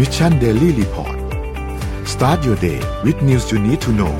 [0.00, 1.16] Mission Daily Report
[2.14, 4.14] start your day with news you need to know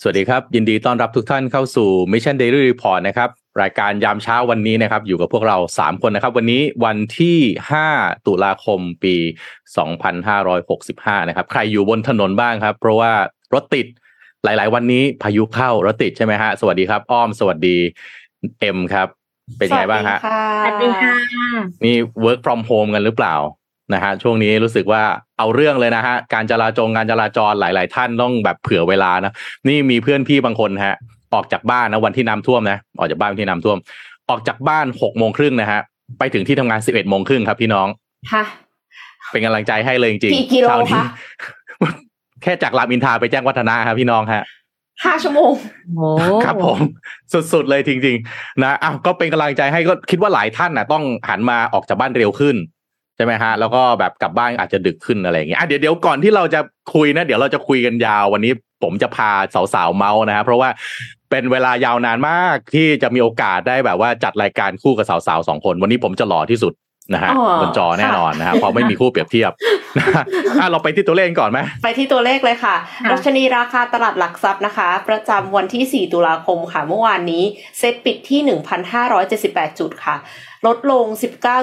[0.00, 3.28] สวัสดีครับ ยินดีต้อนรับทุกท่านเข้าสู่ Mission Daily Report นะครับ
[3.62, 7.38] รายการยามเช้าวันนี้นะครับ อยู่กับพวกเรา 3 คนนะครับ วันนี้วันที่
[7.82, 9.16] 5 ตุลาคมปี
[10.02, 13.12] 2565 นะครับ ใครอยู่บนถนนบ้างครับ เพราะว่า
[13.54, 13.86] รถติด
[14.44, 17.78] หลาย ๆ วันนี้พายุเข้ารถติดใช่ไหมฮะ สวัสดีครับ อ้อมสวัสดี
[18.60, 19.08] เอ็มครับ
[19.58, 20.18] เป็นไงบ้างฮะ
[20.64, 21.14] สวัสดีค่ะ
[21.84, 23.34] นี่ work from home กันหรือเปล่า
[23.94, 25.02] นะฮะช่วงนี้รู้สึกว่า
[25.38, 29.32] เอาเรื่องเลยนะฮะการจราจงการจราจรหลาย ๆ ท่านต้องแบบเผื่อเวลานะ
[29.68, 30.96] นี่มีเพื่อนพี่บางคนฮะ
[31.34, 33.78] ออกจากบ้านนะวันที่น้ำท่วมนะออกจากบ้านวันที่น้ำท่วม
[34.30, 35.80] ออกจากบ้านหกโมงครึ่งนะฮะ
[36.18, 37.88] ไปถึงที่ทำงานสิบเอ็ดโมงครึ่งครับพี่น้อง
[38.32, 38.44] ค่ะ
[39.30, 41.04] เป็นกำลังใจให้เลยจริงกี่กิโลเช้านี้คะ
[42.42, 44.42] แค่จากรามอินทราไปแจ้งวัฒนะครับพี่น้องฮะ
[45.04, 45.52] ห้าชั่วโมง
[45.96, 46.08] โอ้
[46.44, 46.78] ครับผม
[47.52, 52.56] สุดๆเลยจริง ๆ นะอ้าวก็เป็นกำลังใจให้ก็คิดว่าหลายท่านนะต้องหันมาออกจากบ้านเร็วขึ้น
[53.16, 56.60] ใช่ไหมฮะ แล้วก็แบบกลับบ้านอาจจะดึกขึ้นอะไรอย่างเงี้ยอะเดี๋ยวเดี๋ยวก่อนที่เราจะ
[56.94, 59.30] คุยนะ เดี๋ยวเราจะคุยกันยาววันนี้ผมจะพา
[59.74, 60.68] สาวๆเมาส์นะฮะเพราะว่า
[61.30, 66.72] เป็นเวลายาวนานมากที่จะมีโอกาสได้แบบว่าจัดรายการคู่กับสาวๆสองคน วันนี้ผมจะหล่อที่สุด
[67.14, 69.52] นะฮะอ๋อบนจอแน่นอนนะฮะเพราะไม่มีคู่เปรียบเทียบ
[69.98, 70.24] นะฮะ
[70.60, 72.76] อะเราไปที่ตัวเลขก่อนไหมไปที่ตัวเลขเลยค่ะ
[73.10, 77.44] ดัชนีราคาตลาดหลักทรัพย์นะคะ ประจำวันที่ 4 ตุลาคมค่ะ เมื่อวานนี้
[77.78, 78.40] เซ็ตปิดที่
[79.10, 80.16] 1,578 จุดค่ะ
[80.66, 81.04] ลดลง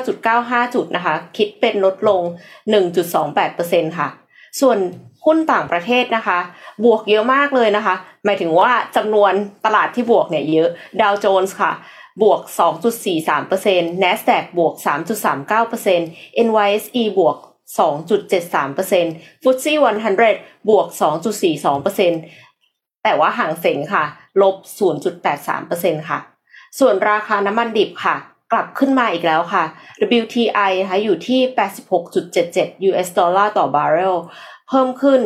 [0.07, 2.21] 19.95 จุดนะคะ คิดเป็นลดลง
[3.09, 4.07] 1.28%ค่ะ
[4.61, 4.77] ส่วน
[5.25, 6.39] หุ้นต่างประเทศนะคะ
[6.85, 9.33] บวกเยอะมากเลยนะคะ หมายถึงว่าจำนวน
[9.65, 10.69] ตลาดที่บวกเนี่ยเยอะ
[11.01, 11.71] ดาวโจนส์ค่ะ
[12.23, 12.41] บวก
[13.19, 17.37] 2.43% NASDAQ บวก 3.39% NYSE บวก
[17.77, 19.73] 2.73% FTSE
[20.21, 20.87] 100 บวก
[21.75, 24.03] 2.42%แต่ว่าห่างเสงค่ะ
[24.41, 24.55] ลบ
[25.31, 26.19] 0.83%ค่ะ
[26.79, 28.15] ส่วนราคาน้ำมันดิบค่ะ
[28.51, 29.63] กลับขึ้นมาอีกแล้วค่ะ
[30.21, 31.41] WTI นะคะอยู่ที่
[32.15, 34.17] 86.77 US ดอลลาร์ต่อบาร์เรล
[34.67, 35.21] เพิ่มขึ้น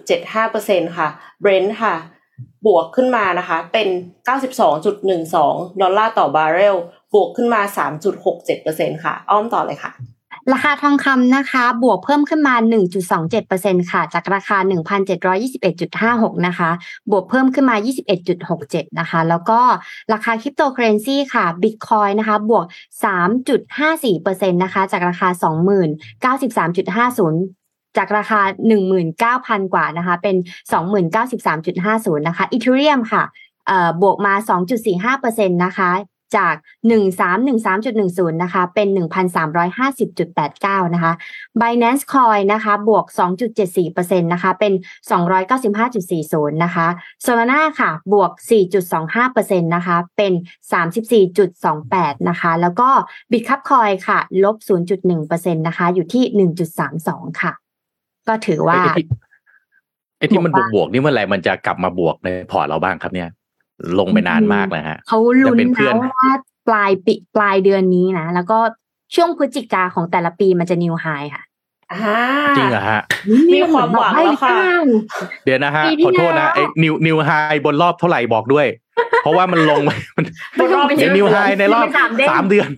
[0.00, 1.08] 3.75%ค่ะ
[1.42, 1.94] Brent ค่ะ
[2.66, 3.88] บวกขึ้นมานะคะเป็น
[4.68, 6.76] 92.12 ดอลลาร์ต่อบาร์เรล
[7.14, 7.60] บวกขึ้นมา
[8.32, 9.92] 3.67%ค่ะ อ้อมต่อเลยค่ะ
[10.52, 12.54] ราคาทองคำนะคะ บวกเพิ่มขึ้นมา
[13.22, 14.56] 1.27%ค่ะ จากราคา
[15.32, 16.70] 1,721.56 นะคะ
[17.10, 17.76] บวกเพิ่มขึ้นมา
[18.38, 19.60] 21.67 นะคะ แล้วก็
[20.12, 22.64] ราคาคริปโตเคอเรนซีค่ะ Bitcoin นะคะ บวก
[23.64, 25.28] 3.54%นะคะ จากราคา
[26.22, 27.61] 20,093.50
[27.96, 28.40] จากราคา
[29.06, 30.36] 19,000 กว่านะคะ เป็น
[31.12, 33.22] 20,093.50 นะคะอีเทเรียมค่ะ
[34.02, 34.34] บวกมา
[34.98, 35.90] 2.45%นะคะ
[36.36, 36.54] จาก
[37.50, 41.12] 1313.10 นะคะ เป็น 1,350.89 นะคะ
[41.60, 43.06] Binance Coin นะคะ บวก
[43.68, 44.72] 2.74%นะคะ เป็น
[45.10, 46.86] 295.40 นะคะ
[47.24, 48.32] Solana ค่ะ บวก
[49.00, 50.32] 4.25%นะคะ เป็น
[51.30, 52.88] 34.28 นะคะ แล้วก็
[53.30, 56.24] Bitcup Coin ค่ะ ลบ 0.1%นะคะ อยู่ที่
[56.88, 57.61] 1.32 ค่ะ
[58.28, 59.04] ก็ถือว่าไอ้ที่
[60.18, 63.28] ไอ้ที่มันบบววกกบวกๆนี่เมื่อไหร่มันจะกลับมาบวกในพอร์ตเราบ้างครับเนี่ย
[63.98, 66.32] ลงไปนานมากเลยฮะเขาลุ้นจะเป็นเพื่อนนะว่า
[66.68, 68.58] ปลายปีปลายเดือนนี้นะแล้วก็
[69.14, 71.42] ช่วงพฤศจิกาของแต่ละปีมันจะนิวไฮค่ะ
[71.92, 72.18] อ่า
[72.56, 73.00] จริงเหรอฮะ
[73.54, 74.56] มีความหวังแล้วค่ะ
[75.44, 77.30] เดี๋ยวนะฮะปีที่ขอโทษนะแล้วไอ้นิวนิวไฮ
[77.64, 78.66] บนรอบเท่าไหร่บอกด้วย
[79.22, 79.80] เพราะว่ามันลง
[80.16, 80.24] มัน
[80.60, 82.70] บนรอบเดี๋ยวนิวไฮในรอบสามเด้งสามเดือน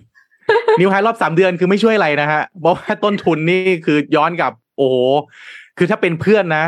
[0.79, 4.95] นิวไฮรอบสามเดือนคือไม่ช่วยอะไรนะฮะเพราะว่าต้นทุนนี่คือย้อนกลับ โอ้โห
[5.77, 6.65] คือถ้าเป็นเพื่อนนะ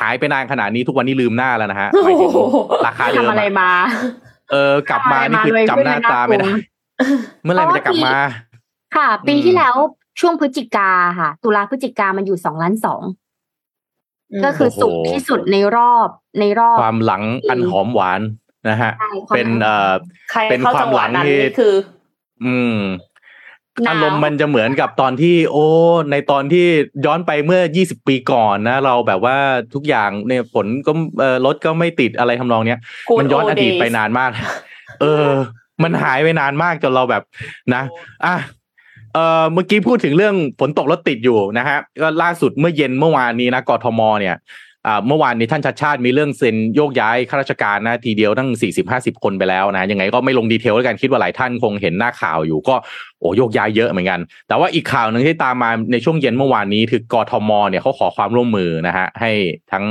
[0.00, 2.30] หายไปนานขนาดนี้ทุกวันนี้ลืมหน้าแล้วนะฮะหมายถึง
[2.86, 3.70] ราคาเดิมทำอะไรอะมา
[4.52, 6.50] เออกลับมานี่คือจำหน้าตาไม่ได้
[7.42, 8.16] เมื่อไหร่มันจะกลับมา
[8.96, 9.74] ค่ะ ปีอืมที่แล้ว
[10.20, 13.02] ช่วงพฤศจิกาค่ะ ตุลาพฤศจิกามันอยู่สองล้านสอง
[14.32, 16.08] อืมก็คือสูงที่สุดในรอบ
[16.40, 18.20] ในรอบความหลังอันหอมหวาน
[18.68, 19.92] นะฮะใช่ความเป็นเอ่อ
[20.30, 21.74] ใครเป็นเข้าควาจัมงหหลัวะงนั้นที่นี่คือ
[22.44, 23.07] อืมหนาว
[23.88, 25.66] อารมณ์มันจะเหมือนกับตอนที่ โอ้
[26.10, 26.66] ในตอนที่
[27.06, 29.36] ย้อนไปเมื่อ 20 ปีก่อนนะ เราแบบว่า
[29.74, 34.30] ทุกอย่างเนี่ยฝนก็เอ่อรถก็ไม่ติดอะไรทำนองเนี้ย Good มันย้อน old อดีต days ไปนานมาก
[35.00, 35.26] เออ
[35.82, 37.22] มันหายไปนานมากจนเราแบบ
[37.74, 37.82] นะ
[38.26, 38.36] อะ
[39.14, 44.36] เออเมื่อกี้พูดถึงเรื่องฝนตกรถติดอยู่นะฮะก็ล่าสุดเมื่อเย็นเมื่อวานนี้นะกทมเนี่ยอ่า
[45.06, 52.74] เมื่อวานนี้ท่านชัดชาติมีเรื่องเซ็นโยกย้ายข้าราชการนะทีเดียวตั้งสี่สิบห้าสิบคนไปแล้วนะยังไงก็ไม่ลงดีเทลแล้วกันคิดว่าหลายท่านคงเห็นหน้าข่าวอยู่ก็
[53.20, 59.30] โอ้โยกย้ายเยอะเหมือนกัน แต่ว่าอีกข่าวหนึ่งที่ตามมาในช่วงเย็นเมื่อวานนี้คือกทมเนี่ยเขาขอความร่วมมือนะฮะให้
[59.72, 59.84] ทั้ง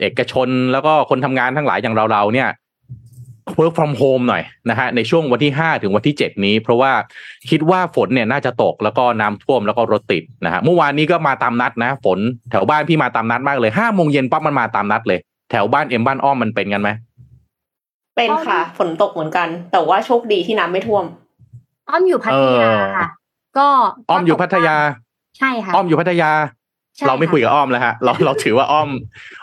[0.00, 2.48] เอกชนแล้วก็คนทำงานทั้งหลายอย่างเราๆเนี่ย
[3.58, 6.92] work from home หน่อยนะฮะในช่วงวันที่ 5 ถึงวันที่ 7 นี้ เพราะว่า
[7.50, 12.18] คิดว่าฝนเนี่ยน่าจะตกแล้วก็น้ำท่วมแล้วก็รถติดนะฮะเมื่อวานนี้ก็มาตามนัดนะ ฝน
[12.50, 15.18] แถวบ้านพี่มาตามนัดมากเลยห้าโมงเย็นปั๊บมันมาตามนัดเลย
[15.50, 16.90] แถวบ้านเอ็มบ้านอ้อมมันเป็นกันไหม
[18.16, 21.04] เป็นค่ะ ฝนตกเหมือนกัน แต่ว่าโชคดีที่น้ำไม่ท่วม
[21.88, 23.08] อ้อมอยู่พัทยาค่ะ
[23.58, 23.66] ก็
[24.10, 24.76] อ้อมอยู่พัทยา
[25.38, 26.61] ใช่ค่ะอ้อมอยู่พัทยาใช่
[27.06, 28.88] เราไม่คุยะกับอ้อมแล้วฮะเราเราถือว่าอ้อม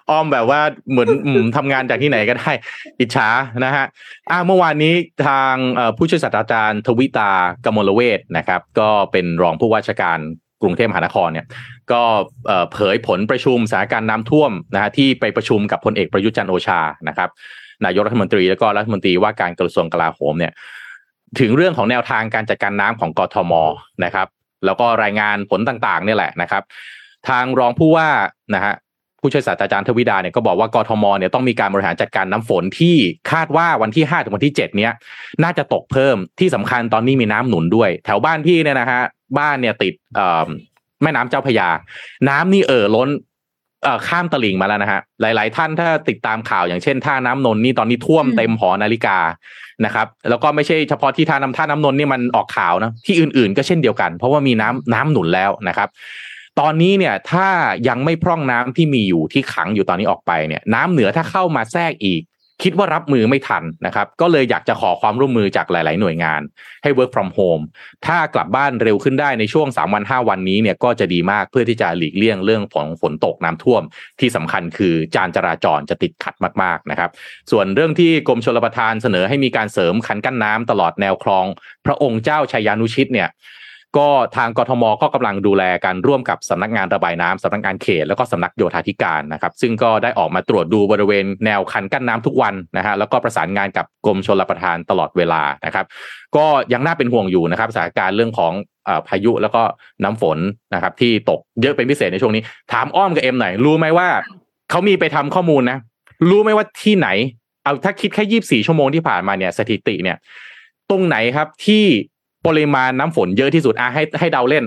[0.09, 0.59] อ้อมแบบว่า
[0.91, 2.51] เหมือนอืมทำงานจากที่ไหนก็ได้
[2.99, 3.29] อิจฉา
[3.65, 3.85] นะฮะ
[4.31, 4.93] อ่าเมื่อวานนี้
[5.27, 7.31] ทางเอ่อผู้ช่วยศาสตราจารย์ ทวิตา
[7.65, 10.19] กมลเวทนะครับ ก็เป็นรองผู้ว่าราชการ
[10.61, 11.47] กรุงเทพมหานครเนี่ย
[11.91, 12.01] ก็
[12.47, 17.29] เอ่อเผยผลประชุมสถานการณ์น้ำท่วมนะฮะที่ไปประชุมกับพลเอกประยุทธ์จันทร์โอชานะครับ
[17.85, 20.53] นายกรัฐมนตรีแล้วก็รัฐมนตรีว่าการกระทรวงกลาโหมเนี่ย
[21.39, 23.53] ถึงเรื่องของแนวทางการจัดการน้ำของกทม
[24.05, 24.27] นะครับ
[24.65, 26.63] แล้วก็รายงานผลต่างๆ เนี่ยแหละนะครับ
[27.27, 28.09] ทางรองผู้ว่า
[28.55, 28.75] นะฮะ
[29.21, 32.95] ผู้ช่วยศาสตราจารย์ทวิดาเนี่ยก็บอกว่ากทมเนี่ยต้องมีการบริหารจัดการน้ำฝนที่
[33.31, 34.91] คาดว่าวันที่5ถึงวันที่7เนี้ย
[35.43, 39.01] น่าจะตกเพิ่มที่สำคัญตอนนี้มีน้ำหนุนด้วย แถวบ้านพี่เนี่ยนะฮะ
[39.37, 40.47] บ้านเนี่ยติดเอ่อ
[41.03, 41.69] แม่น้ำเจ้าพระยา
[42.29, 43.09] น้ำนี่เอ่อล้น
[43.83, 49.17] เอ่อข้ามตลิ่งมาแล้วนะฮะหลาย ๆ ท่านถ้าติดตามข่าวอย่างเช่นท่าน้ำนนท์นี่ตอนนี้ท่วมเต็มหอนาฬิกา
[49.85, 55.89] นะครับ แล้วก็ไม่ใช่เฉพาะที่ท่าน้ำท่าน้ำนนท์นี่มันออกข่าวนะที่อื่น ๆ ก็เช่นเดียวกัน เพราะว่ามีน้ำน้ำหนุนแล้วนะครับ
[56.59, 57.47] ตอนนี้เนี่ยถ้า
[57.87, 62.23] ยังไม่พร่องน้ำที่มีอยู่ที่ขังอยู่ตอนนี้ออกไปเนี่ยน้ำเหนือถ้าเข้ามาแทรกอีก
[62.63, 66.41] คิดว่ารับมือไม่ทันนะครับ ก็เลยอยากจะขอความร่วมมือจากหลาย ๆ หน่วยงาน
[66.83, 67.63] ให้ work from home
[68.05, 73.83] ถ้ากลับบ้านเร็วขึ้นได้ในช่วง 3 วัน 5 วันนี้เนี่ยก็จะดีมากเพื่อที่จะหลีกเลี่ยงเรื่องของฝนตกน้ำท่วม
[74.19, 77.09] ที่สำคัญคือจานจราจรจะติดขัดมาก ๆ นะครับ
[77.51, 81.45] ส่วนเรื่องที่กรมชลประทานเสนอให้มีการเสริมคันกั้นน้ำตลอดแนวคลอง
[81.85, 83.29] พระองค์เจ้าชัยยานุชิตเนี่ย
[83.97, 95.85] ก็ทางกทมก็กำลังดูแลกันร่วมกับสำนักงานระบายน้ำสำนักงานเขต แล้วก็สำนักโยธาธิการนะครับ ซึ่งก็ได้ออกมาตรวจดูบริเวณแนวคันกั้นน้ำทุกวันนะฮะแล้วก็ประสานงานกับกรมชลประทานตลอดเวลานะครับ
[96.35, 98.53] ก็ยังน่าเป็นห่วงอยู่นะครับสถานการณ์เรื่องของ
[99.07, 99.61] พายุแล้วก็
[100.03, 100.37] น้ำฝน
[100.73, 104.07] นะครับ ที่ตกเยอะเป็นพิเศษในช่วงนี้ ถามอ้อมกับเอ็มหน่อยรู้ไหมว่า
[104.69, 105.77] เขามีไปทำข้อมูลนะ
[106.29, 107.09] รู้ไหมว่าที่ไหน
[107.63, 110.17] เอาถ้าคิดแค่ยี่บสี่ชั่วโมงที่ผ่านมาเนี่ยสถิติเนี่ย
[110.89, 111.85] ตรงไหนครับที่
[112.47, 114.63] ปริมาณน้ำฝนเยอะที่สุดอะให้ให้เดาเล่น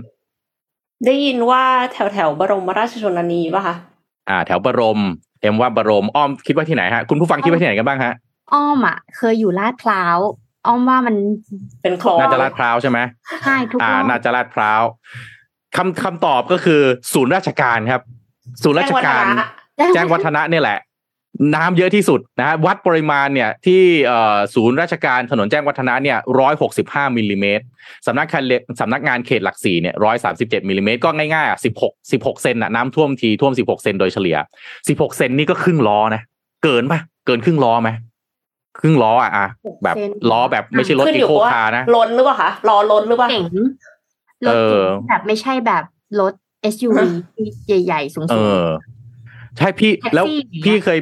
[1.06, 3.74] ได้ยินว่าแถวแถวๆบรมราชชนนีป่ะคะ
[4.28, 5.00] อ่า แถวบรม
[5.40, 8.14] เอ็มว่าบรมอ้อมคิดว่าที่ไหนฮะคุณผู้ฟังคิดว่าที่ไหนกันบ้างฮะ
[8.52, 10.18] อ้อมอะ เคยอยู่ลาดพร้าว
[10.66, 11.14] อ้อมว่ามัน
[11.82, 12.98] เป็นคลองน่าจะลาดพร้าวใช่ไหม
[13.44, 14.82] ใช่ทุกอ่ารอบน่าจะลาดพร้าว
[15.76, 16.80] คำคำตอบก็คือ
[17.12, 18.02] ศูนย์ราชการครับ
[18.62, 19.24] ศูนย์ราชการ
[19.94, 20.78] แจ้งวัฒนะเนี่ยแหละ
[21.54, 27.64] น้ำเยอะที่สุดนะฮะวัดปริมาณเนี่ยที่เอ่อศูนย์ราชการถนนแจ้งวัฒนะเนี่ยร้อยหกสิบห้ามิลลิเมตร
[28.06, 34.36] สำนักงานเลสำนักงานเขตหลักสี่เนี่ยร้อยสามสิบเจ็ดมิลลิเมตรก็ง่ายๆอะสิบหกสิบหกเซนน่ะน้ำท่วมทีท่วมสิบหกเซนโดยเฉลี่ย
[34.88, 36.22] สิบหกเซนนี่ก็ครึ่งล้อนะ
[36.64, 37.90] เกินปะเกินครึ่งล้อไหม
[38.80, 39.46] ครึ่งล้ออะอะ
[39.84, 39.96] แบบ
[40.30, 43.44] ล้อแบบไม่ใใช่รถขึ้นอีอยู่โคว่าคาร์นะล้นหรือเปล่าคะรอล้นหรือเปล่าเก๋ง
[44.46, 45.82] รเอถอเก๋งแบบไม่ใช่แบบ
[46.20, 46.32] รถ
[46.74, 46.98] SUV
[47.34, 48.66] ที่ใหญ่ๆสูงเออ
[49.58, 50.98] ใช่พี่แท็กซี่แล้วอย่างเงี้ยพี่เคย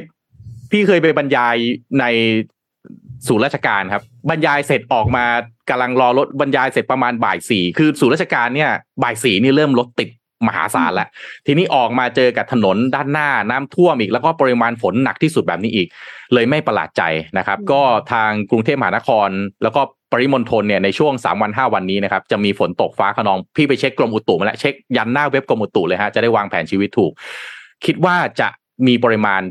[0.71, 1.55] พี่เคยไปบรรยาย
[1.99, 2.05] ใน
[3.27, 5.25] ศูนย์ราชการครับ บรรยายเสร็จออกมา
[5.69, 8.71] กำลังรอรถบรรยายเสร็จประมาณบ่ายสี่คือศูนย์ราชการเนี่ย
[9.03, 10.09] บ่ายสี่นี่เริ่มรถติด
[10.47, 11.07] มหาศาลแล้ว
[11.45, 15.87] ทีนี้ออกมาเจอกับถนนด้านหน้าน้ำท่วมอีก แล้วก็ปริมาณฝนหนักที่สุดแบบนี้อีก
[16.33, 17.03] เลยไม่ประหลาดใจ
[17.37, 17.81] นะครับ ก็
[18.13, 19.29] ทางกรุงเทพมหานคร
[19.63, 19.81] แล้วก็
[20.11, 27.11] ปริมณฑลเนี่ยในช่วง 3 วัน 5 วันนี้นะครับจะมีฝนตกฟ้าขนองพี่ไปเช็คกรมอุตุมาแล้วเช็คยันหน้าเว็บกรมอุตุเลยฮะจะได้วางแผนชีวิตถูก
[27.85, 28.47] คิดว่าจะ
[28.87, 29.41] มีปริมาณ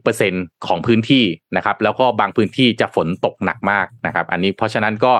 [0.00, 1.24] 70%ของพื้นที่
[1.56, 5.12] นะครับ แล้วก็บางพื้นที่จะฝนตกหนักมากนะครับ อันนี้เพราะฉะนั้นก็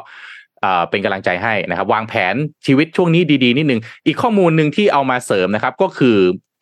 [0.60, 2.34] เอ่อเป็นกำลังใจให้นะครับ วางแผน
[2.66, 6.16] ชีวิตช่วงนี้ดีๆนิดนึง อีกข้อมูลหนึ่งที่เอามาเสริมนะครับ ก็คือ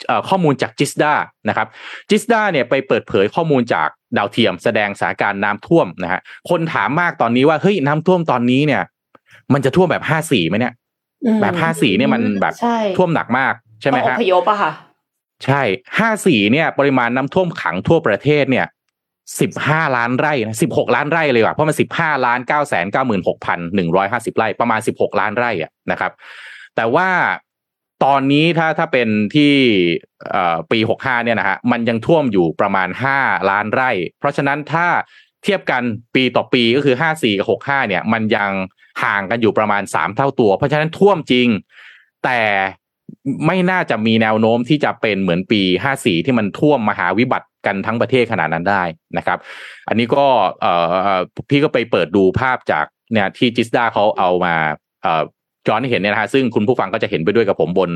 [0.07, 1.13] เอ่อข้อมูลจากจิสดา
[1.49, 1.67] นะครับ
[2.11, 6.21] จิสดาเนี่ยไปเปิดเผยข้อมูลจากดาวเทียม แสดงสถานการณ์น้ำท่วมนะฮะ
[6.51, 8.83] คนถามมากตอนนี้ว่าเฮ้ยน้ำท่วมตอนนี้เนี่ย
[9.53, 10.75] มันจะท่วมแบบห้าสี่ไหมเนี่ย
[11.25, 14.73] อืมแบบห้าสี่เนี่ยมันแบบใช่ท่วมหนักมากใช่ไหมต้องอฮะพยพอะค่ะ
[15.45, 15.63] ใช่
[15.99, 18.67] ห้าสี่เนี่ย ปริมาณน้ำท่วมขังทั่วประเทศเนี่ย
[19.41, 26.13] สิบห้าล้านไร่นะสิบหกล้านไร่เลยว่ะเพราะมันสิบห้าล้านเก้าแสนเก้าหมื่นหกพันหนึ่งร้อยห้าสิบไร่ประมาณสิบหกล้านไร่อะนะครับ
[26.77, 27.09] แต่ว่า
[28.05, 29.55] ตอนนี้ถ้าถ้าเป็นที่
[30.71, 33.19] ปีหกห้าเนี่ยนะฮะมันยังท่วมอยู่ประมาณห้า
[33.51, 34.87] ล้านไร่ เพราะฉะนั้นถ้า
[35.45, 35.83] เทียบกัน
[36.15, 38.51] ปีต่อปีก็คือห้าสี่กับหกห้าเนี่ย มันยัง
[39.03, 41.49] ห่างกันอยู่ประมาณสามเท่าตัว เพราะฉะนั้นท่วมจริง
[42.25, 42.41] แต่
[43.47, 45.63] ไม่น่าจะมีแนวโน้มที่จะเป็นเหมือนปี
[45.95, 48.83] 54 ที่มันท่วมมหาวิบัติกันทั้งประเทศขนาดนั้นได้
[49.17, 49.39] นะครับ
[49.89, 50.27] อันนี้ก็
[50.61, 50.73] เอ่
[51.13, 51.17] อ
[51.51, 54.55] พี่ก็ไปเปิดดูภาพจากเนี่ยที่จิสดาเขาเอามา
[55.03, 55.23] เอ่อ
[55.67, 57.91] จอนให้เห็นเนี่ยนะฮะซึ่งคุณผู้ฟังก็จะเห็นไปด้วยกับผมบน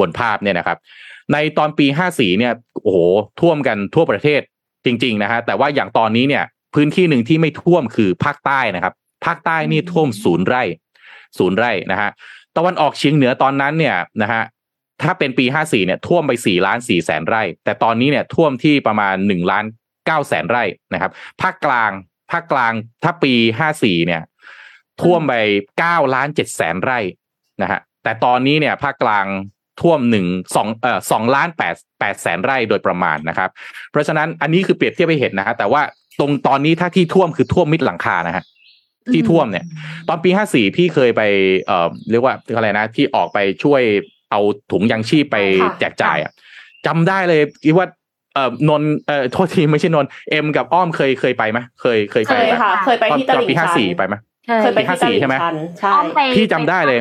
[0.00, 0.78] บนภาพเนี่ยนะครับ
[1.32, 2.52] ในตอนปี 54 เนี่ย
[2.82, 2.98] โอ้โห
[3.40, 4.40] ท่วมกันทั่วประเทศ
[4.84, 10.62] จริง ๆ นะฮะแต่ว่าอย่างตอนนี้เนี่ยพื้นที่หนึ่งที่ไม่ท่วมคือภาคใต้นะครับภาคใต้นี่ท่วมศูนย์ไร่
[11.38, 12.10] ศูนย์ไร่นะฮะ
[12.56, 14.42] ตะวันออกเฉียงเหนือตอนนั้นเนี่ยนะฮะ
[15.04, 19.64] ถ้าเป็นปี 54เนี่ยท่วมไป4ล้าน4แสนไร่ แต่ตอนนี้เนี่ยท่วมที่ประมาณ1ล้าน
[19.96, 21.10] 9แสนไร่นะครับ
[21.42, 21.92] ภาคกลาง
[22.32, 24.22] ภาคกลางถ้าปีห้าสี่เนี่ย
[25.02, 25.34] ท่วมไป
[25.78, 26.98] เก้าล้านเจ็ดแสนไร่
[27.62, 29.26] นะฮะแต่ตอนนี้เนี่ยภาคกลาง
[29.80, 33.50] ท่วมหนึ่งสองเอ่อสองล้านแปดแปดแสนไร่โดยประมาณนะครับ
[33.90, 35.82] เพราะฉะนั้นอันนี้คือเปรียบเทียบไปเห็นนะฮะแต่ว่า
[36.18, 38.44] ตรงตอนนี้ถ้าที่ท่วมคือท่วมมิดหลังคานะฮะ
[39.12, 39.64] ที่ท่วมเนี่ย
[40.08, 41.22] ตอนปีห้าสี่พี่เคยไป
[41.66, 43.82] เอ่อเรียกว่าอะไรนะ ที่ออกไปช่วย
[44.32, 44.40] เอา
[44.72, 46.32] ถุงยังชีพไปค่ะแจกจ่ายอะ
[46.86, 47.86] จำได้เลยคิดว่า
[48.34, 54.14] เอ่อนนท์เอ่อโทษทีไม่ใช่นนท์เอ็มกับอ้อมเคยเคยไปไหมเคยเคยเคไปยไหมค่ะเคยไปตอนที่ตตอนลิ่งปีห้าชันสี่ไปไหม
[54.46, 57.00] ใช่เคยไปที่ตลิ่ปี54ใช่งไหมชันใช่อ้อมไปพี่จำได้เลย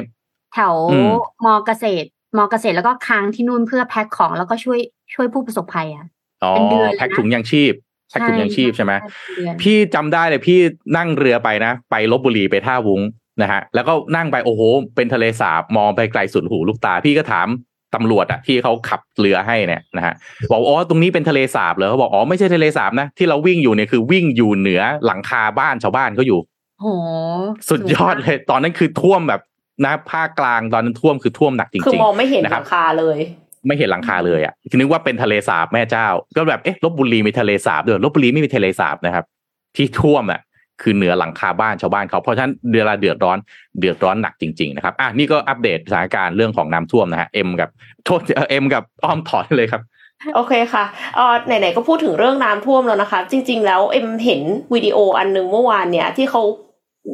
[0.53, 1.11] แถวอืม
[1.45, 2.07] มอเกษตร
[2.37, 4.79] มอเกษตรแล้วก็ค้างที่นู่นเพื่อแพ็คของแล้วก็ช่วย
[5.13, 6.05] ช่วยผู้ประสบภัยอะ
[6.43, 7.73] อ๋อเป็นเดือนเลยนะแพ็คถุงยังชีพ
[8.09, 8.93] แพ็คถุงยังชีพใช่ไหม
[9.35, 10.59] เดือนพี่จำได้เลยพี่
[10.97, 13.01] นั่งเรือไปนะ ไปลบบุรีไปท่าวุ้ง
[13.41, 14.61] นะฮะแล้วก็นั่งไปโอ้โห
[14.95, 17.47] เป็นทะเลสาบมองไปไกลสุดหูลูกตา พี่ก็ถาม
[17.95, 20.13] ตำรวจอะที่เขาขับเรือให้เนี่ยนะฮะ
[20.51, 26.39] บอกอ๋อตรงนี้เป็นทะเลสาบเหรอเขาบอกอ๋อไม่ใช่ทะเลสาบนะที่เราวิ่งอยู่เนี่ยคือวิ่งอยู่เหนือหลังคาบ้านชาวบ้านเขาอยู่
[26.81, 26.87] โห
[27.69, 29.41] สุดยอดเลย ตอนนั้นคือท่วมแบบ
[29.85, 39.25] นะภาคกลางตอนนั้นท่วมคือท่วมหนักจคือริงมองไม่เห็นนะคหรับลังคาเลยๆไม่เห็นหลังคาเลยอะคิดนึกว่าเป็นทะเลสาบแม่เจ้า ก็แบบเอ๊ะลบบุรีมีทะเลสาบด้วยลบบุรีไม่มีทะเลสาบนะครับ
[39.75, 40.39] ที่ท่วมอะ
[40.81, 43.37] คือเหนือหลังคาบ้านชาวบ้านเขาเพราะฉะนั้นเวลาเดือดร้อน
[43.79, 47.69] เดือดร้อนหนักจริงๆนะครับอะนี่ก็อัปเดตสถานการณ์เรื่องของน้ำท่วมนะฮะเอ็มกับ
[48.05, 49.81] โทษเอ่อเอ็มกับอ้อมถอนเลยครับ
[50.35, 50.83] โอเคค่ะ
[51.15, 54.41] เอ่อไหนๆก็พูดถึงเรื่องน้ำท่วมแล้วนะคะ จริง ๆ แล้วเอ็มเห็น
[54.73, 56.41] วิดีโออันหนึงเมื่อวานเนี่ยที่เขา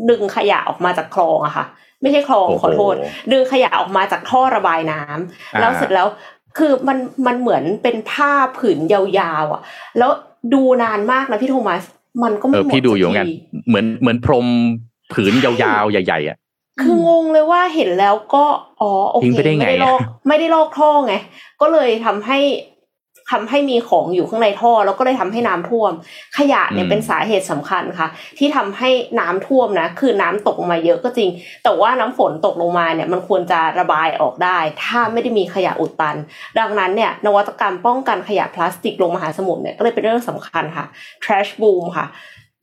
[0.09, 1.65] ดึงขยะออกมาจากคลองอะค่ะ
[2.01, 2.95] ไม่ใช่คลองโอ้โหขอโทษ
[3.31, 6.07] ดึงขยะออกมาจากท่อระบายน้ำแล้วเสร็จแล้ว
[6.57, 6.97] คือมัน
[7.27, 9.61] มันเหมือนเป็นผ้าผืนยาวๆอะ
[9.97, 10.11] แล้ว
[10.53, 11.83] ดูนานมากนะพี่โทมัส
[12.23, 13.33] มันก็เอไม่อหมดพี่ดูอยู่สังั้นที
[13.67, 14.47] เหมือนเหมือนพรม
[15.13, 16.37] ผืนยาวๆ ใหญ่ๆอะ
[16.81, 18.45] คืองงเลยว่าเห็นแล้วก็
[18.81, 21.13] อ๋อโอเคทิ้งไปได้ไงม่ได้ลอกไม่ได้ลอกท่อไง
[21.61, 22.39] ก็เลยทำให้
[23.31, 25.91] ทำให้มีของอยู่ข้างในท่อ แล้วก็เลยทำให้น้ำท่วม
[26.37, 28.07] ขยะเนี่ยอืมเป็นสาเหตุสำคัญค่ะ
[28.37, 31.29] ที่ทำให้น้ำท่วมนะคือน้ำตกลงมาเยอะก็จริง
[31.63, 36.15] แต่ว่าน้ำฝนตกลงมาเนี่ยมันควรจะระบายออกได้ ถ้าไม่ได้มีขยะอุดตัน
[36.59, 40.85] ดังนั้นเนี่ยนวัตกรรมป้องกันขยะพลาสติกลงมหาสมุทรเนี่ยก็เลยเป็นเรื่องสำคัญค่ะ
[41.23, 42.05] trash boom ค่ะ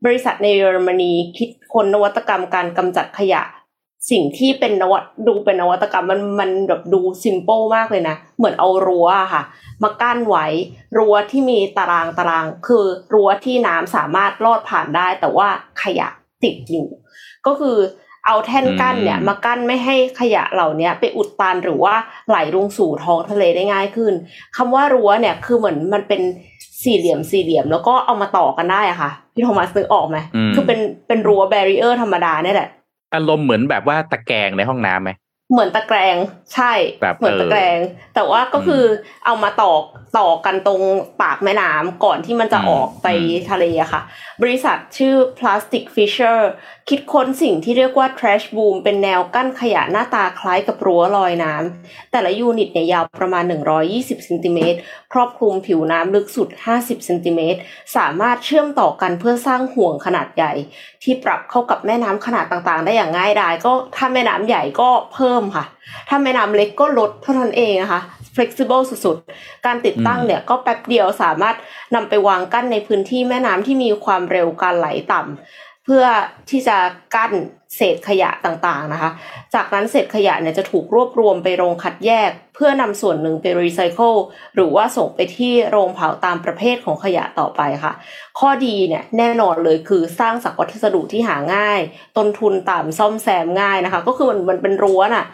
[0.05, 3.43] บริษัทในเยอรมนีคิดค้นนวัตกรรมการกำจัดขยะ
[4.11, 9.43] สิ่งที่เป็นนวัตดูเป็นนวัตกรรมมันมันแบบดูซิม p ป e มากเลยนะ เหมือนเอารั้วอะค่ะ
[9.83, 10.47] มากั้นไว้
[10.99, 12.85] รั้วที่มีตารางตาราง คือ
[13.15, 15.49] รั้วที่น้ำสามารถลอดผ่านได้ แต่ว่า
[15.83, 16.09] ขยะ
[16.43, 16.89] ติดอยู่
[17.47, 17.79] ก็คือ
[18.27, 21.95] เอาแท่นกั้นเนี่ยอืมมากั้นไม่ให้ขยะเหล่าเนี้ยไปอุดตันหรือว่า
[22.29, 24.13] ไหลลงสู่ท้องทะเลได้ง่ายขึ้น
[24.57, 26.21] คำว่ารั้วเนี่ยคือเหมือนมันเป็น
[26.83, 32.69] สี่เหลี่ยมสี่เหลี่ยมแล้วก็เอามาต่อกันได้อะค่ะ พี่โทมัสนึกออกไหมอืมคือเป็นเป็นรั้ว barrier ธรรมดาเนี่ยแหละ
[33.15, 35.13] อารมณ์เหมือนแบบว่าตะแกรงในห้องน้ำไหม
[35.53, 36.17] เหมือนตะแกรง
[36.55, 37.79] ใช่แบบเหมือนตะแกรง
[38.15, 38.85] แต่ว่าก็คือ
[39.25, 39.73] เอามาต่อ
[40.19, 40.81] ต่อกันตรง
[41.23, 44.03] ปากแม่น้ำก่อนที่มันจะอืมออกไปอืมทะเลอะค่ะ
[44.43, 46.39] บริษัทชื่อ Plastic Fisher
[46.91, 53.45] คิดค้นสิ่งที่เรียกว่า trash boom เป็นแนวกั้นขยะหน้าตาคล้ายกับรั้วลอยน้ำ แต่ละยูนิตเนี่ยยาวประมาณ
[53.85, 54.79] 120เซนติเมตร
[55.13, 56.49] ครอบคลุมผิวน้ำลึกสุด
[56.79, 57.59] 50เซนติเมตร
[57.97, 60.53] สามารถเชื่อมต่อกันเพื่อสร้างห่วงขนาดใหญ่
[61.03, 65.65] ที่ปรับเข้ากับแม่น้ำขนาดต่างๆ ได้อย่างง่ายดาย ก็ถ้าแม่น้ำใหญ่ก็เพิ่มค่ะ
[66.09, 68.01] ถ้าแม่น้ำเล็กก็ลดเท่านั้นเองนะคะ
[68.35, 71.57] flexible สุดๆ การติดตั้งอืมเนี่ยก็แป๊บเดียวสามารถ
[71.95, 75.31] นำไปวางกั้นในพื้นที่แม่น้ำที่มีความเร็วการไหลต่ำ
[75.85, 76.05] เพื่อ
[76.51, 76.77] ที่จะ
[77.15, 77.33] กั้น
[77.77, 79.11] เศษขยะต่างๆนะคะ
[79.55, 84.13] จากนั้นเศษขยะเนี่ยจะถูกรวบรวมไปโรงคัดแยก เพื่อนำส่วนหนึ่งไปรีไซเคิล
[84.55, 87.93] หรือว่าส่งไปที่โรงเผาตามประเภทของขยะต่อไปค่ะ
[88.39, 91.81] ข้อดีเนี่ยแน่นอนเลยคือสร้างจากวัสดุที่หาง่าย
[92.17, 95.27] ต้นทุนต่ำซ่อมแซมง่ายนะคะ ก็คือมันมันเป็นรั้วน่ะ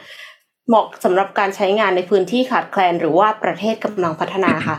[0.68, 4.76] เหมาะสำหรับการใช้งานในพื้นที่ขาดแคลน หรือว่าประเทศกำลังพัฒนาค่ะ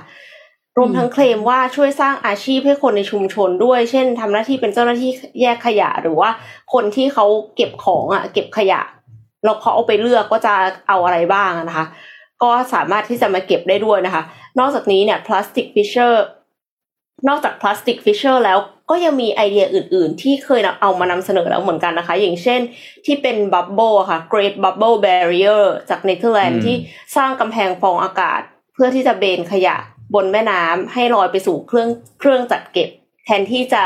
[0.77, 5.11] รวมทั้งเคลมว่าช่วยสร้างอาชีพให้คนในชุมชนด้วย เช่นทำหน้าที่เป็นเจ้าหน้าที่
[5.41, 6.29] แยกขยะ หรือว่า
[6.73, 7.25] คนที่เขา
[7.55, 8.81] เก็บของอะ เก็บขยะ
[9.43, 10.53] แล้วเขาเอาไปเลือกว่าจะ
[10.87, 11.85] เอาอะไรบ้างอะนะคะ
[12.43, 14.23] ก็สามารถที่จะมาเก็บได้ด้วยนะคะ
[14.59, 16.25] นอกจากนี้เนี่ย Plastic Fisher
[17.27, 18.57] นอกจาก Plastic Fisher แล้ว
[18.89, 22.59] ก็ยังมีไอเดียอื่น ๆ ที่เคยเอามานำเสนอแล้วเหมือนกันนะคะ อย่างเช่น
[23.05, 26.75] ที่เป็น bubble ค่ะ Great Bubble Barrier จากเนเธอร์แลนด์ อืมที่
[27.15, 28.41] สร้างกำแพงฟองอากาศ
[28.73, 29.75] เพื่อที่จะเบนขยะ
[30.13, 31.89] บนแม่น้ำให้ลอยไปสู่เครื่อง
[32.19, 32.89] เครื่องจัดเก็บ
[33.25, 33.81] แทนที่จะ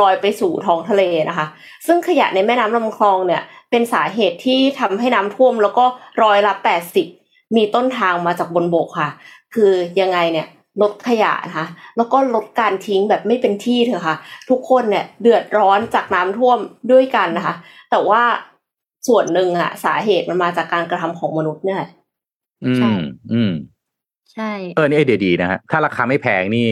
[0.00, 1.46] ลอยไปสู่ท้องทะเลนะคะ
[1.86, 5.84] ซึ่งขยะในแม่น้ำลำคลองเนี่ยเป็นสาเหตุที่ทำให้น้ำท่วม แล้วก็
[6.22, 7.06] ร้อยละแปดสิบ
[7.56, 9.10] มีต้นทางมาจากบนบกค่ะ
[9.54, 10.46] คือยังไงเนี่ย
[10.82, 11.66] ลดขยะนะคะ
[11.96, 14.16] แล้วก็ลดการทิ้งแบบไม่เป็นที่เถอะค่ะ
[14.50, 16.58] ทุกคนเนี่ยเดือดร้อนจากน้ำท่วม
[16.92, 17.54] ด้วยกันนะคะ
[17.90, 18.22] แต่ว่า
[19.08, 21.90] ส่วนหนึ่งอะสาเหตุมันมาจากการกระทำของมนุษย์เนี่ยแหละ
[22.62, 22.94] อืใช่ม
[23.32, 23.50] อืม
[24.34, 26.66] ใช่ เออนี่ไอเดียดีนะฮะถ้าราคาไม่แพงนี่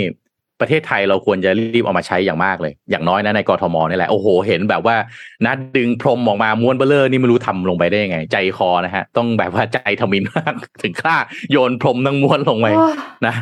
[0.60, 4.96] ประเทศไทยเราควรจะรีบเอามาใช้อย่างมากเลย อย่างน้อยนะในกรทมนี่แหละ โอ้โห เห็นแบบว่า
[5.44, 11.16] นะดึงพรมออกมาม้วนเบลเลอร์นี่ไม่รู้ทำลงไปได้ยังไง ใจคอนะฮะ ต้องแบบว่าใจทมินมาก ถึงค่า
[11.50, 12.86] โยนพรมทั้งม้วนลงไปโอ้
[13.26, 13.34] นะ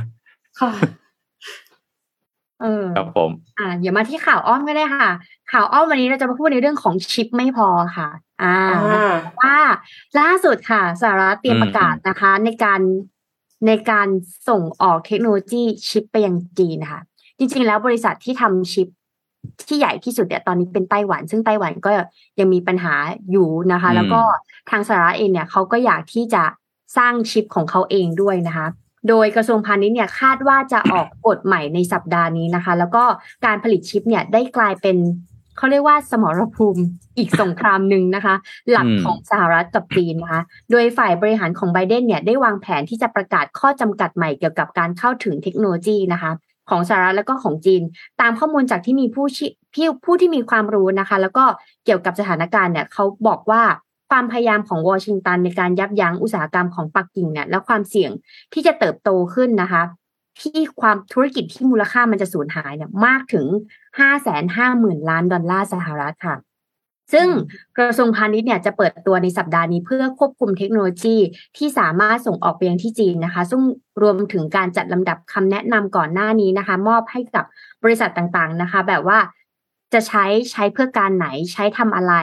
[0.61, 0.71] ค่ะ
[2.63, 5.11] เออครับผม อ่าอย่ามาที่ข่าวอ้อมก็ได้ค่ะ
[5.53, 8.09] ข่าวอ้อมวันนี้เราจะมาพูดในเรื่องของชิปไม่พอค่ะ
[8.43, 8.57] อ่า
[8.93, 9.57] อ่าว่า
[10.19, 12.81] ล่าสุดค่ะสหรัฐเตรียมอืมประกาศนะคะ ในการ
[13.67, 14.09] ในการ
[14.49, 17.03] ส่งออกเทคโนโลยีชิปไปยังจีนนะคะ
[17.39, 18.89] จริง ๆ แล้วบริษัทที่ทำชิป
[19.69, 21.91] ที่ใหญ่ที่สุดเนี่ยตอนนี้เป็นไต้หวัน ซึ่งไต้หวันก็
[22.39, 22.95] ยังมีปัญหา
[23.31, 24.21] อยู่นะคะอืมแล้วก็
[24.71, 26.43] ทางสหรัฐเองเนี่ยเขาก็อยากที่จะ
[26.97, 28.67] สร้างชิปของเขาเองด้วยนะคะ
[29.09, 33.05] โดยกระทรวงพาณิชย์เนี่ยคาดว่าจะออกกฎใหม่ในสัปดาห์นี้นะคะ แล้วก็
[33.47, 34.97] การผลิตชิปเนี่ยได้กลายเป็น
[35.57, 36.83] เขาเรียกว่าสมรภูมิ
[37.19, 38.35] อีกสงครามหนึ่งนะคะ
[38.71, 46.33] หลักอืมของสหรัฐกับจีนนะคะ โดยฝ่ายบริหารของไบเดนเนี่ยได้วางแผนที่จะประกาศข้อจำกัดใหม่เกี่ยวกับการเข้าถึงเทคโนโลยีนะคะ
[46.71, 47.83] ของสหรัฐแล้วก็ของจีน
[48.21, 51.45] ตามข้อมูลจากที่มีผู้ชิผู้ผู้ที่มีความรู้นะคะ แล้วก็
[51.85, 53.63] เกี่ยวกับสถานการณ์เนี่ยเขาบอกว่า
[54.11, 58.11] ความพยายามของวอชิงตันในการยับยั้งอุตสาหกรรมของปักกิ่งเนี่ยและความเสี่ยง
[58.53, 59.83] ที่จะเติบโตขึ้นนะคะ
[60.41, 63.47] ที่ความธุรกิจที่มูลค่ามันจะสูญหายเนี่ยมากถึง
[63.99, 66.37] 5 5 0 0 0 0ล้านดอลลาร์สหรัฐค่ะ
[67.13, 67.29] ซึ่ง
[67.79, 71.17] กระทรวงพาณิชย์เนี่ยจะเปิดตัวในสัปดาห์นี้เพื่อควบคุมเทคโนโลยี
[71.57, 73.63] ที่สามารถส่งออกไปยังที่จีนนะคะ ซึ่ง
[74.03, 77.45] รวมถึงการจัดลำดับคำแนะนำก่อนหน้านี้นะคะ มอบให้กับ
[77.85, 79.19] บริษัทต่างๆนะคะ แบบว่า
[79.93, 82.15] จะใช้ใช้เพื่อการไหนใช้ทำอะไร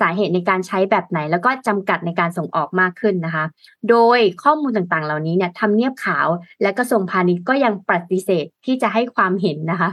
[0.00, 3.44] สาเหตุในการใช้แบบไหน แล้วก็จำกัดในการส่งออกมากขึ้นนะคะ
[3.90, 6.26] โดยข้อมูลต่างๆ เหล่านี้เนี่ยทำเนียบขาว
[6.62, 9.90] และกระทรวงพาณิชย์ก็ยังปฏิเสธที่จะให้ความเห็นนะคะ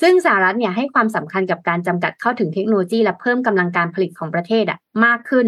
[0.00, 5.46] ซึ่งสหรัฐเนี่ยให้ความสำคัญกับการจำกัดเข้าถึงเทคโนโลยี และเพิ่มกำลังการผลิตของประเทศอะมากขึ้น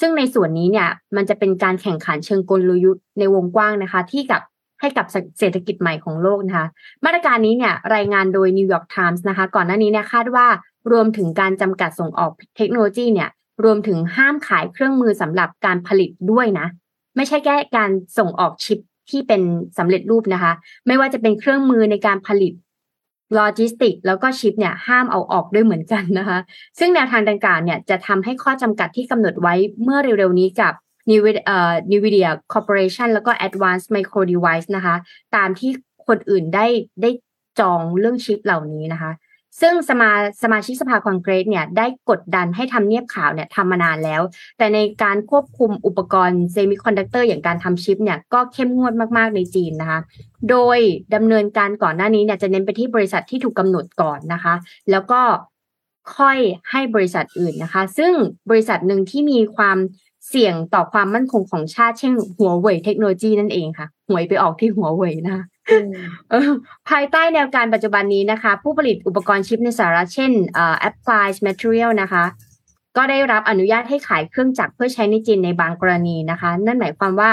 [0.00, 4.42] ซึ่งในส่วนนี้เนี่ยมันจะเป็นการแข่งขันเชิงกลยุทธ์ในวงกว้างนะคะ ที่กับ
[4.80, 5.06] ให้กับ
[5.38, 6.66] เศรษฐกิจใหม่ของโลกนะคะ
[7.04, 10.46] มาตรการนี้เนี่ยรายงานโดย New York Times นะคะ ก่อนหน้านี้เนี่ยคาดว่า
[10.92, 13.28] รวมถึงการจำกัดส่งออกเทคโนโลยีเนี่ย
[13.64, 16.66] รวมถึงห้ามขายเครื่องมือสำหรับการผลิตด้วยนะ
[17.16, 18.78] ไม่ใช่แค่การส่งออกชิป
[19.10, 19.42] ที่เป็น
[19.78, 20.52] สำเร็จรูปนะคะ
[20.86, 22.52] ไม่ว่าจะเป็นเครื่องมือในการผลิต
[23.34, 26.38] โลจิสติกแล้วก็ชิปเนี่ยห้ามเอาออกด้วยเหมือนกันนะคะ
[26.78, 30.72] ซึ่งแนวทางดังกล่าวเนี่ยจะทำให้ข้อจำกัดที่กำหนดไว้เมื่อเร็วๆนี้กับ
[31.10, 34.94] NVIDIA เอ่อ NVIDIA Corporation แล้วก็ Advanced Micro Device นะคะ
[35.36, 35.70] ตามที่
[36.06, 36.66] คนอื่นได้
[37.02, 37.10] ได้
[37.60, 39.10] จองเรื่องชิปเหล่านี้นะคะ
[39.60, 40.10] ซึ่งสมา
[40.42, 44.22] สมาชิกสภาคอนเกรสเนี่ยได้กดดันให้ทำเนียบขาวเนี่ยทำมานานแล้ว
[44.58, 50.00] แต่ในการควบคุมอุปกรณ์เซมิคอนดักเตอร์อย่างการทำชิปเนี่ยก็เข้มงวดมากๆในจีนนะคะ
[50.50, 50.78] โดย
[51.14, 54.54] ดำเนินการก่อนหน้านี้เนี่ยจะเน้นไปที่บริษัทที่ถูกกำหนดก่อนนะคะ
[54.90, 55.20] แล้วก็
[56.16, 56.38] ค่อย
[56.70, 58.12] ให้บริษัทอื่นนะคะ ซึ่ง
[58.50, 59.78] บริษัทหนึ่งที่มีความ
[60.28, 65.44] เสี่ยงต่อความมั่นคงของชาติเช่นหัวเว่ยเทคโนโลยีนั่นเองค่ะหวยไปออกที่หัวเว่ยนะคะ
[66.88, 72.24] ภายใต้แนวการปัจจุบันนี้นะคะ ผู้ผลิตอุปกรณ์ชิปในสหรัฐเช่นเอ่อ Applied Material นะคะ
[72.96, 77.30] ก็ได้รับอนุญาตให้ขายเครื่องจักรเพื่อใช้ในจีนในบางกรณีนะคะ นั่นหมายความว่า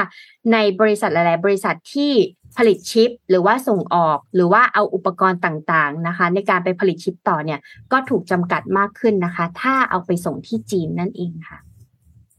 [0.53, 2.11] ในบริษัทหลาย ๆ บริษัทที่
[2.57, 7.59] ผลิตชิป หรือว่าส่งออก หรือว่าเอาอุปกรณ์ต่าง ๆ นะคะ ในการไปผลิตชิปต่อเนี่ย
[7.91, 11.57] ก็ถูกจำกัดมากขึ้นนะคะ ถ้าเอาไปส่งที่จีนนั่นเองค่ะ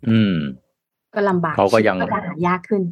[0.08, 0.36] อืม
[1.14, 2.82] ก็ลำบากเขาก็ยังชิปจะหายากขึ้น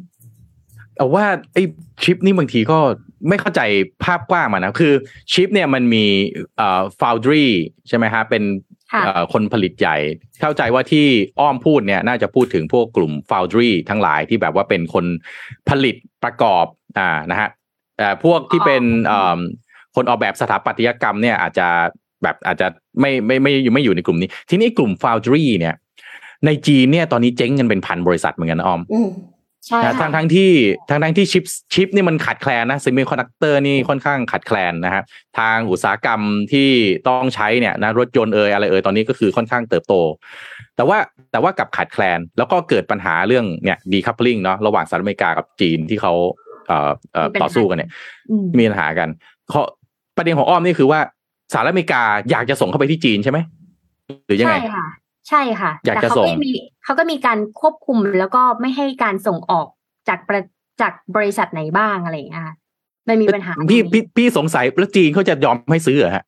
[0.97, 1.63] แต่ว่าไอ้
[2.03, 2.79] ชิปนี่บางทีก็
[3.29, 3.61] ไม่เข้าใจ
[4.03, 4.93] ภาพกว้างมันนะ คือ
[5.31, 6.05] ชิปเนี่ยมันมี
[6.57, 7.45] เอ่อ foundry
[7.87, 8.43] ใช่ไหมฮะเป็น
[8.91, 9.97] ค่ะเอ่อคนผลิตใหญ่
[10.41, 11.07] เข้าใจว่าที่
[11.39, 15.05] อ้อมพูดเนี่ยน่าจะพูดถึงพวกกลุ่ม foundry ทั้งหลายที่แบบว่าเป็นคน
[15.69, 16.65] ผลิตประกอบ
[16.97, 17.49] อ่านะฮะ
[17.97, 19.39] แต่พวกที่เป็นเอ่อ
[19.95, 21.67] คนออกแบบสถาปัตยกรรมเนี่ยอาจจะ
[22.23, 22.67] แบบอาจจะ
[22.99, 25.75] ไม่ไม่ไม่ไม่ไม่อยู่ในกลุ่มนี้ ทีนี้กลุ่ม foundry เนี่ย
[26.45, 29.09] ในจีนเนี่ยตอนนี้เจ๊งกันเป็นพันบริษัทเหมือนกันนะอ้อมอืม
[29.67, 30.51] ใช่นะค่ะทั้งทั้งที่
[30.89, 35.03] ทั้งทั้งที่ชิปชิปนี่มันขาดแคลนนะเซมิคอนดักเตอร์นี่ค่อนข้างขาดแคลนนะครับ
[35.39, 36.21] ทางอุตสาหกรรม
[36.53, 36.69] ที่
[37.09, 39.93] ต้องใช้เนี่ยนะรถยนต์เอ่ยอะไรเอ่ยตอนนี้ก็คือค่อนข้างเติบโต
[40.75, 40.97] แต่ว่า
[41.31, 46.13] แต่ว่ากลับขาดแคลนแล้วก็เกิดปัญหาเรื่องเนี่ย decoupling เนาะระหว่างสหรัฐอเมริกากับจีนที่เขา
[46.67, 47.89] เอ่อเอ่อมีปัญหาต่อสู้กันเนี่ย
[48.29, 49.09] อืมมีปัญหากัน
[49.49, 49.61] เขา
[50.17, 50.99] ประเด็นของอ้อมนี่คือว่า
[51.53, 53.39] สหรัฐอเมริกาอยากจะส่งเข้าไปที่จีนใช่ไหม
[54.27, 54.85] หรือยังไงใช่ค่ะ
[55.29, 56.51] ใช่ค่ะ อยากแต่จะเขาส่งก็มี
[56.83, 59.67] เขาก็มีการควบคุมแล้วก็ไม่ให้การส่งออก
[60.07, 60.41] จากประ
[60.81, 62.55] จากบริษัทไหนบ้างอะไรอย่างเงี้ยค่ะ
[63.07, 66.23] มันมีปัญหาพี่ตรงนี้พี่พี่สงสัยแล้วจีนเขาจะยอมให้ซื้อเหรอฮะ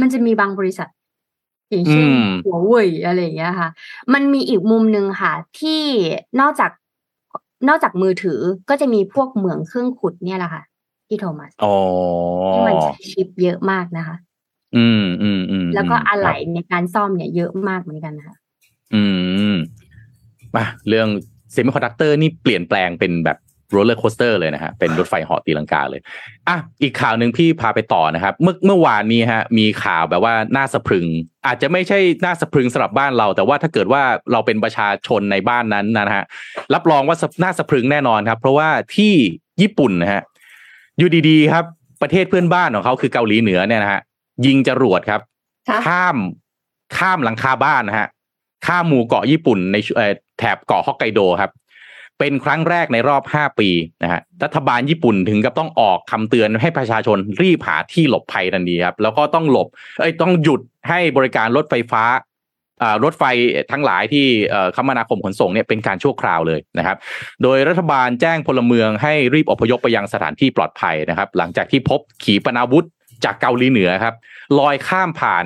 [0.00, 0.88] มันจะมีบางบริษัท
[1.70, 3.68] อย่างเช่นอืมหัวเว่ยอะไรอย่างเงี้ยค่ะ
[4.12, 5.82] มันมีอีกมุมหนึ่งค่ะ ที่
[6.40, 6.70] นอกจาก
[7.68, 10.62] นอกจากมือถือก็จะมีพวกเหมืองเครื่องขุดเนี่ยแหละค่ะ
[11.08, 11.74] พี่โทมัสอ๋อ
[12.54, 14.16] ที่มันใช้ชิปเยอะมากนะคะ
[14.76, 18.36] อืมอืมอืมแล้วก็อะไหล่รับในการซ่อมเนี่ยเยอะมากเหมือนกันนะคะ
[18.94, 19.04] อื
[19.52, 19.54] ม
[20.56, 21.08] มาเรื่อง
[21.52, 23.38] เซมิคอนดักเตอร์นี่เปลี่ยนแปลงเป็นแบบ
[23.72, 26.00] roller coaster เลยนะฮะ เป็นรถไฟเหาะตีลังกาเลย
[26.48, 31.06] อะอีกข่าวหนึ่งพี่พาไปต่อนะครับ เมื่อเมื่อวานนี้ฮะ มีข่าวแบบว่าน่าสะพรึง
[31.46, 34.02] อาจจะไม่ใช่น่าสะพรึงสำหรับบ้านเรา แต่ว่าถ้าเกิดว่า
[34.32, 36.24] เราเป็นประชาชนในบ้านนั้นนะฮะ
[36.74, 39.12] รับรองว่าน่าสะพรึงแน่นอนครับ เพราะว่าที่
[39.60, 40.22] ญี่ปุ่นนะฮะ
[40.98, 41.64] อยู่ดีๆครับ
[42.02, 44.00] ประเทศเพื่อนบ้านของเขาคือเกาหลีเหนือเนี่ยนะฮะ
[44.46, 45.20] ยิงจรวดครับ
[45.70, 46.16] ฮะข้าม
[46.98, 48.08] ข้ามหลังคาบ้านนะฮะ
[48.66, 51.52] ข้ามหมู่เกาะญี่ปุ่นในเอ่อแถบเกาะฮอกไกโดครับ
[52.18, 53.68] เป็นครั้งแรกในรอบ5ปี
[54.02, 59.68] นะฮะรัฐบาลญี่ปุ่นถึงกับต้องออกคำเตือนให้ประชาชนรีบหาที่หลบภัยทันทีครับ แล้วก็ต้องหลบ
[60.00, 62.04] เอ้ยต้องหยุดให้บริการรถไฟฟ้า
[62.82, 63.24] อ่ารถไฟ
[63.72, 66.96] ทั้งหลายที่เอ่อคมนาคมขนส่งเนี่ยเป็นการชั่วคราวเลยนะครับ
[67.42, 72.86] โดยรัฐบาลแจ้งพลเมืองให้รีบอพยพไปยังสถานที่ปลอดภัยนะครับ หลังจากที่พบขีปนาวุธ
[73.24, 74.14] จากเกาหลีเหนือครับ
[74.58, 75.44] ลอยข้ามผ่าน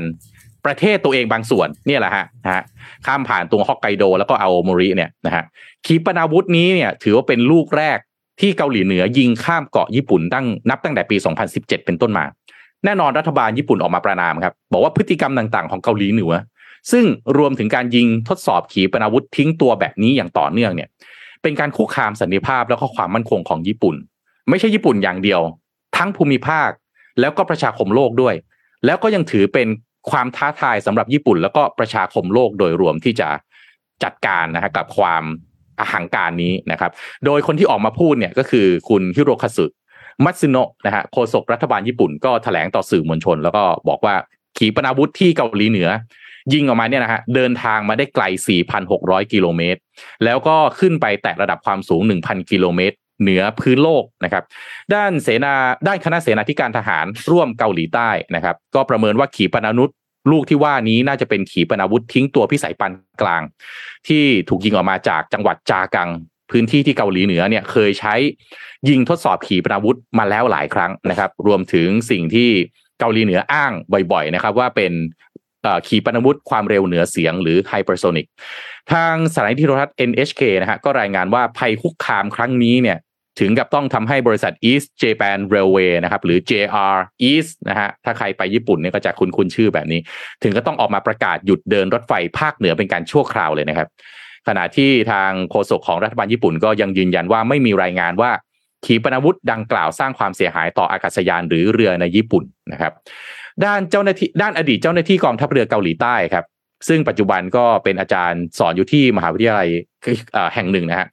[0.64, 2.64] ประเทศตัวเองบางส่วนเนี่ยแหละฮะฮะ
[3.06, 5.44] ข้ามผ่านตรงฮอกไกโดแล้วก็อาโอมริเนี่ยนะฮะ
[5.86, 7.98] ขีปนาวุธนี้เนี่ยถือว่าเป็นลูกแรก
[8.40, 12.24] ที่เกาหลีเหนือยิงข้ามเกาะญี่ปุ่นตั้งนับตั้งแต่ปี 2017 เป็นต้นมา
[12.84, 16.32] แน่นอนรัฐบาลญี่ปุ่นออกมาประนามครับ บอกว่าพฤติกรรมต่างๆของเกาหลีเหนือ
[16.92, 17.04] ซึ่ง
[17.38, 20.88] รวมถึงการยิงทดสอบขีปนาวุธทิ้งตัวแบบนี้อย่างต่อเนื่องเนี่ย
[21.42, 23.96] เป็นการคุกคามสันติภาพแล้วก็ความมั่นคงของญี่ปุ่น
[24.48, 25.40] ไม่ใช่ญี่ปุ่นอย่างเดียว
[25.96, 26.68] ทั้งภูมิภาค
[27.20, 28.34] แล้วก็ประชาคมโลกด้วย
[28.86, 29.68] แล้วก็ยังถือเป็น
[30.10, 33.28] ความท้าทายสำหรับญี่ปุ่น แล้วก็ประชาคมโลกโดยรวมที่จะ
[34.04, 35.22] จัดการนะฮะกับความ
[35.78, 36.90] อาหังการนี้นะครับ
[37.26, 39.66] โดยคนที่ออกมาพูดเนี่ยก็คือคุณฮิโรคาสึ
[40.24, 44.14] มัตสึโนะนะฮะโฆษกรัฐบาลญี่ปุ่นก็แถลงต่อสื่อมวลชน แล้วก็บอกว่า
[44.58, 45.88] ขีปนาวุธที่เกาหลีเหนือ
[46.52, 48.24] ยิงออกมาเนี่ยนะฮะเดินทางมาได้ไกล
[48.78, 49.80] 4,600 กิโลเมตร
[50.24, 54.44] แล้วก็ขึ้นไปแตะระดับความสูง 1,000 กิโลเมตร เหนือพื้นโลกนะครับ
[54.94, 55.54] ด้านเสนา
[55.86, 59.92] ด้านคณะเสนาธิการทหารร่วมเกาหลีใต้นะครับ ก็ประเมินว่าขีปนาวุธ
[60.30, 63.42] ลูกที่ว่านี้น่าจะเป็นขีปนาวุธทิ้งตัวพิสัยปานกลาง
[64.08, 66.10] ที่ถูกยิงออกมาจากจังหวัดจากัง
[66.50, 68.14] พื้นที่ที่เกาหลีเหนือเนี่ยเคยใช้
[68.88, 72.50] ยิงทดสอบขีปนาวุธมาแล้วหลายครั้งนะครับ รวมถึงสิ่งที่
[72.98, 73.72] เกาหลีเหนืออ้าง
[74.12, 74.92] บ่อยๆนะครับ ว่าเป็น
[75.88, 78.26] ขีปนาวุธความเร็วเหนือเสียงหรือไฮเปอร์โซนิก
[78.92, 82.98] ทางสถานีโทรทัศน์ NHK นะฮะก็รายงานว่าภัยคุกคามครั้งนี้เนี่ย
[83.40, 86.94] ถึงกับต้องทำให้บริษัท East Japan Railway นะครับหรือ JR
[87.30, 90.00] East นะฮะถ้าใครไปญี่ปุ่นเนี่ยก็จะคุ้นคุ้นชื่อแบบนี้
[90.42, 93.88] ถึงก็ต้องออกมาประกาศหยุดเดินรถไฟภาคเหนือเป็นการชั่วคราวเลยนะครับ
[94.48, 98.30] ขณะที่ทางโฆษกของรัฐบาลญี่ปุ่นก็ยังยืนยันว่าไม่มีรายงานว่า
[98.84, 102.92] ขีปนาวุธดังกล่าวสร้างความเสียหายต่ออากาศยานหรือเรือในญี่ปุ่นนะครับ
[103.64, 106.44] ด้านเจ้าหน้าที่ด้านอดีตเจ้าหน้าที่กองทัพเรือเกาหลีใต้ครับ
[106.88, 109.68] ซึ่งปัจจุบันก็เป็นอาจารย์สอนอยู่ที่มหาวิทยาลัย
[110.54, 111.08] แห่งหนึ่งนะฮะ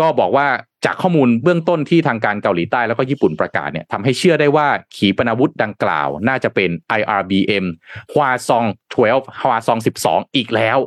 [0.00, 0.46] ก็บอกว่า
[0.84, 7.64] จากข้อมูลเบื้องต้นที่ทางการเกาหลีใต้แล้วก็ญี่ปุ่นประกาศเนี่ยทำให้เชื่อได้ว่าขีปนาวุธดังกล่าว น่าจะเป็น IRBM
[8.12, 8.64] ฮวาซอง
[9.02, 10.78] 12ฮวาซอง12 อีกแล้ว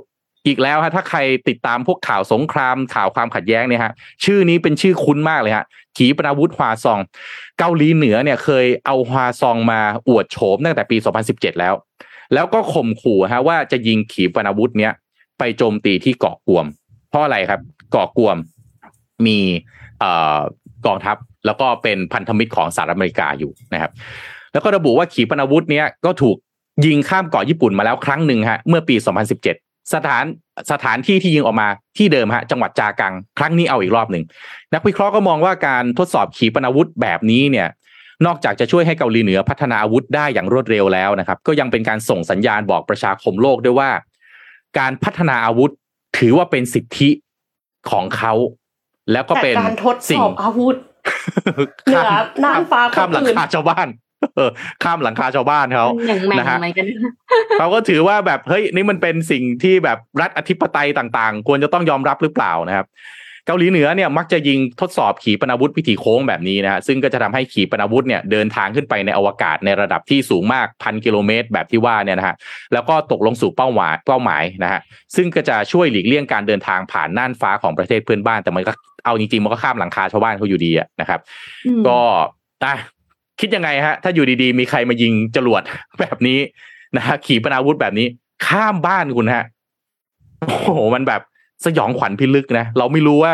[0.47, 5.65] อีกแล้วฮะถ้าใครติดตามพวกข่าวสงครามข่าวความขัดแย้งเนี่ยฮะชื่อนี้เป็นชื่อคุ้นมากเลยฮะ
[5.97, 6.99] ขีปนาวุธฮวาซอง
[7.59, 10.97] เกาหลีเหนือเนี่ยเคยเอาฮวาซองมาอวดโฉมตั้งแต่ปี
[11.29, 11.73] 2017 แล้ว
[12.33, 14.93] แล้วก็ข่มขู่ฮะว่าจะยิงขีปนาวุธเนี้ย
[15.39, 16.65] ไปโจมตีที่เกาะกวม
[17.09, 18.37] เพราะอะไรครับเกาะกวม
[19.27, 19.37] มี
[20.03, 20.05] อ
[20.85, 23.91] กองทัพแล้วก็เป็นพันธมิตรของสหรัฐอเมริกาอยู่นะครับ
[24.53, 26.37] แล้วก็ระบุว่าขีปนาวุธเนี้ยก็ถูก
[26.85, 28.95] ยิงข้ามเกาะญี่ปุ่นมาแล้วครั้งหนึ่งฮะเมื่อปี
[29.41, 30.23] 2017 สถาน
[30.71, 34.23] สถานที่ที่ยิงออกมาที่เดิมฮะจังหวัดจากัง ครั้งนี้เอาอีกรอบหนึ่ง
[34.73, 37.67] นักวิเคราะห์ก็มองว่าการทดสอบขีปนาวุธแบบนี้เนี่ย
[38.25, 43.91] นอกจากจะช่วยให้เกาหลีเหนือพัฒนาอาวุธได้อย่างรวดเร็วแล้วนะครับ ก็ยังเป็นการส่งสัญญาณบอกประชาคมโลกด้วยว่า
[44.79, 45.71] การพัฒนาอาวุธ
[46.17, 47.09] ถือว่าเป็นสิทธิ
[47.91, 48.33] ของเขา
[49.11, 50.75] แล้วก็แต่เป็นการทดสสิ่งอบอาวุธ
[51.87, 52.09] เหนือ
[52.43, 53.87] น่านฟ้าข้ามหลังคนอื่นคาชาวบ้าน
[54.35, 54.51] เออ
[54.83, 56.85] ข้ามหลังคาชาวบ้านเขาอย่างแม่งนะฮะเหมือนกัน
[57.59, 62.87] เขาก็ถือว่าแบบเฮ้ยนี่มันเป็นสิ่งที่แบบรัฐอธิปไตยต่าง ๆ ควรจะต้องยอมรับหรือเปล่านะครับ
[63.47, 72.35] เกาหลีเหนือเนี่ยมักจะยิงทดสอบขีปนาวุธวิถีโค้งแบบนี้นะฮะซึ่งก็จะทำให้ขีปนาวุธเนี่ยเดินทางขึ้นไปในอวกาศในระดับที่สูงมากพันกิโลเมตร แบบที่ว่าเนี่ยนะฮะ
[72.73, 74.81] แล้วก็ตกลงสู่เป้าหมายเป้าหมายนะฮะ
[75.15, 78.71] ซึ่งก็จะช่วยหลีกเลี่ยงการเดินทางผ่านน่านฟ้าของประเทศเพื่อนบ้านแต่มันก็
[79.05, 81.19] เอาจริงๆมันก็ข้ามหลังคาชาวบ้านเขาอยู่ดีอะนะครับ
[81.65, 81.99] อืมก็
[82.63, 82.75] อะ
[83.39, 85.61] คิดยังไงฮะ ถ้าอยู่ดีๆ มีใครมายิงจรวด
[85.99, 86.39] แบบนี้
[86.97, 88.07] นะฮะขีปนาวุธแบบนี้
[88.47, 89.43] ข้ามบ้านคุณฮะ
[90.39, 91.21] โอ้โหมันแบบ
[91.65, 93.33] สยองขวัญพิลึกนะ เราไม่รู้ว่า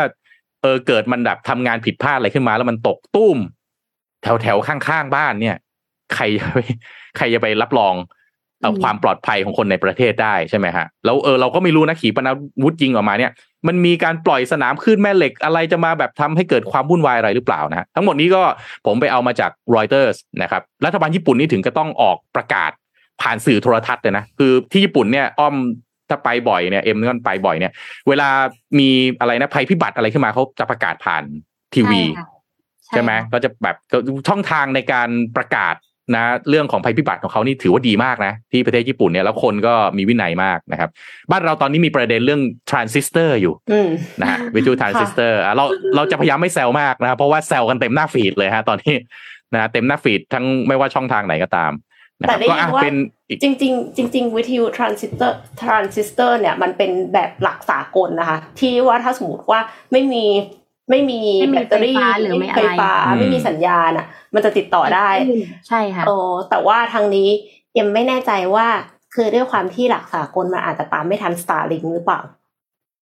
[0.62, 3.38] เออเกิดมันแบบทำงานผิดพลาดอะไรขึ้นมา แล้วมันตกตุ้ม
[4.22, 5.56] แถวแถวๆข้างๆบ้านเนี่ย
[6.14, 6.58] ใครจะไป
[7.16, 7.94] ใครจะไปรับรอง
[8.60, 13.32] เอ่ออืมความปลอดภัยของคนในประเทศได้ใช่ไหมฮะแล้วเออเราก็ไม่รู้นะขีปนาวุธยิงออกมาเนี่ย
[13.66, 18.42] มันมีการปล่อยสนามคลื่นแม่เหล็กอะไรจะมาแบบทำให้เกิดความวุ่นวายอะไรหรือเปล่านะฮะทั้งหมดนี้ก็
[18.86, 22.70] ผมไปเอามาจากรอยเตอร์สนะครับรัฐบาลญี่ปุ่นนี่ถึงก็ต้องออกประกาศ
[23.22, 25.54] ผ่านสื่อโทรทัศน์เลยนะ คือที่ญี่ปุ่นเนี่ยอ้อม
[26.12, 27.72] ถ้าไปบ่อยเนี่ยเอ็มก็ไปบ่อยเนี่ย
[28.08, 28.28] เวลา
[28.78, 28.88] มี
[29.20, 31.22] อะไรนะภัยพิบัติอะไรขึ้นมาเขาจะประกาศผ่าน
[31.74, 32.28] ทีวีใช่ค่ะ
[32.94, 33.76] ใช่ไหมก็จะแบบ
[34.28, 35.74] ช่องทางในการประกาศ
[36.14, 40.90] นะเรื่องของภัยพิบัติของเขานี่ถือว่าดีมากนะ ที่ประเทศญี่ปุ่นเนี่ยแล้วคนก็มีวินัยมากนะครับ
[41.30, 45.64] บ้านเราตอนนี้มีประเด็นเรื่องทรานซิสเตอร์อยู่อืมนะฮะวิทยุทรานซิสเตอร์เรา
[45.96, 48.94] เราจะพยายามไม่แซวมากนะครับเพราะว่าแซวกันเต็มหน้า feed เลยฮะตอนนี้
[49.54, 51.90] นะเต็มหน้า feed ทั้งไม่ว่าช่องทางไหนก็ตามนะครับ
[52.28, 52.96] แต่ก็ได้ยิอะว่าเป็น
[53.28, 59.60] อีกจริง ๆ จริง ๆ วิทยุทรานซิสเตอร์ทรานซิสเตอร์เนี่ยมันเป็นแบบหลักสากลนะคะ ที่ว่าถ้าสมมติว่า
[59.92, 60.24] ไม่มี
[60.90, 65.08] ไม่มีไม่มีแบตเตอรี่ไฟฟ้าหรือไม่อะไรไฟฟ้าอืมไม่มีสัญญาณอะ มันจะติดต่อได้
[65.68, 66.16] ใช่ค่ะโอ้
[66.50, 67.28] แต่ว่าทางนี้
[67.78, 68.66] ยังไม่แน่ใจว่า
[69.14, 72.20] คือด้วยความที่หลักสากลมันอาจจะตามไม่ทัน Starlink หรือเปล่า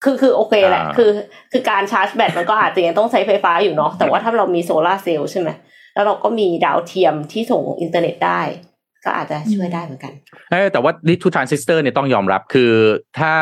[0.03, 1.09] คือคือโอเคแหละอ่าคือ
[1.51, 5.49] คือการชาร์จแบตมันก็อาจจะยังต้องใช้ไฟฟ้าอยู่เนาะแต่ว่าถ้าเรามีโซลาร์เซลล์ใช่ไหม
[5.93, 8.41] แล้วเราก็มีดาวเทียมที่ส่งอินเทอร์เน็ตได้
[9.05, 10.13] ก็อาจจะช่วยได้เหมือนกัน
[10.51, 12.71] เออแต่ว่าวิทยุทรานซิสเตอร์เนี่ยต้องยอมรับคือ
[13.19, 13.33] ถ้า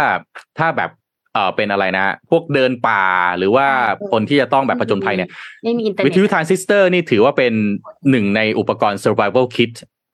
[0.58, 0.92] ถ้าแบบ
[1.34, 3.04] เออเป็นอะไรนะ พวกเดินป่า
[3.38, 3.68] หรือว่า
[4.12, 5.30] คนที่จะต้องแบบผจญภัยเนี่ย
[5.64, 7.54] ไม่มีอินเทอร์เน็ตวิทยุทรานซิสเตอร์นี่ถือว่าเป็น
[8.10, 9.74] หนึ่งในอุปกรณ์ survival kit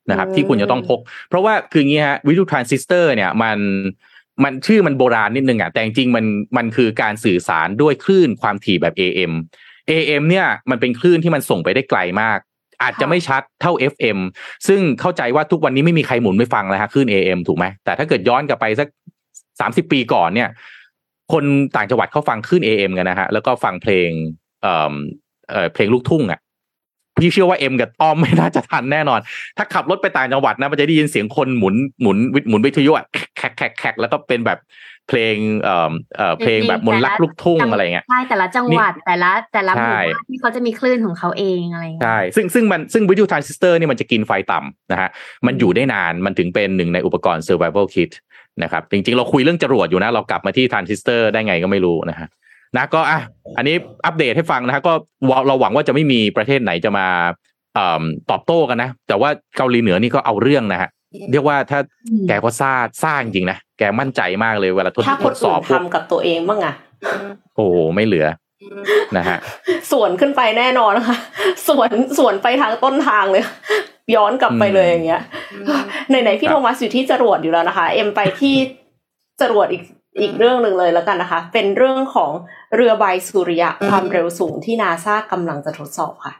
[0.10, 3.58] นะครับอืมที่คุณจะต้องพก เพราะว่าคืออย่างงี้ฮะวิทยุทรานซิสเตอร์เนี่ยมัน
[4.43, 6.25] มันชื่อมันโบราณนิดนึงอะแต่จริงๆมัน
[6.58, 9.34] มันคือการสื่อสารด้วยคลื่นความถี่แบบ AM
[9.89, 12.39] AM เนี่ยมันเป็นคลื่นที่มันส่งไปได้ไกลมาก
[12.81, 14.17] อาจจะไม่ชัดเท่า FM
[14.67, 18.88] ซึ่งเข้าใจว่าทุกวันนี้ไม่มีใครหมุนไม่ฟังแล้วฮะคลื่น AM ถูกไหมแต่ถ้าเกิดย้อนกลับไปสัก
[19.59, 20.49] สามสิบปีก่อนเนี่ย
[21.33, 21.43] คน
[21.75, 24.09] ต่างจังหวัดเขาฟังคลื่น AM กันนะฮะแล้วก็ฟังเพลง
[24.61, 24.93] เอ่อ
[25.49, 26.39] เอ่อเพลงลูกทุ่งอะ
[27.19, 29.19] พี่เชื่อว่าเอ็มกับอ้อมไม่น่าจะทันแน่นอน
[29.57, 32.17] ถ้าขับรถไปต่างจังหวัดนะมันจะได้ยินเสียงคนหมุนหมุน
[32.49, 33.05] หมุนวิทยุอะ
[33.38, 34.59] แคกแคกแคกแล้วก็เป็นแบบ
[35.09, 45.09] เพลงเอ่อเอ่อเพลงแบบมนต์รักลูกทุ่งอะไรเงี้ยใช่แต่ละจังหวัดแต่ละแต่ละหมู่ใช่บ้านที่เขาจะมีคลื่นของเขาเองอะไรอย่างเงีใช่ซึ่งซึ่งมันซึ่งวิทยุทรานซิสเตอร์นี่มันจะกินไฟต่ำนะฮะ
[45.45, 48.11] มันอยู่ได้นานมันถึงเป็นหนึ่งในอุปกรณ์ survival kit
[48.63, 52.27] นะครับจริงๆ เราคุยเรื่องจรวดอยู่นะ เรากลับมาที่ทรานซิสเตอร์ได้ไงก็ไม่รู้นะฮะ
[52.77, 53.19] นะก็อะ
[53.57, 54.93] อันนี้อัปเดตให้ฟังนะฮะก็
[55.47, 57.07] เราหวังว่าจะไม่มีประเทศไหนจะมา
[57.75, 60.89] เอ่อตอบโต้กันนะ แต่ว่าเกาหลีเหนือนี่ก็เอาเรื่องนะฮะ
[61.31, 66.73] เรียกว่าถ้าอืมแกก็ซ่าซ่าจริงๆนะ แกมั่นใจมากเลยเวลาทดถ้าทคนดสออื่บนพวกทำกับตัวเองบ้างอะ
[67.55, 68.27] โอ้โหไม่เหลือ
[69.17, 69.38] นะฮะ
[69.91, 71.17] สวนขึ้นไปแน่นอนนะคะ
[71.67, 73.43] สวนสวนไปทางต้นทางเลย
[74.15, 75.21] ย้อนกลับไปเลยอย่างเงี้ย
[76.09, 78.55] ไหนๆพี่ครับโทมัสอยู่ที่จรวดอยู่แล้วนะคะ เอ็มไปที่
[79.41, 79.83] จรวดอีก
[80.21, 82.31] อีกเรื่องหนึ่งเลยแล้วกันนะคะ เป็นเรื่องของ
[82.75, 86.33] เรือใบสุริยะความเร็วสูงที่นาซากำลังจะทดสอบค่ะ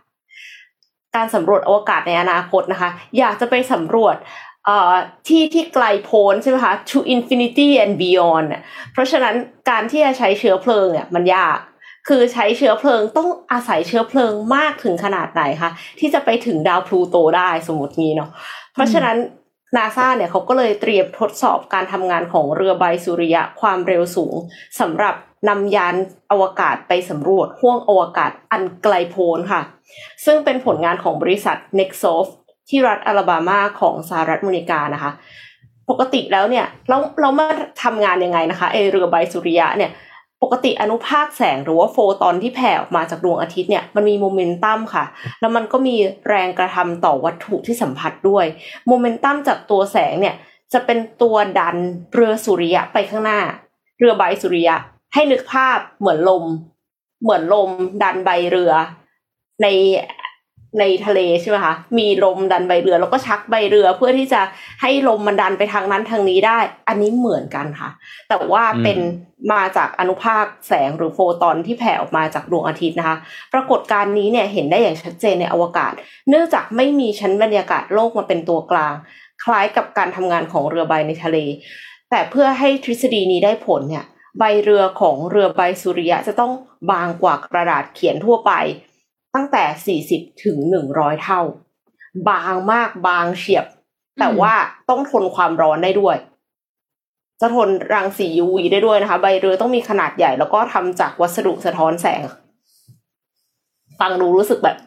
[1.15, 4.45] การสำรวจอวกาศในอนาคตนะคะ อยากจะไปสำรวจเอ่อ
[5.28, 8.62] ที่ที่ไกลโพ้นใช่ไหมคะ to infinity and beyond น่ะ
[8.93, 9.36] เพราะฉะนั้น
[9.69, 11.60] การที่จะใช้เชื้อเพลิงเนี่ยมันยาก
[12.08, 18.30] คือใช้เชื้อเพลิงต้องอาศัยเชื้อเพลิงมากถึงขนาดไหนคะที่จะไปถึงดาวพลูโตได้สมมติงี้เนาะ
[18.73, 19.17] เพราะฉะนั้น
[19.75, 24.36] นาซาเนี่ยเขาก็เลยเตรียมทดสอบการทำงานของเรือใบสุริยะความเร็วสูง
[24.80, 25.15] สำหรับ
[25.49, 25.95] นำยาน
[26.32, 29.62] อวกาศไปสำรวจห้วงอวกาศอันไกลโพ้นค่ะ
[30.25, 32.28] ซึ่งเป็นผลงานของบริษัท Nexof
[32.69, 35.12] ที่รัฐอลาบามาของสหรัฐอเมริกานะคะ
[35.89, 37.47] ปกติแล้วเนี่ยเราเรามา
[37.84, 39.91] ทำงานยังไงนะคะไอเรือใบสุริยะเนี่ย
[40.43, 45.06] ปกติอนุภาคแสงหรือว่าโฟตอนที่แผ่ออกมาจากดวงอาทิตย์เนี่ยมันมีโมเมนตัมค่ะ
[45.41, 45.95] แล้วมันก็มี
[46.28, 48.45] แรงกระทำต่อวัตถุที่สัมผัสด้วย
[48.88, 50.36] โมเมนตัมจากตัวแสงเนี่ย
[50.73, 51.78] จะเป็นตัวดัน
[52.13, 53.39] เรือสุริยะไปข้างหน้า
[53.99, 54.75] เรือใบสุริยะ
[55.13, 56.43] ให้นึกภาพเหมือนลม
[57.23, 57.69] เหมือนลม
[58.04, 58.73] ดันใบเรือ
[59.62, 59.67] ใน
[60.80, 64.42] ในทะเลใช่ไหมคะ มีลมดันใบเรือ แล้วก็ชักใบเรือเพื่อที่จะ
[64.82, 67.90] ให้ลมมันดันไปทางนั้นทางนี้ได้ อันนี้เหมือนกันค่ะ
[68.30, 68.98] แต่ว่าเป็น
[69.54, 73.18] มาจากอนุภาคแสงหรือโฟตอนที่แผ่ออกมาจากดวงอาทิตย์นะคะ
[73.54, 75.94] ปรากฏการณ์นี้เนี่ยเห็นได้อย่างชัดเจนในอวกาศ
[76.30, 78.94] เนื่องจากไม่มีชั้นบรรยากาศโลกมาเป็นตัวกลาง
[79.44, 81.38] คล้ายกับการทำงานของเรือใบในทะเล
[82.10, 84.06] แต่เพื่อให้ทฤษฎีนี้ได้ผลเนี่ย
[84.40, 86.52] ใบเรือของเรือใบสุริยะจะต้อง
[86.92, 88.52] บางกว่ากระดาษเขียนทั่วไป
[89.36, 90.58] ตั้งแต่ 40 ถึง
[90.91, 91.41] 100 เท่า
[92.30, 93.65] บางมากบางเฉียบ
[94.19, 94.54] แต่ว่า
[94.89, 96.17] ต้องทนความร้อนได้ด้วย
[97.41, 102.21] จะทนรังสี UV ได้ด้วยนะคะ ใบเรือต้องมีขนาดใหญ่แล้วก็ทำจากวัสดุสะท้อนแสง
[104.00, 104.78] ฟังดูรู้สึกแบบ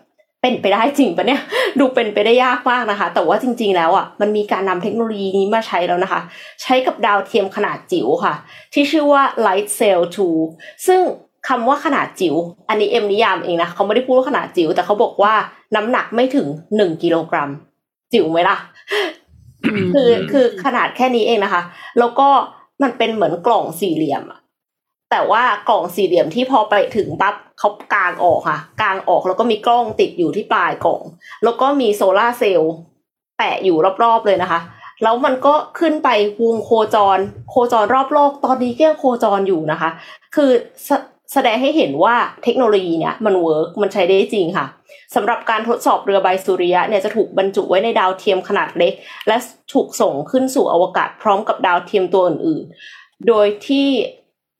[0.42, 1.40] เป็นไปได้จริงปะเนี่ย
[1.78, 6.20] ดูเป็นไปได้ยากมากนะคะ แต่ว่าจริง ๆ แล้วอะมันมีการนำเทคโนโลยีนี้มาใช้แล้วนะคะ
[6.62, 8.34] ใช้กับดาวเทียมขนาดจิ๋วค่ะ
[8.72, 10.00] ที่ชื่อว่า Light Sail
[10.42, 11.00] 2 ซึ่ง
[11.48, 12.34] คำว่าขนาดจิ๋ว
[12.68, 15.32] อันนี้เอ็มนิยามเองนะเขาไม่ได้พูดว่าขนาดจิ๋วแต่เขาบอกว่า
[15.76, 16.46] น้ำหนักไม่ถึง
[16.76, 17.50] หนึ่งกิโลกรัม
[18.12, 18.56] จิ๋วไหมล่ะ
[19.84, 21.62] มคือคือขนาดแค่นี้เองนะคะ
[21.98, 22.28] แล้วก็
[22.82, 24.40] มันเป็นเหมือนกล่องสี่เหลี่ยมอะ
[25.10, 31.00] แต่ว่ากล่องสี่เหลี่ยมที่พอไปถึงปั๊บเขากางออกค่ะ กางออกแล้วก็มีกล้องติดอยู่ที่ปลายกล่อง
[31.44, 32.74] แล้วก็มีโซลาร์เซลล์
[33.36, 34.60] แปะอยู่รอบๆเลยนะคะ
[35.02, 36.08] แล้วมันก็ขึ้นไป
[36.42, 37.18] วงโคจร
[37.50, 39.90] โคจรรอบโลก ตอนนี้ก็ยังโคจรอยู่นะคะ
[40.34, 40.50] คือ
[40.88, 40.90] ส
[41.32, 44.66] แสดงให้เห็นว่าเทคโนโลยีเนี่ยมัน work มันใช้ได้จริงค่ะ
[45.14, 48.92] สำหรับการทดสอบเรือใบสุริยะเนี่ยจะถูกบรรจุไว้ในดาวเทียมขนาดเล็ก
[49.28, 49.36] และ
[49.72, 53.88] ถูกส่งขึ้นสู่อวกาศพร้อมกับดาวเทียมตัวอื่นๆ โดยที่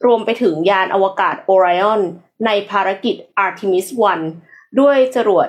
[0.06, 2.02] รวมไปถึงยานอวกาศโอไรออน
[2.46, 3.86] ในภารกิจ Artemis
[4.34, 5.48] 1 ด้วยจรวด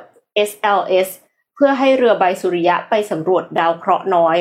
[0.49, 1.09] SLS
[1.55, 4.37] เพื่อให้เรือใบสุริยะไปสำรวจดาวเคราะห์น้อย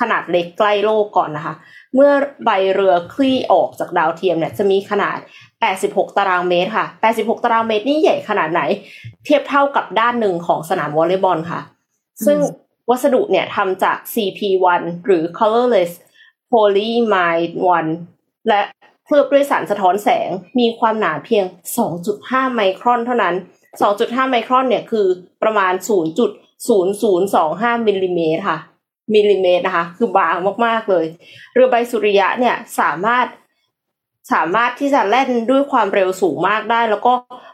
[0.00, 1.54] ขนาดเล็กใกล้โลกก่อนนะคะ
[1.94, 2.12] เมื่อ
[2.44, 5.18] ใบเรือคลี่ออกจากดาวเทียมเนี่ยจะมีขนาด
[5.88, 8.60] 86 ตารางเมตรค่ะ 86 ตารางเมตรนี่ใหญ่ขนาดไหน
[9.24, 11.60] เทียบเท่ากับด้านหนึ่งของสนามวอลเลย์บอลค่ะ
[12.26, 12.38] ซึ่ง
[12.90, 15.92] วัสดุเนี่ยทำจาก CP1 หรือ colorless
[16.52, 17.52] polyimide
[17.98, 18.60] 1และ
[19.04, 21.44] เคลือบด้วยสารสะท้อนแสง มีความหนาเพียง
[22.00, 23.34] 2.5 ไมครอนเท่านั้น
[23.82, 25.06] 2.5 ไมครอนเนี่ยคือ
[25.42, 25.72] ประมาณ
[26.60, 28.58] 0.0025มิลลิเมตรค่ะ
[29.14, 31.06] มิลลิเมตรนะคะ คือบางมาก ๆ เลย
[31.54, 33.26] เรือใบสุริยะเนี่ยสามารถ
[34.32, 37.12] สามารถที่จะแล่นด้วยความเร็วสูงมากได้ แล้วก็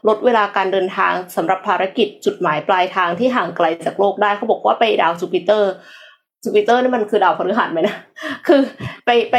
[0.08, 7.96] ลดเวลาการเดินทางสำหรับภารกิจจุดหมายปลายทางที่ห่างไกลจากโลกได้เขาบอกว่าไปดาว Jupiter Jupiter นี่มันคือดาวพฤหัสไหมนะ
[8.46, 8.60] คือ
[9.04, 9.36] ไปไป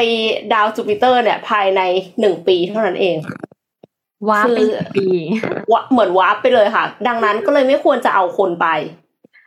[0.53, 1.81] ดาวจูปิเตอร์เนี่ย ภายใน
[2.19, 3.15] หนึ่งปีเท่านั้นเอง
[4.29, 5.07] ว้าร์ปคือเป็นปี
[5.71, 8.67] วะเหมือนวาร์ปไปเลยค่ะ ดังนั้นก็เลยไม่ควรจะเอาคนไป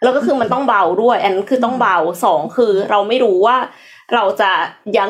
[0.03, 3.57] แล้วก็คือมันต้องเบาด้วย อันนั้นคือต้องเบาสองคือเราไม่รู้ว่า
[4.15, 4.51] เราจะ
[4.99, 5.09] ยัง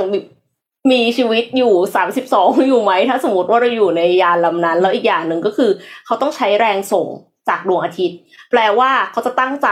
[0.90, 5.70] มีชีวิตอยู่สามสิบสองอยู่ไหม ถ้าสมมติว่าเราอยู่ในยานลำนั้น แล้วอีกอย่างหนึ่งก็คือ
[6.06, 7.06] เขาต้องใช้แรงส่ง
[7.48, 8.18] จากดวงอาทิตย์
[8.50, 9.68] แปลว่าเขาจะตั้งใจ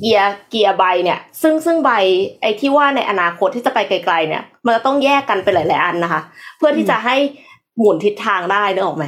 [0.00, 1.90] เกียร์เกียร์ใบเนี่ย ซึ่งซึ่งใบ
[2.42, 6.20] ไอ้ที่ว่าในอนาคตที่จะไปไกล ๆ เนี่ย มันจะต้องแยกกันเป็นหลาย ๆ อันนะคะ
[6.58, 7.16] เพื่อที่จะให้
[7.78, 9.04] หมุนทิศทางได้นึกออกไหม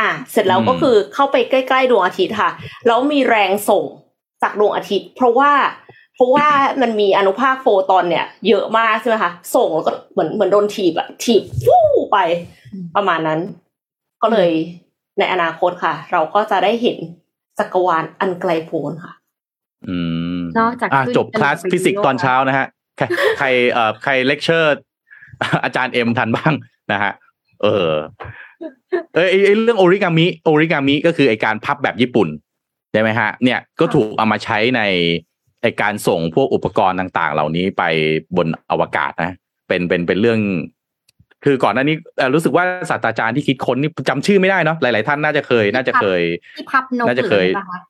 [0.00, 2.50] อะเสร็จแล้วก็คือเข้าไปใกล้ ๆ ดวงอาทิตย์ค่ะ
[2.86, 3.84] แล้วมีแรงส่ง
[4.42, 5.52] จากดวงอาทิตย์ เพราะว่า
[6.18, 6.48] เพราะว่า
[6.82, 12.18] มันมีอนุภาคโฟตอนเนี่ย เยอะมากใช่ไหมคะส่งแล้วก็เหมือนเหมือนโดนถีบอะถีบฟู่ไป
[12.96, 13.40] ประมาณนั้น
[14.22, 14.50] ก็เลย
[15.18, 16.98] ในอนาคตค่ะ เราก็จะได้เห็น
[17.58, 19.12] จักรวาลอันไกลโพ้นค่ะ
[19.88, 19.98] อื
[20.38, 22.66] มนอกจากอะขึ้นจบคลาสเป็นฟิสิกส์โลกตอนเช้านะฮะ
[22.98, 23.06] ใคร
[23.38, 24.76] ใครเอ่อใครเลคเชอร์
[25.64, 26.54] อาจารย์เอ็มทันบ้าง
[26.92, 27.12] นะฮะ
[27.62, 27.90] เออ
[29.14, 32.28] เออไอ้ไอ้เรื่องโอริกามิโอริกามิก็คือไอการพับแบบญี่ปุ่น
[32.92, 34.82] ใช่ไหมฮะ เนี่ยก็ถูกเอามาใช้ใน
[35.62, 37.82] ไอการส่งพวกอุปกรณ์ต่าง ๆ เหล่านี้ไป
[38.36, 39.32] บนอวกาศนะ
[39.68, 40.40] เป็นเป็นเป็นเรื่อง
[41.44, 46.22] คือก่อนหน้านี้เอ่อรู้สึกว่าศาสตราจารย์ที่คิดค้นนี่จำชื่อไม่ได้เนาะหลาย ๆ ท่านน่าจะเคย น่าจะเคย
[46.56, 47.80] ที่พับนกน่าจะเคยหรือเปล่าคะ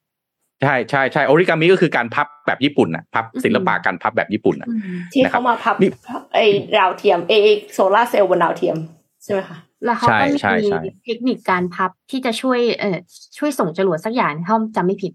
[0.62, 5.90] ใช่ใช่ใช่โอริกามิก็คือการพับแบบญี่ปุ่นนะพับศิลปะการพับแบบญี่ปุ่นนะอืมที่นะครับเขามาพับนี่
[6.35, 7.33] ไอ้ดาวเทียมเอ
[7.72, 8.76] โซลาร์เซลล์บนดาวเทียม
[9.24, 12.96] ใช่ไหมคะแล้วเขาก็ใช่ใช่มีใช่เทคนิคการพับที่จะช่วยเอ่อ
[13.38, 15.12] ช่วยส่งจรวดสักอย่างถ้าจำไม่ผิด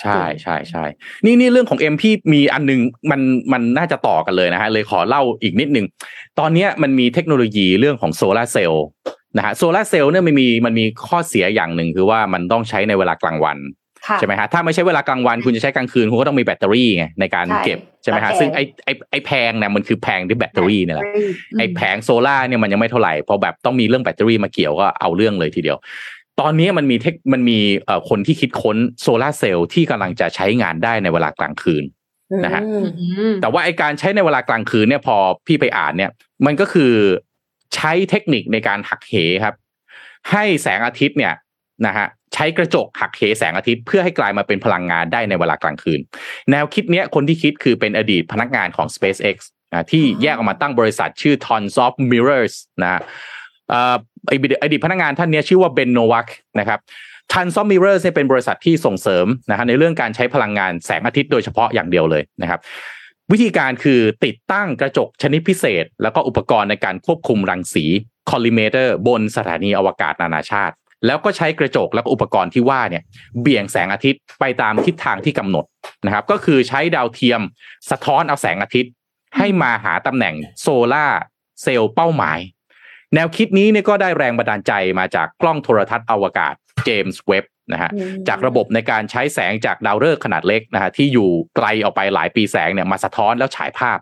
[0.00, 0.84] ใช่ใช่ใช่
[1.24, 3.20] นี่นี่เรื่องของเอ็มพี่มีอันหนึ่งมัน
[3.52, 5.86] มันน่าจะต่อกันเลยนะฮะเลยขอเล่าอีกนิดนึง
[6.38, 8.86] ตอนเนี้ยมันมีเทคโนโลยีเรื่องของโซลาร์เซลล์
[9.36, 13.58] นะฮะโซลาร์เซลล์เนี่ยมันมีมันมีข้อเสียอย่างหนึ่งคือว่ามันต้องใช้ในเวลากลางวัน
[14.08, 25.76] ค่ะใช่ไหมฮะถ้าไม่ใช่เวลากลางวันคุณจะใช้กลางคืนคุณก็ต้องมีแบตเตอรี่ไงในการใช่เก็บใช่ไหมฮะแพงซึ่งไอไอไอแพงเนี่ยมันคือแพงด้วยแบตเตอรี่เนี่ยแหละอืมไอ้แผงโซลาร์เนี่ยมันยังไม่เท่าไหร่พอแบบต้องมีเรื่องแบตเตอรี่มาเกี่ยวก็เอาเรื่องเลยทีเดียว
[26.40, 31.84] ตอนนี้มันมีเทคมันมีเอ่อคนที่คิดค้นโซลาร์เซลล์ที่กำลังจะใช้งานได้ในเวลากลางคืน
[32.44, 36.10] นะฮะอืมอืมแต่ว่าไอการใช้ในเวลากลางคืนเนี่ยพอพี่ไปอ่านเนี่ย
[36.46, 36.92] มันก็คือ
[37.74, 39.54] ใช้เทคนิคในการหักเหครับ
[40.30, 41.34] ให้แสงอาทิตย์เนี่ย
[41.86, 46.00] นะฮะใช้กระจกหักเหแสงอาทิตย์เพื่อให้กลายมาเป็นพลังงานได้ในเวลากลางคืน
[46.50, 49.36] แนวคิดเนี้ยคนที่คิดคือเป็นอดีตพนักงานของ SpaceX
[49.72, 56.26] นะที่แยกออกมาตั้งบริษัทชื่อ Tons of Mirrors นะฮะเอดีตพนักงานท่านนี้ชื่อว่าเบนโนวัก
[56.60, 56.80] นะครับ
[57.32, 62.60] Tons of Mirrors เนี่ยเป็นบริษัทที่ส่งเสริมนะฮะในเรื่องการใช้พลังงานแสงอาทิตย์โดยเฉพาะอย่างเดียวเลยนะครับ
[63.32, 67.84] วิธีการคือติดตั้งกระจกชนิดพิเศษ แล้วก็อุปกรณ์ในการควบคุมรังสี
[68.30, 70.74] collimator บนสถานีอวกาศนานาชาติ
[71.06, 73.02] แล้วก็ใช้กระจกแล้วก็อุปกรณ์ที่ว่าเนี่ย
[73.40, 75.64] เบี่ยงแสงอาทิตย์ไปตามทิศทางที่กำหนด
[76.06, 77.40] นะครับ ก็คือใช้ดาวเทียม
[77.90, 78.92] สะท้อนเอาแสงอาทิตย์
[79.36, 81.06] ให้มาหาตำแหน่งโซลาร์
[81.62, 82.38] เซลล์เป้าหมาย
[83.14, 93.98] แนวคิดนี้เนี่ยก็ได้แรงบันดาลใจมาจากกล้องโทรทัศน์อวกาศเจมส์เว็บนะฮะอืมจากระบบในการใช้แสงจากดาวฤกษ์ขนาดเล็กนะฮะที่อยู่ไกลออกไปหลายปีแสงเนี่ยมาสะท้อนแล้วฉายภาพ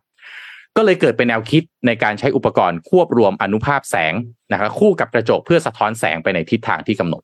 [0.77, 4.15] ก็เลยเกิดเป็นแนวคิดในการใช้อุปกรณ์ควบรวมอนุภาพแสง
[4.53, 7.23] นะครับคู่กับกระจกเพื่อสะท้อนแสงไปในทิศทางที่กำหนด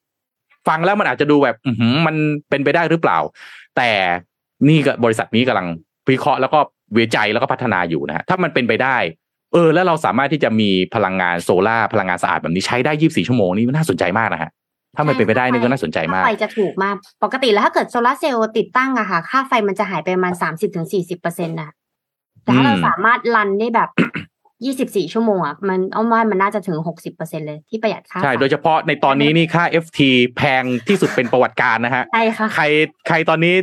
[0.68, 2.16] ฟังแล้วมันอาจจะดูแบบอือหือมัน
[2.51, 3.18] เป็นไปได้หรือเปล่า
[3.76, 3.91] แต่
[4.68, 5.68] นี่ก็บริษัทนี้กำลัง
[6.11, 6.59] วิเคราะห์แล้วก็
[6.97, 8.97] วิจัยแล้วก็พัฒนาอยู่นะฮะถ้ามันเป็นไปได้
[9.55, 14.50] เออแล้วเราสามารถที่จะมีพลังงานโซลาร์พลังงานสะอาดแบบนี้ใช้ได้24ชั่วโมงนี่มันน่าสนใจมากนะฮะ
[14.96, 21.70] ถ้ามันเป็นไปได้นี่ก็น่าสนใจมากค่าไฟจะถูกมาก ปกติแล้วถ้าเกิดโซลาร์เซลล์ติดตั้งอะค่ะ ค่าไฟมันจะหายไปประมาณสามสิบถึงสี่สิบเปอร์เซ็นต์นะ
[22.42, 23.90] แต่ถ้าเราอืมสามารถรันได้แบบ
[25.07, 26.78] 24ชั่วโมงอะมันอ้อมว่ามันน่าจะถึง
[27.12, 30.00] 60%เลยที่ประหยัดค่าใช่ไฟโดยเฉพาะในตอนนี้นี่ค่า FT
[30.36, 32.64] แพงที่สุดเป็นประวัติการนะฮะใช่ค่ะใคร
[33.09, 33.55] ใครตอนนี้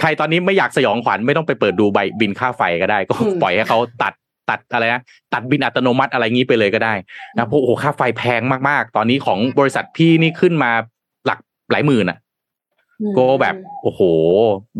[0.00, 4.12] ใครตอนนี้ไม่อยากสยองขวัญไม่ต้องไปเปิดดูใบบินค่าไฟก็ได้ ก็อืมปล่อยให้เขาตัด
[4.50, 6.94] ตัดอะไรนะตัดบินอัตโนมัติอะไรงี้ไปเลยก็ได้
[7.36, 10.70] นะเพราะโอ้โหค่าไฟแพงมากๆ ตอนนี้ของบริษัทพี่นี่ขึ้นมา
[11.26, 11.38] หลัก
[11.70, 12.18] หลายหมื่นอะ
[13.18, 14.00] ก็แบบโอ้โห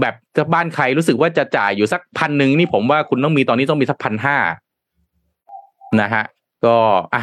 [0.00, 4.36] แบบจะบ้านใครรู้สึกว่าจะจ่ายอยู่สักพันหนึ่งนี่ผมว่าคุณต้องมีตอนนี้ต้องมีสักพันห้า
[6.00, 6.24] นะฮะ
[6.64, 6.76] ก็
[7.14, 7.22] อะ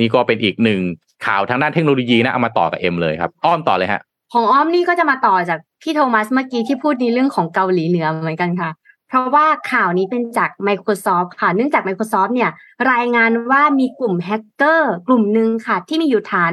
[0.00, 0.80] นี่ก็เป็นอีกหนึ่ง
[1.26, 4.00] ข่าวทางด้านเทคโนโลยีนะเอามาต่อกับเอ็มเลยครับ อ้อมต่อเลยฮะ
[4.32, 8.83] ของอ้อมนี่ก็จะมาต่อจากพี่โทมัสเมื่อกี้ที่พูดในเรื่องของเกาหลีเหนือเหมือนกันค่ะเพ
[9.14, 12.50] ราะว่าข่าวนี้เป็นจาก Microsoft ค่ะ เนื่องจาก Microsoft เนี่ย
[12.92, 16.52] รายงานว่ามีกลุ่มแฮกเกอร์ กลุ่มหนึ่งค่ะ ที่มีอยู่ฐาน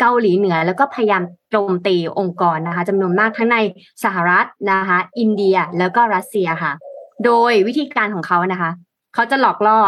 [0.00, 3.58] เกาหลีเหนือ แล้วก็พยายามโจมตีองค์กรนะคะจำนวนมากทั้งใน
[4.04, 6.72] สหรัฐนะคะ อินเดียแล้วก็รัสเซียค่ะ
[7.24, 8.70] โดยวิธีการของเขานะคะ
[9.14, 9.78] เขาจะหลอกล่อ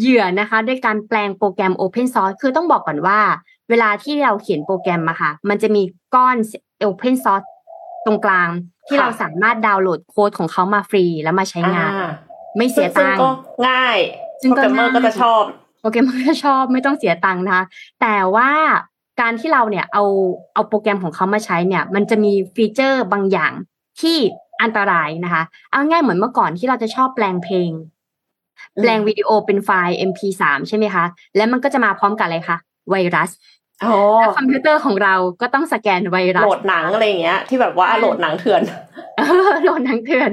[0.00, 3.20] เหยื่อนะคะด้วยการแปลงโปรแกรม Open Source คือต้องบอกก่อนว่า
[3.70, 5.82] เวลาที่เราเขียนโปรแกรมมาค่ะ มันจะมี
[6.14, 6.36] ก้อน
[6.84, 7.46] Open Source
[8.08, 8.48] ตรงกลาง
[8.86, 12.10] ที่ค่ะเราสามารถดาวน์โหลดโค้ดของเขามาฟรีแล้วมาใช้งานอ่า
[12.56, 13.28] ไม่เสียซึ่ตังค์ก็
[13.68, 13.98] ง่าย
[14.42, 15.42] ซึ่งโปรก็แกรมเมอร์ง่ายก็จะชอบ
[15.80, 17.64] โปรแกรมเมอร์ก็ชอบไม่ต้องเสียตังค์นะคะ
[18.00, 18.50] แต่ว่า
[19.20, 20.04] การที่เราเนี่ยเอา
[20.54, 23.52] เอาโปรแกรมของเขามาใช้เนี่ย มันจะมีฟีเจอร์บางอย่าง
[24.00, 24.16] ที่
[24.62, 27.70] อันตรายนะคะ เอาง่ายเหมือนเมื่อก่อนที่เราจะชอบแปลงเพลง
[28.76, 31.04] อืมแปลงวิดีโอเป็นไฟล์ MP3 ใช่ไหมคะ
[31.36, 32.56] แล้วมันก็จะมาพร้อมกับอะไรคะ
[32.90, 33.57] ไวรัสอ๋อ
[34.20, 38.62] แล้วคอมพิวเตอร์ของเราก็ต้องสแกนไวรัสโหลดหนังอะไรอย่างเงี้ย ที่แบบว่าใช่โหลดหนังเถื่อน
[39.18, 40.30] เออโหลดหนังเถื่อน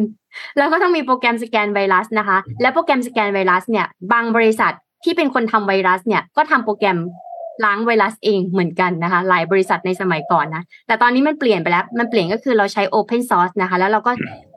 [0.57, 4.73] แล้วก็ต้องมีโปรแกรมสแกนไวรัสนะคะ และโปรแกรมสแกนไวรัสเนี่ย บางบริษัท
[5.03, 6.97] ที่เป็นคนทำไวรัสเนี่ยก็ทำโปรแกรม
[7.65, 14.11] ล้างไวรัสเองเหมือนกันนะคะ หลายบริษัทในสมัยก่อนนะ แต่ตอนนี้มันเปลี่ยนไปแล้ว มันเปลี่ยนก็คือเราใช้ Open Source นะคะ แล้วเราก็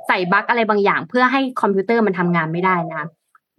[0.09, 3.07] ใส่บั๊กอะไรบางอย่าง เพื่อให้คอมพิวเตอร์มันทำงานไม่ได้นะคะ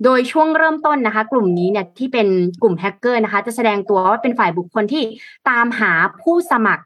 [0.03, 2.27] โดยช่วงเริ่มต้นนะคะ กลุ่มนี้เนี่ยที่เป็น
[2.61, 5.03] กลุ่มแฮกเกอร์นะคะ จะแสดงตัวว่าเป็นฝ่ายบุคคลที่
[5.49, 5.91] ตามหา
[6.21, 6.83] ผู้สมัคร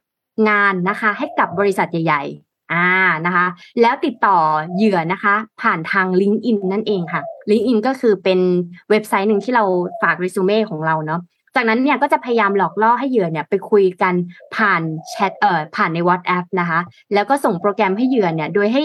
[0.49, 2.87] งานนะคะ ให้กับบริษัทใหญ่ ๆ อ่า
[3.25, 3.45] นะคะ
[3.81, 4.37] แล้วติดต่อ
[4.75, 8.39] เหยื่อนะคะ ผ่านทาง LinkedIn นั่นเองค่ะ LinkedIn ก็คือเป็น
[8.89, 9.63] เว็บไซต์หนึ่งที่เรา
[10.01, 11.21] ฝากรีสูเม่ของเราเนาะ
[11.55, 14.13] จากนั้นเนี่ยก็จะพยายามหลอกล่อให้เหยื่อเนี่ยไปคุยกัน
[14.55, 16.79] ผ่านแชทเอ่อผ่านใน WhatsApp นะคะ
[17.13, 18.83] แล้วก็ส่งโปรแกรมให้เหยื่อเนี่ย โดยให้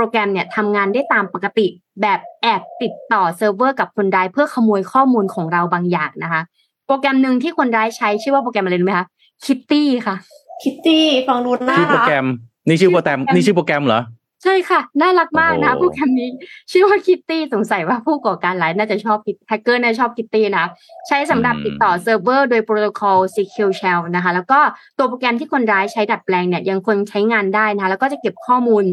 [0.00, 1.66] โปรแกรมเนี่ยทำงานได้ตามปกติ
[2.02, 6.42] แบบแอบติดต่อเซิร์ฟเวอร์กับคนร้ายเพื่อขโมยข้อมูลของเราบางอย่างนะคะ
[6.86, 9.06] โปรแกรมหนึ่งที่คนร้ายใช้ชื่อว่าโปรแกรมอะไรรู้ไหมคะ
[9.44, 10.16] คิตตี้ค่ะ
[10.62, 12.26] คิตตี้ฟังดูน่ารักชื่อโปรแกรม
[12.68, 14.00] นี่ชื่อโปรแกรมนี่ชื่อโปรแกรมเหรอ
[14.44, 16.28] ใช่ค่ะ น่ารักมากนะคะโอ้โหโปรแกรมนี้
[16.72, 19.18] ชื่อว่าคิตตี้สงสัยว่าผู้ก่อการร้ายน่าจะชอบ
[19.48, 20.66] แฮกเกอร์น่าจะชอบคิตตี้นะ
[21.08, 24.60] ใช้สำหรับติดต่อเซิร์ฟเวอร์โดยโปรโตคอล Secure Shell นะคะ แล้วก็
[24.98, 28.84] ตัวโปรแกรมที่คนร้ายใช้ดัดแปลงเนี่ยยังคงใช้งานได้นะคะ แล้วก็จะเก็บข้อมูล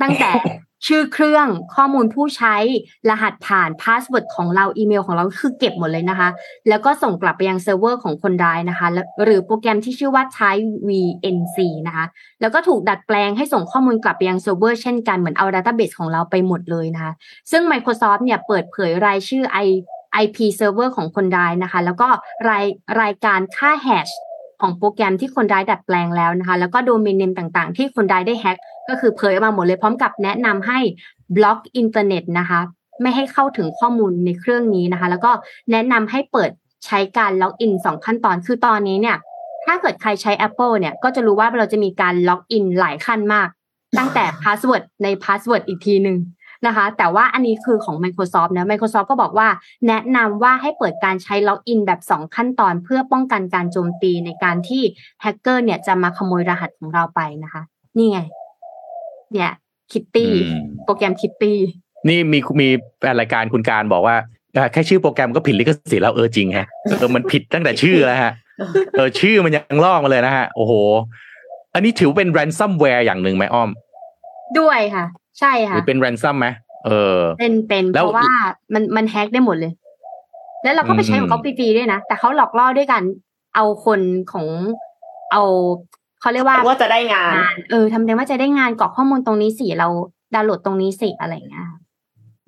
[0.00, 0.30] ตั้งแต่
[0.86, 2.54] ชื่อเครื่องข้อมูลผู้ใช้
[3.10, 6.28] รหัสผ่าน password ของเราอีเมลของเราคือเก็บหมดเลยนะคะ
[6.68, 12.06] แล้วก็ส่งกลับไปยังเซิร์ฟเวอร์ของคนร้ายนะคะแล้วหรือโปรแกรมที่ชื่อว่า TightVNC นะคะ
[12.40, 17.12] แล้วก็ถูกดัดแปลงให้ส่งข้อมูลกลับไปยังเซิร์ฟเวอร์เช่นกันเหมือนเอาดัต a b a s e ของเราไปหมดเลยนะคะ
[17.50, 19.68] ซึ่ง Microsoft เนี่ยเปิดเผยรายชื่อ I
[20.24, 22.08] IP server ของคนร้ายนะคะ แล้วก็
[22.48, 22.66] ราย
[23.00, 24.08] รายการค่าแฮช
[24.60, 28.56] ของโปรแกรมที่คนร้ายดัดแปลงแล้วนะคะ แล้วก็ domain name ต่างๆ ที่คนร้ายได้แฮ็ก
[28.88, 30.78] ก็คือเผยออกมาหมดเลยพร้อมกับแนะนำให้
[31.36, 32.60] บล็อกอินเทอร์เน็ตนะคะ
[33.02, 35.30] ไม่ให้เข้าถึงข้อมูลในเครื่องนี้นะคะ แล้วก็
[35.70, 36.50] แนะนำให้เปิด
[36.86, 39.16] ใช้การล็อกอินสองขั้นตอนคือตอนนี้เนี่ย
[39.66, 43.48] ถ้าเกิดใครใช้ Apple เนี่ย ก็จะรู้ว่าเราจะมีการล็อกอินหลายขั้นมาก
[43.98, 46.18] ตั้งแต่ password ใน password อีกทีหนึ่ง
[46.66, 49.48] นะคะ แต่ว่าอันนี้คือของ Microsoft นะ Microsoft ก็บอกว่า
[49.88, 54.82] แนะนำว่าให้เปิดการใช้ล็อกอินแบบ 2 ขั้นตอน เพื่อป้องกันการโจมตีในการที่
[55.20, 57.62] แฮกเกอร์เนี่ยจะมาขโมยรหัสของเราไปนะคะ
[57.98, 58.20] นี่ไง
[59.34, 59.52] เนี่ย
[59.92, 61.58] คิตตี้อืมโปรแกรมคิตตี้
[62.08, 62.68] นี่มีมี
[63.00, 64.16] แฟนรายการคุณการบอกว่า
[64.54, 66.66] เอ่อแค่ชื่อโปรแกรมก็ผิดลิขสิทธิ์แล้วเออจริงฮะ
[66.98, 68.32] เออมันผิดตั้งแต่ชื่อแล้วฮะ
[68.96, 70.72] เออชื่อมันยังลอกมาเลยนะฮะ โอ้โห
[71.74, 73.70] อันนี้ถือเป็น ransomware อย่างหนึ่งไหมอ้อม
[74.60, 75.04] ด้วยค่ะ
[75.38, 76.46] ใช่หค่ะรือเป็น ransom ไหม
[76.86, 78.30] เออ เป็นเป็นแล้เพวราะว่า
[78.74, 79.72] มันมันแฮกได้หมดเลย
[80.62, 83.02] แล้วเราก็ไปใช้ของเขาอืมฟรีๆด้วยนะ แต่เขาหลอกล่อด้วยกัน
[83.54, 84.00] เอาคน
[84.32, 84.46] ของ
[85.32, 85.42] เอา
[86.22, 89.88] เขาเรียกว่าว่าจะได้งานงาน เออทำได้ว่าจะได้งานกรอกข้อมูลตรงนี้สิเรา
[90.34, 91.68] ดาวน์โหลดตรงนี้สิอะไรอย่างเงี้ย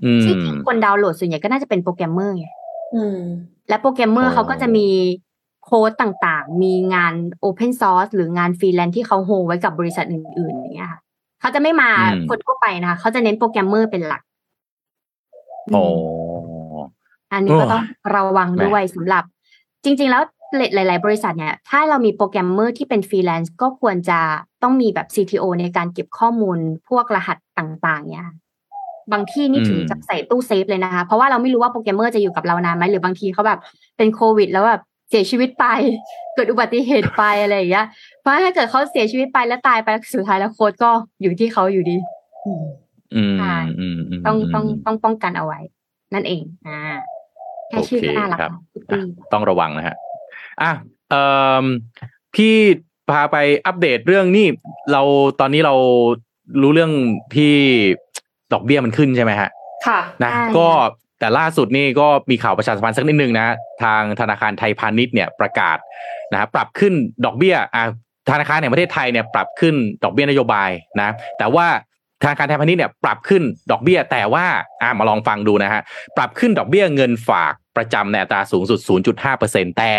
[0.05, 2.47] อืมซึ่งจริงๆคนดาวน์โหลดส่วนใหญ่ก็น่าจะเป็นโปรแกรมเมอร์ไง
[2.95, 3.19] อืม
[3.69, 4.87] และโปรแกรมเมอร์อ๋อเขาก็จะมี
[5.65, 7.15] โค้ดต่างๆ มีงาน
[7.45, 11.01] Open Source หรืองานฟรีแลนซ์ที่เขาโฮไว้กับบริษัทอื่นๆอย่างเงี้ยค่ะ
[11.41, 11.91] เขาจะไม่มา
[12.29, 14.23] คนทั่วไปนะคะเขาจะเน้นโปรแกรมเมอร์เป็นหลัก
[15.73, 15.83] โอ้
[17.33, 19.25] อันนี้ก็โอ้ต้องระวังแหม่ด้วยสำหรับ
[19.85, 20.23] จริง ๆ แล้ว
[20.75, 24.19] หลาย ๆ บริษัทเนี่ย ถ้าเรามีโปรแกรมเมอร์ที่เป็นฟรีแลนซ์ก็ควรจะ
[24.63, 28.29] ต้องมีแบบ CTO ในการเก็บข้อมูลพวกรหัสต่าง ๆ เนี่ย
[29.13, 33.61] บางที่นี่ถึงจะใส่ตู้เซฟเลยนะคะ เพราะว่าเราไม่รู้ว่าโปรแกรมเมอร์จะอยู่กับเรานานไหมหรือบางทีเขาแบบ
[33.97, 35.65] เป็นโควิด แล้วแบบเสียชีวิตไป
[36.35, 37.87] เกิดอุบัติเหตุไปอะไรอย่างเงี้ย
[38.21, 40.91] เพราะถ้าเกิดเขาเสียชีวิตไปแล้วตายไปสุดท้ายแล้วโค้ดก็
[41.23, 41.97] อยู่ที่เขาอยู่ดี
[43.15, 45.61] อืมใช่อืมมต้องมต้องต้องป้องกันเอาไว้
[46.15, 46.79] นั่นเอง อ่า
[47.69, 49.03] แค่ชื่อก็น่ารักโอเคครับค่ะคิตตี้
[49.33, 49.97] ต้องระวังนะฮะ
[50.63, 50.73] อะ
[51.11, 51.23] เอ่
[51.63, 51.65] อ
[52.35, 52.55] พี่
[53.11, 53.37] พาไป
[53.67, 54.47] อัปเดตเรื่องนี่
[54.93, 55.03] เรา
[55.41, 55.75] ตอนนี้เรา
[56.63, 56.93] รู้เรื่อง
[57.37, 57.55] ที่
[58.53, 59.51] ดอกเบี้ยมันขึ้นใช่ไหมฮะ
[59.87, 60.69] ค่ะนะใช่ก็
[61.19, 63.47] แต่ล่าสุดนี่ก็มีข่าวประชาสัมพันธ์สักนิดนึงนะ
[63.83, 65.79] ทางธนาคารไทยพาณิชย์เนี่ยประกาศ
[66.33, 66.95] นะฮะปรับขึ้น
[67.25, 67.85] ดอกเบี้ยอ่า
[68.31, 69.75] ธนาคารแห่งประเทศไทยเนี่ยปรับขึ้น
[70.05, 71.67] ดอกเบี้ยนโยบายนะแต่ว่า
[72.23, 74.47] ธนาคารไทยพาณิชย์เนี่ยปรับขึ้นดอกเบี้ย แต่ว่า
[74.83, 75.83] อ่ามาลองฟังดูนะฮะ
[76.17, 78.79] ปรับขึ้นดอกเบี้ยเงินฝากประจำในอัตราสูงสุด
[79.25, 79.93] 0.5%แต่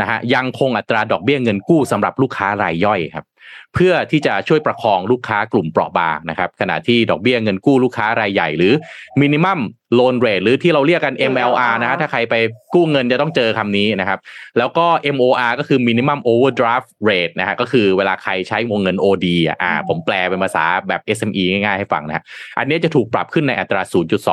[0.00, 3.26] นะฮะยังคงอัตราดอกเบี้ยเงินกู้สำหรับลูกค้ารายย่อยครับ
[3.74, 8.72] เพื่อที่จะช่วยประคองลูกค้ากลุ่มเปราะบางนะครับขณะที่ดอกเบี้ยเงินกู้ลูกค้ารายใหญ่หรือ
[9.20, 9.60] minimum
[9.98, 12.34] loan rate หรือที่เราเรียกกัน MLR นะฮะถ้าใครไป
[12.74, 14.18] กู้เงินจะต้องเจอคำนี้นะครับ
[14.58, 22.24] แล้วก็ MOR ก็คือ minimum overdraft rate นะฮะก็คือเวลาใครใช้วงเงิน OD อะอ่าผมแปลเป็นภาษาแบบ SME ง่ายๆให้ฟังนะฮะ
[22.58, 23.82] อันนี้จะถูกปรับขึ้นในอัตรา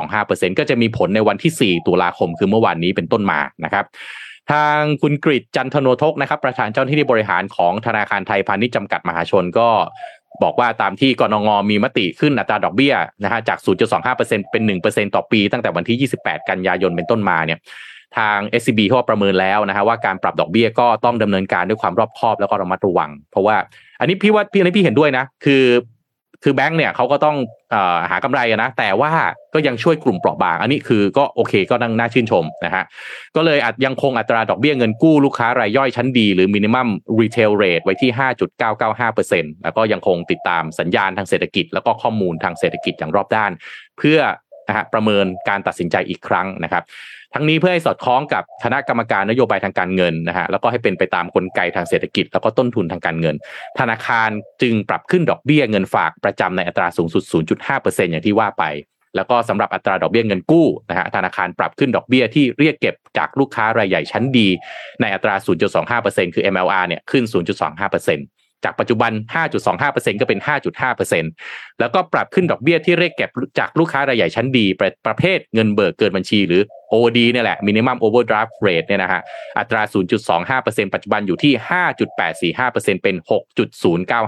[0.04, 3.86] 0.25%ก็จะมีผลในวันที่ 4 ตุลาคมคือเมื่อวานนี้เป็นต้นมานะครับ
[4.52, 9.70] ทางคุณกริตจันทนทกนะครับประธานเจ้าหน้าที่บริหารของธนาคารไทยพาณิชย์จำกัดมหาชนก็
[10.44, 12.94] บอกว่าตามที่กรงงมีมติขึ้นอัตราดอกเบี้ย
[13.24, 13.58] นะฮะจาก
[14.06, 17.60] 0.25%เป็น 1%ต่อปี ตั้งแต่วันที่ 28 กันยายนเป็นต้นมาเนี่ย
[18.18, 23.56] ทาง SCB เขาประเมินแล้วนะฮะว่าการปรับดอกเบี้ยก็ต้องดำเนินการด้วยความรอบคอบแล้วก็ระมัดระวัง เพราะว่า
[24.00, 25.64] อันนี้พี่ว่าพี่อันนี้พี่เห็นด้วยนะ คือ
[26.44, 27.38] คือแบงค์เนี่ยเขาก็ต้อง
[27.74, 27.76] อ
[28.10, 29.12] หากำไรนะแต่ว่า
[29.54, 32.84] ก็ยังช่วยกลุ่มเปราะบาง อันนี้คือก็โอเคก็น่าชื่นชมนะฮะ
[33.36, 36.88] ก็เลยอาจยังคงอัตราดอกเบี้ยเงินกู้ลูกค้ารายย่อยชั้นดี หรือ minimum
[37.20, 38.12] retail rate ไว้ที่
[38.88, 43.52] 5.995%แล้วก็ยังคงติดตามสัญญาณทางเศรษฐกิจ แล้วก็ข้อมูลทางเศรษฐกิจอย่างรอบด้าน
[43.98, 44.20] เพื่อ
[44.68, 46.84] นะฮะประเมินการตัดสินใจอีกครั้งนะครับ
[47.38, 53.36] ทั้งนี้เพื่อให้สอดคล้องกับคณะกรรมการนโยบายทางการเงินนะฮะแล้วก็ให้เป็นไปตามกลไกทางเศรษฐกิจ แล้วก็ต้นทุนทางการเงิน
[53.80, 54.30] ธนาคาร
[54.62, 57.24] จึงปรับขึ้นดอกเบี้ยเงินฝากประจำในอัตราสูงสุด
[57.64, 58.64] 0.5%อย่างที่ว่าไป
[59.16, 64.48] แล้วก็สำหรับอัตราดอกเบี้ยเงินกู้นะฮะธนาคารปรับขึ้นดอกเบี้ยที่เรียกเก็บจากลูกค้ารายใหญ่ชั้นดี
[65.02, 65.36] ในอัตรา
[65.86, 67.24] 0.25%คือ MLR เนี่ยขึ้น
[67.86, 69.12] 0.25% จากปัจจุบัน
[69.66, 70.40] 5.25%ก็เป็น
[71.10, 76.62] 5.5%แล้วก็ปรับขึ้นดอกเบี้ยที่เรียกเก็บจากลูกค้ารายใหญ่ชั้นดี ประประเภทเงินเบิกเกินบัญชีหรือ
[76.94, 79.22] OD เนี่ยแหละ minimum overdraft rate เนี่ยนะฮะ
[79.60, 79.82] อัตรา
[80.38, 81.54] 0.25%ปัจจุบันอยู่ที่
[82.64, 83.16] 5.845%เป็น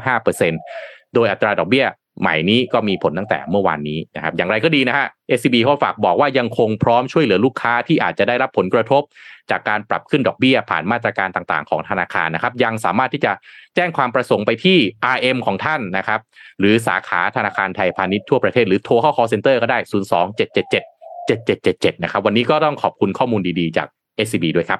[0.01, 1.85] 6.095%โดยอัตราดอกเบี้ย
[2.21, 5.07] ใหม่นี้ก็มีผลตั้งแต่เมื่อวานนี้นะครับอย่างไรก็ดีนะฮะ
[5.37, 9.03] SCB เขาฝากบอกว่ายังคงพร้อมช่วยเหลือลูกค้าที่อาจจะได้รับผลกระทบ
[9.51, 13.31] จากการปรับขึ้นดอกเบี้ยผ่านมาตรการต่างๆ ของธนาคารนะครับ ยังสามารถที่จะ
[13.75, 14.77] แจ้งความประสงค์ไปที่
[15.15, 16.19] RM ของท่านนะครับ
[16.59, 20.83] หรือสาขาธนาคารไทยพาณิชย์ทั่วประเทศหรือโทรเข้า call center ก็ได้ 0 2 7 7 7
[21.27, 23.87] 7 7 7 7 นะครับ วันนี้ก็ต้องขอบคุณข้อมูลดีๆจาก
[24.25, 24.79] SCB ด้วยครับ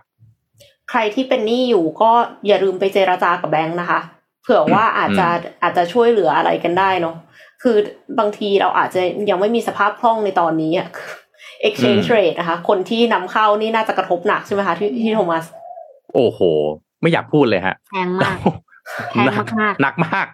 [0.89, 2.11] ใครที่เป็นหนี้อยู่ก็
[2.47, 3.99] อย่าลืมไปเจราจากับแบงค์นะคะ
[4.43, 5.27] เผื่อว่าอาจจะ
[5.61, 7.15] อาจจะช่วยเหลืออะไรกันได้เนาะ
[7.63, 7.77] คือ
[8.19, 10.87] บางทีเราอาจจะยังไม่มีสภาพคล่องในตอนนี้อะ
[11.67, 15.45] exchange rate นะคะ คนที่นำเข้านี่น่าจะกระทบหนักใช่ไหมคะที่ที่โทมัส
[16.15, 16.39] โอ้โห
[17.01, 18.35] ไม่อยากพูดเลยฮะแพงมาก
[19.09, 19.25] แพง
[19.59, 20.27] มากๆหนักมาก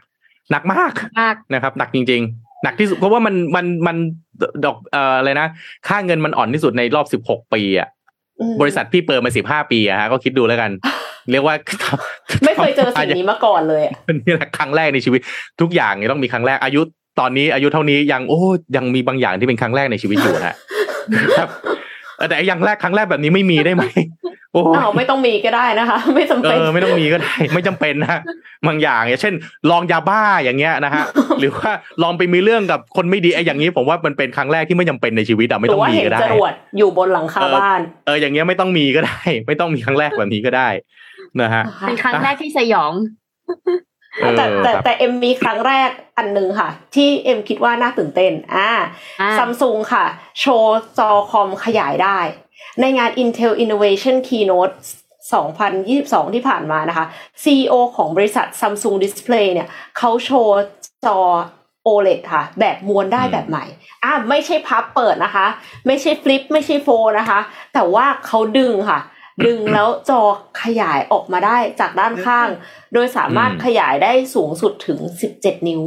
[0.52, 3.98] หนักมากมากนะครับหนักจริง ๆ หนักที่สุดเพราะว่ามันมันมัน
[4.66, 5.48] ดอกเอ่ออะไรนะ
[5.88, 7.88] ค่าเงินมันอ่อนที่สุดในรอบสิบหกปีอะ
[8.40, 10.72] อืมบริษัทพี่เปิดมาสิบห้าปีอะฮะก็คิดดูแล้วกัน
[11.32, 11.56] เรียกว่า
[12.46, 13.94] ไม่เคยเจอสิ่งนี้มาก่อนเลยอะ
[14.26, 15.22] นี่แหละครั้งแรกในชีวิต
[15.62, 16.82] ทุกอย่างเนี่ยต้องมีครั้งแรกอายุ
[17.20, 18.40] ตอนนี้อายุเท่านี้ยังโอ้
[18.76, 20.56] ยังมีบางอย่างที่เป็นครั้งแรกในชีวิตอยู่นะ
[21.38, 21.50] ครับ
[22.18, 23.84] เออแต่ไอ้อย่างแรกครั้งแรกแบบนี้ไม่มีได้ไหม
[24.54, 28.20] โอ้อ้าวไม่ต้องมีก็ได้นะคะ ไม่จำเอเป็นอไม่ต้องมีก็ได้ ไม่จำเป็นนะ
[28.68, 29.34] บางอย่างอย่างเช่น
[29.70, 31.06] ลองยาบ้าอย่างเงี้ยนะฮะ
[31.40, 31.72] หรือว่า
[32.04, 40.70] ลองไปมีเรื่องกับคนไม่ดีไอ้อย่างนี้ผมว่ามันเป็นครั้งแรกที่ไม่จำเป็นในชีวิตอะไม่หรืต้องว่ามีเห็นก็ได้จรวดอยู่บนหลังคาเออบ้านเอออย่างเงี้ยไม่ต้องมีก็ได้ ไม่ต้องมีครั้งแรกแบบนี้ก็ได้
[41.42, 42.94] นะฮะเป็นครั้งแรกที่สยอง
[43.48, 43.80] เออ
[44.38, 48.70] แต่แต่ครับแต่เอ็มมีครั้งแรกอันหนึ่งค่ะ ที่เอ็มคิดว่าน่าตื่นเต้นอ่า
[49.22, 50.06] อ่าซัมซุงค่ะ
[50.40, 52.20] โชว์จอคอมขยายได้
[52.82, 54.76] ในงาน Intel Innovation Keynote
[55.54, 57.06] 2022 ที่ผ่านมานะคะ
[57.44, 60.62] CEO ของบริษัท Samsung Display เนี่ยเขาโชว์
[61.06, 61.20] จอ
[61.88, 63.66] OLED ค่ะ แบบม้วนได้อืมแบบใหม่
[64.04, 65.46] อ่าไม่ใช่พับเปิดนะคะ
[65.88, 67.40] ไม่ใช่ flip ไม่ใช่ fold นะคะ
[67.74, 69.00] แต่ว่าเขาดึงค่ะ
[69.46, 70.22] ดึงแล้วจอ
[70.64, 72.50] ขยายออกมาได้จากด้านข้าง
[72.94, 75.00] โดยสามารถอืมขยายได้สูงสุดถึง
[75.34, 75.82] 17 นิ้ว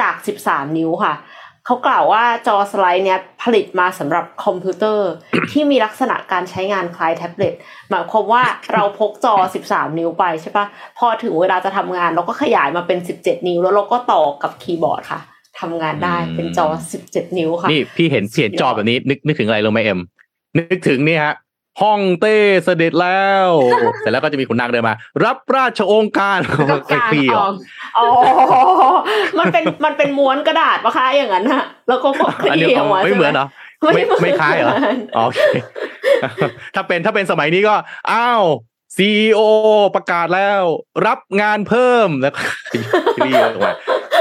[0.00, 0.14] จาก
[0.44, 1.14] 13 นิ้วค่ะ
[1.66, 5.08] เขากล่าวว่าจอสไลด์เนี้ยผลิตมาสำหรับคอมพิวเตอร์
[5.50, 7.54] ที่มีลักษณะการใช้งานคล้ายแท็บเล็ต
[7.90, 9.34] หมายความว่าเราพกจอ
[9.66, 10.66] 13 นิ้วไปใช่ปะ
[10.98, 15.20] พอถึงเวลาจะทำงานเราก็ขยายมาเป็น 17 นิ้ว แล้วเราก็ต่อกับคีย์บอร์ดค่ะ
[15.60, 16.66] ทำงานได้อืมเป็นจอ
[17.02, 20.00] 17 นิ้วค่ะนี่พี่เห็นพี่เห็นจอแบบนี้นึกนึกถึงอะไรรู้ไหมเอ็ม
[20.58, 21.34] นึกถึงนี่ฮะ
[21.80, 23.48] ห้องเต้เสด็จแล้ว
[23.98, 26.56] เสร็จแล้วก็จะมีขุนนางเดินมา รับราชโองการกับ
[26.86, 27.54] ไปการคลี่ออออกก
[27.96, 28.06] อ๋อ
[29.38, 33.46] มันเป็นมันเป็นม้วนกระดาษปะคะอย่างนั้นฮะแล้วก็กดคอันนี้ลี่ออกมาไม่เหมือนเหรอ
[33.82, 35.40] ไม่ไม่คล้ายเหรอมืนอ๋อโอเค
[36.74, 37.74] ถ้าเป็นถ้าเป็นสมัยนี้ก็
[38.12, 38.42] อ้าว
[38.96, 39.40] ซีโอ
[39.94, 40.60] ประกาศแล้ว
[41.06, 42.40] รับงานเพิ่มแล้วก็
[43.26, 43.72] รีบออกมา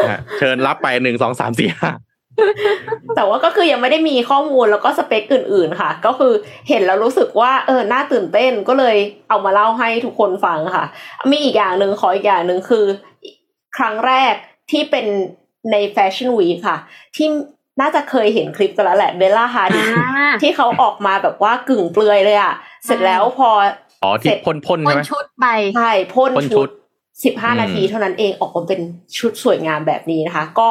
[0.04, 1.92] นะฮะเชิญรับไปหนึ่งสองสามสี่ห้า
[3.16, 6.34] แต่ว่าก็คือยังไม่ได้มีข้อมูลแล้วก็สเปคอื่น ๆ ค่ะ ก็คือ
[6.70, 8.98] เห็นแล้วรู้สึกว่าเออน่าตื่นเต้นก็เลย
[9.30, 10.86] เอามาเล่าให้ทุกคนฟังค่ะ
[11.32, 12.86] มีอีกอย่างหนึ่งขออีกอย่างหนึ่งคือ
[13.78, 14.34] ครั้งแรก
[14.72, 15.06] ที่เป็น
[15.72, 16.78] ใน fashion week ค่ะ
[17.16, 17.28] ที่
[17.82, 22.54] น่าจะเคยเห็นคลิปกันแล้วแหละเบลล่าฮาดิดอ่าที่เขาออกมาแบบว่ากึ่งเปลือยเลยอะ
[22.86, 23.50] เสร็จแล้วพอ
[24.04, 25.46] อ๋อที่เสร็จพ่นพ่นคใช่ไหมชุดไป
[25.78, 26.70] ใช่พ่นพ่นชุดชุด
[27.24, 28.82] สิบห้าอืมนาทีเท่านั้นเองออกมาเป็น
[29.18, 30.70] ชุดสวยงามแบบนี้นะคะ ก็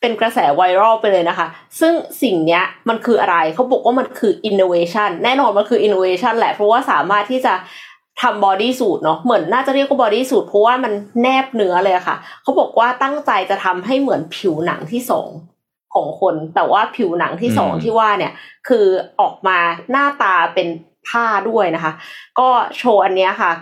[0.00, 1.46] เป็นกระแสไวรัลไปเลยนะคะ
[1.80, 1.92] ซึ่ง
[2.22, 7.54] สิ่งเนี้ยมันคืออะไรเขาบอกว่ามันคือ innovation แน่นอนมันคือ innovation แหละ เพราะว่าสามารถที่จะ
[8.22, 10.92] ทำ bodysuit เนาะเหมือนน่าจะเรียกว่า bodysuit เพราะว่ามัน
[11.22, 15.28] แนบเนื้อเลยอะค่ะเขาบอกว่าตั้งใจจะทำให้เหมือนผิวหนังที่สอง
[15.94, 18.32] ของคน แต่ว่าผิวหนังที่สองอืมที่ว่าเนี่ย
[18.68, 18.86] คือ
[19.20, 19.58] ออกมา
[19.90, 20.68] หน้าตาเป็น
[21.08, 21.92] ผ้าด้วยนะคะ
[22.38, 23.52] ก็โชว์อันเนี้ยค่ะ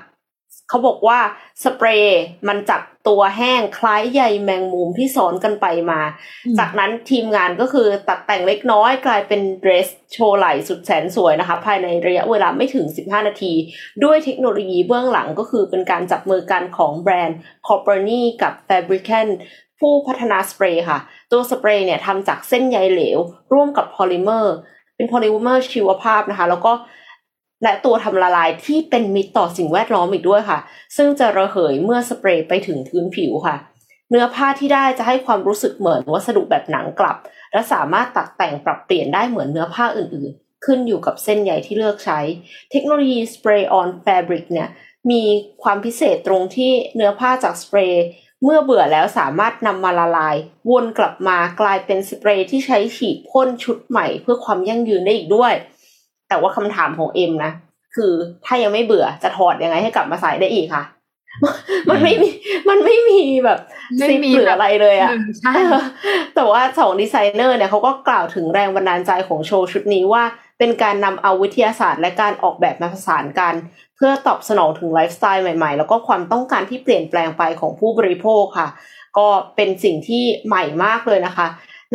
[0.72, 1.18] เขาบอกว่า
[1.64, 6.00] สเปรย์มันจับตัวแห้งคล้ายใยแมงมุมที่ซ้อนกันไปมา
[6.46, 13.52] อืมจากนั้นทีมงานก็คือตัดแต่งเล็กน้อยกลายเป็นเดรสโชว์ไหล่สุดแสนสวยนะคะ ภายในระยะเวลาไม่ถึง 15 นาที
[14.04, 19.32] ด้วยเทคโนโลยีเบื้องหลังก็คือเป็นการจับมือกันของแบรนด์ c o p e r n i กับ Fabricant
[19.80, 20.98] ผู้พัฒนาสเปรย์ค่ะ
[21.32, 23.18] ตัวสเปรย์เนี่ยทำจากเส้นใยเหลว
[23.52, 24.54] ร่วมกับพอลิเมอร์
[24.96, 26.72] เป็นพอลิเมอร์ชีวภาพนะคะ แล้วก็
[27.62, 30.58] และตัวทำละลายที่เป็นมิตรต่อสิ่งแวดล้อมอีกด้วยค่ะ
[30.96, 33.56] ซึ่งจะระเหยเมื่อสเปรย์ไปถึงพื้นผิวค่ะ
[34.10, 37.16] เนื้อผ้าที่ได้จะให้ความรู้สึกเหมือนวัสดุแบบหนังกลับ
[37.52, 42.20] และสามารถตัดแต่งปรับเปลี่ยนได้เหมือนเนื้อผ้าอื่นๆ ขึ้นอยู่กับเส้นใยที่เลือกใช้
[42.70, 44.68] เทคโนโลยี Spray on Fabric เนี่ย
[45.10, 45.22] มี
[45.62, 48.04] ความพิเศษตรงที่เนื้อผ้าจากสเปรย์
[48.44, 50.36] เมื่อเบื่อแล้วสามารถนำมาละลาย
[50.70, 55.52] วนกลับมากลายเป็นสเปรย์ที่ใช้ฉีดพ่นชุดใหม่เพื่อความยั่งยืนได้อีกด้วย
[56.32, 57.52] แต่ว่าคำถามของเอ็มนะ
[57.96, 58.12] คือ
[58.46, 60.84] ถ้ายังไม่เบื่อจะถอดยังไงให้กลับมาใส่ได้อีกค่ะ
[61.90, 62.28] มันไม่มี
[62.68, 63.58] มันไม่มีแบบ
[63.98, 65.52] ไม่ซิปมีหรือแบบอะไรเลยอะอืมใช่
[66.34, 70.22] แต่ว่าสองดีไซเนอร์เนี่ยเขาก็กล่าวถึงแรงบันดาลใจของโชว์ชุดนี้ว่า
[70.58, 73.54] เป็นการนำเอาวิทยาศาสตร์และการออกแบบมาผสานกัน
[73.96, 78.68] เพื่อตอบสนองถึงไลฟ์สไตล์ใหม่ๆ แล้วก็ความต้องการที่เปลี่ยนแปลงไปของผู้บริโภคค่ะ
[79.18, 81.46] ก็เป็นสิ่งที่ใหม่มากเลยนะคะ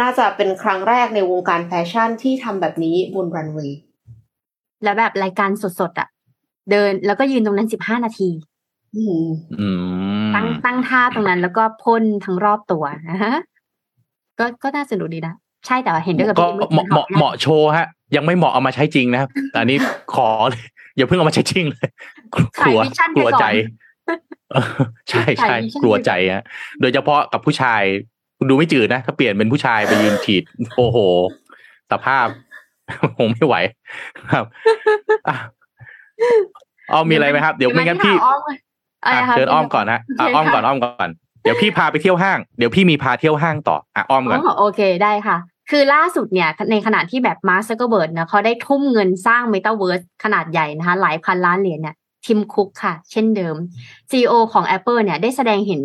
[0.01, 3.79] น่าจะเป็นครั้งแรกในวงการแฟชั่นที่ทำแบบนี้บนรันเวย์
[4.83, 5.49] แล้วแบบรายการ
[5.79, 6.07] สดๆอะ
[6.71, 8.29] เดินแล้วก็ยืนตรงนั้นสิบห้านาที
[8.95, 9.25] อืม
[9.59, 9.67] อื
[10.27, 13.35] มตั้งตั้งท่าตรงนั้นแล้วก็พ่นทั้งรอบตัวนะฮะ
[14.39, 15.33] ก็ก็น่าสนุกดีนะ
[15.65, 19.77] ใช่แต่ว่าเห็นด้วยกับก็พี่เหมาะเหมาะเหมาะโชว์ฮะ ยังไม่เหมาะเอามาใช้จริงนะครับแต่อันนี้
[20.15, 20.63] ขอเลย
[20.97, 21.89] อย่าเพิ่งเอามาใช้จริงเลย
[22.33, 22.35] ก
[22.67, 22.79] ลัว
[23.15, 23.45] กลัวใจ
[24.51, 24.63] เออ
[25.09, 26.43] ใช่ใช่กลัวใจฮะ
[26.81, 27.81] โดยเฉพาะกับผู้ชาย
[28.49, 30.43] ดูไม่จืดนะ ถ้าเปลี่ยนเป็นผู้ชายไปยืนฉีด
[30.77, 30.97] โอ้โห
[31.91, 32.27] สภาพ
[33.17, 33.55] คงไม่ไหว
[34.31, 34.45] ครับ
[35.27, 35.35] อะ
[36.89, 38.57] เอามีอะไรไหมครับ เดี๋ยวไม่งั้นพี่อ้อมเลย
[39.05, 41.09] อะไรอะคะเชิญอ้อมก่อนนะอะโอเคอ้อมก่อนค่ะอ้อมก่อน
[41.43, 45.37] เดี๋ยวพี่พาไปเที่ยวห้างเดี๋ยวพี่มีพาเที่ยวห้างต่ออะอ้อมก่อนอ๋อโอเคได้ค่ะ
[45.71, 53.55] คือล่าสุดเนี่ยในขณะที่แบบมาร์คซักเกอร์เบิร์ดนะเขาได้ทุ่มเงินสร้างเมตาเวิร์สขนาดใหญ่นะคะ หลายพันล้านเหรียญเนี่ยทิมคุกค่ะ ซึ่งเป็น
[54.09, 55.81] CEO ของ Apple เนี่ยได้แสดงเห็น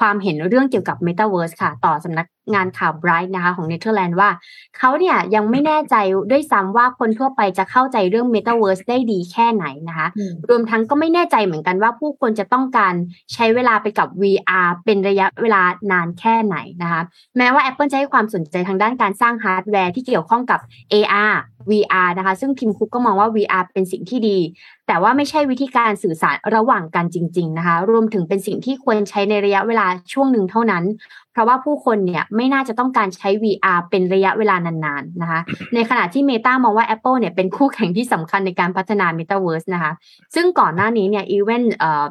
[0.00, 4.30] ความเห็นเรื่องเกี่ยวกับ Metaverse ค่ะ ต่อสำนัก งานข่าว Bright นะคะของเนเธอร์แลนด์ว่า
[4.78, 5.96] เขาเนี่ยยังไม่แน่ใจ
[6.30, 10.08] ด้วยซ้ำว่าคนทั่วไปจะเข้าใจเรื่อง Metaverse ได้ดีแค่ไหนนะคะ
[10.48, 12.94] รวมทั้งก็ไม่แน่ใจเหมือนกันว่าผู้คนจะต้องการ
[13.34, 15.62] ใช้เวลาไปกับ VR เป็นระยะเวลา
[15.92, 17.00] นานแค่ไหนนะคะ
[17.38, 20.60] แม้ว่า Apple จะให้ความสนใจทางด้านการสร้างฮาร์ดแวร์ที่เกี่ยวข้องกับ
[20.92, 21.34] AR
[21.70, 24.38] VR นะคะ ซึ่งทีมคุกก็มองว่า VR เป็นสิ่งที่ดี
[24.86, 30.84] แต่ว่าไม่ใช่วิธีการสื่อสารระหว่างกันจริง ๆ นะคะ รวมถึงเป็นสิ่งที่ควรใช้ในระยะเวลาช่วงหนึ่งเท่านั้น
[31.32, 35.40] เพราะว่าผู้คนเนี่ยไม่น่าจะต้องการใช้ VR เป็นระยะเวลานานๆนะคะ
[35.74, 39.92] ในขณะที่ Meta มองว่า Apple เนี่ยเป็นคู่แข่งที่สำคัญในการพัฒนา Metaverse นะคะ
[40.34, 42.06] ซึ่งก่อนหน้านี้เนี่ยอีเวนเอ่อ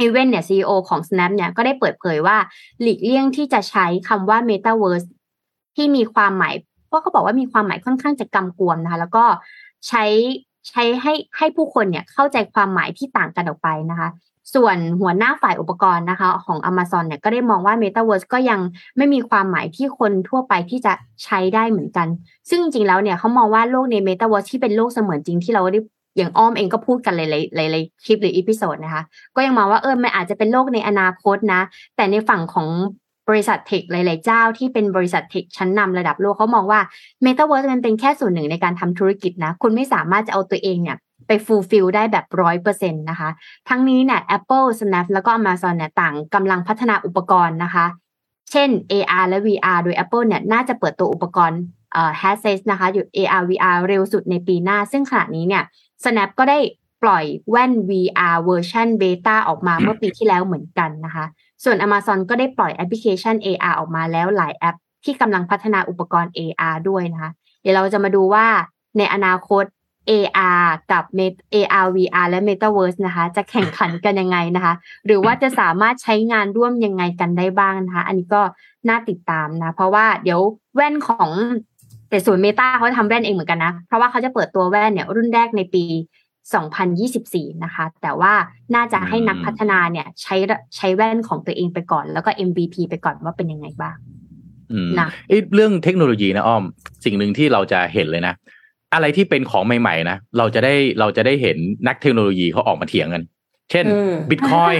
[0.00, 2.36] อีเวนเนี่ย CEO ของ Snap เนี่ยก็ได้เปิดเผยว่า
[2.80, 5.06] หลีกเลี่ยงที่จะใช้คำว่า Metaverse
[5.76, 6.54] ที่มีความหมาย
[6.88, 9.24] เพราะเขาบอกว่ามีความหมายค่อนข้างจะกำกวมนะคะ แล้วก็
[9.88, 10.04] ใช้
[10.68, 14.08] ใช้ให้ให้ผู้คนเนี่ยเข้าใจความหมายที่ต่างกันออกไปนะคะ
[14.54, 18.60] ส่วนหัวหน้าฝ่ายอุปกรณ์นะคะ ของ Amazon เนี่ยก็ได้มองว่า Metaverse ก็ยัง
[18.96, 20.92] ไม่มีความหมายที่คนทั่วไปที่จะ
[21.24, 22.06] ใช้ได้เหมือนกัน
[22.50, 25.80] ซึ่งจริงๆแล้วเนี่ยเขามองว่าโลกใน Metaverse ที่เป็นโลกเสมือนจริงที่เราได้
[26.16, 29.02] อย่างอ้อมเองก็พูดกันหลายๆหลายๆคลิปหรือ episode นะคะ
[29.36, 31.60] ก็ยังมองว่าเออมันอาจจะเป็นโลกในอนาคตนะ
[31.96, 32.68] แต่ในฝั่งของ
[33.28, 36.80] บริษัทเทคหลาย ๆ เจ้าที่เป็นบริษัทเทคชั้นนำระดับโลกเขามองว่า
[37.24, 43.30] Metaverse มันเป็นแค่ส่วนหนึ่งในการทำธุรกิจนะ คุณไม่สามารถจะเอาตัวเองเนี่ยไป fulfill ได้แบบร้อยเปอร์เซ็นต์นะคะ
[43.68, 47.86] ทั้งนี้เนี่ย Apple Snap แล้วก็ Amazon เนี่ยต่างกำลังพัฒนาอุปกรณ์นะคะ
[48.52, 51.60] เช่น AR และ VR โดย Apple เนี่ยน่าจะเปิดตัวอุปกรณ์
[51.92, 55.64] เอ่อ headset นะคะอยู่ AR VR เร็วสุดในปีหน้า ซึ่งขณะนี้เนี่ย
[56.04, 56.58] Snap ก็ได้
[57.02, 61.26] ปล่อยแว่น VR เวอร์ชัน beta ออกมาเมื่อปีที่แล้วเหมือนกันนะคะ
[61.64, 67.30] ส่วน Amazon ก็ได้ปล่อยแอปพลิเคชัน AR ออกมาแล้วหลายแอป ที่กำลังพัฒนาอุปกรณ์ AR ด้วยนะคะ
[67.62, 68.46] เดี๋ยวเราจะมาดูว่า
[68.98, 69.64] ในอนาคต
[70.10, 71.04] AR กับ
[71.54, 74.74] AR VR และ Metaverse นะคะ จะแข่งขันกันยังไงนะคะ
[75.06, 78.42] หรือว่าจะสามารถใช้งานร่วมยังไงกันได้บ้างนะคะ อันนี้ก็
[78.88, 80.40] น่าติดตามนะ เพราะว่าเดี๋ยว
[80.74, 81.30] แว่นของ
[82.08, 85.84] แต่ส่วนเมตาเขาทำแว่นเองเหมือนกันนะ เพราะว่าเขาจะเปิดตัวแว่นเนี่ยรุ่นแรกในปี
[86.48, 88.32] 2024 นะคะ แต่ว่า
[88.74, 90.36] น่าจะให้นักพัฒนาเนี่ยใช้
[90.76, 93.96] ใช้แว่นของตัวเองไปก่อน แล้วก็ MVP ไปก่อนว่าเป็นยังไงบ้าง
[94.72, 96.64] อืมนะเอ้ยเรื่องเทคโนโลยีนะอ้อม
[97.04, 98.34] สิ่งหนึ่งที่เราจะเห็นเลยนะ
[98.94, 101.56] อะไรที่เป็นของใหม่ๆนะเราจะได้เราจะได้เห็น
[101.88, 103.22] นักเทคโนโลยีเขาออกมาเถียงกัน
[103.70, 104.74] เช่นอืมบิตคอย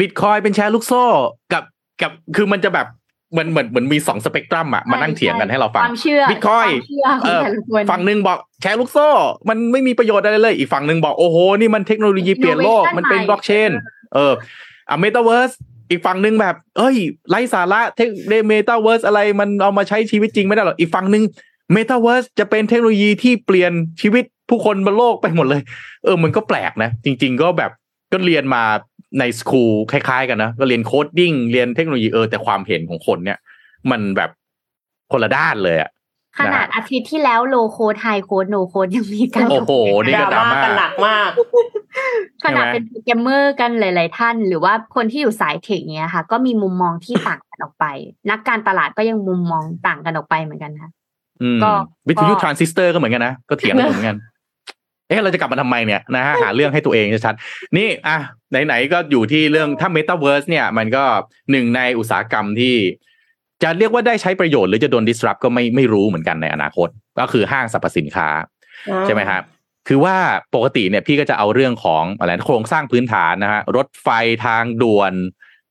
[0.00, 1.04] บิตคอยเป็นแชร์ลูกโซ่
[1.52, 1.64] กับ
[2.02, 2.86] กับคือมันจะแบบ
[3.32, 9.08] เหมือนเหมือนเหมือนมีสองสเปกตรัมอะมานั่งเถียงกันให้เราฟังความเชื่อ Bitcoin ความเชื่อของเออแต่ละคนฝั่งหนึ่งบอกแชร์ลูกโซ่
[9.48, 13.70] มันไม่มีประโยชน์อะไรเลย อีกฝั่งหนึ่งบอกโอ้โห นี่มันเทคโนโลยีเปลี่ยนโลก Innovation มันเป็นใหม่บล็อกเชน
[14.14, 14.32] เออ
[14.88, 15.50] อะเมตาเวิร์ส
[15.90, 16.96] อีกฝั่งหนึ่งแบบ เอ้ย
[17.30, 18.08] ไร้สาระ tech
[18.48, 21.24] Metaverse อะไรมันเอามาใช้ชีวิตจริงไม่ได้หรอกอีกฝั่งหนึ่ง
[21.72, 23.72] เมตาเวิร์สจะเป็นเทคโนโลยีที่เปลี่ยน
[24.02, 25.62] ชีวิตผู้คนบนโลกไปหมดเลย
[26.04, 27.70] เออ มันก็แปลกนะ จริง ๆ ก็แบบ
[28.12, 28.62] ก็เรียนมา
[29.18, 33.38] ใน school คล้ายๆ กันนะก็เรียน coding เรียนเทคโนโลยีเออแต่ความเห็นของคนเนี่ย
[33.90, 34.30] มันแบบ
[35.12, 35.90] คนละด้านเลยอะ
[36.38, 39.72] ขนาดอาทิตย์ที่แล้ว low code high code no code ยังมีการโอ้โห
[40.06, 41.30] นี่ดก็ราดราม่าม่ากันหนักมาก
[42.44, 47.84] ขนาดเป็นโปรแกรมเมอร์กันหลาย ๆ ท่าน หรือว่าคนที่อยู่สาย tech เนี้ยค่ะ ก็มีมุมมองที่ต่างกันออกไป
[48.30, 50.90] นักการตลาดก็ยังมุมมองต่างกันออกไปเหมือนกันค่ะ
[51.42, 51.70] อืมก็
[52.08, 54.16] วิทยุก็ทรานซิสเตอร์ก็เหมือนกันนะ ก็เถียงกันเหมือนกัน
[55.08, 58.18] เอ๊ะเราจะกลับมาทำไมเนี่ยนะฮะหาเรื่องให้ตัวเองชัดๆนี่อะ
[58.50, 61.04] ไหนๆก็อยู่ที่เรื่องถ้า Metaverse เนี่ย มันก็
[61.50, 62.76] หนึ่งในอุตสาหกรรมที่
[63.62, 66.88] จะเรียกว่าได้ใช้ประโยชน์หรือจะโดน disrupt ก็ไม่ไม่รู้เหมือนกันในอนาคต
[67.18, 68.28] ก็คือห้างสรรพสินค้า
[69.06, 69.42] ใช่ไหมครับ
[69.88, 70.16] คือว่า
[70.54, 74.08] ปกติเนี่ยพี่ก็จะเอาเรื่องของอะไรนะโครงสร้างพื้นฐานนะฮะรถไฟ
[74.46, 75.12] ทางด่วน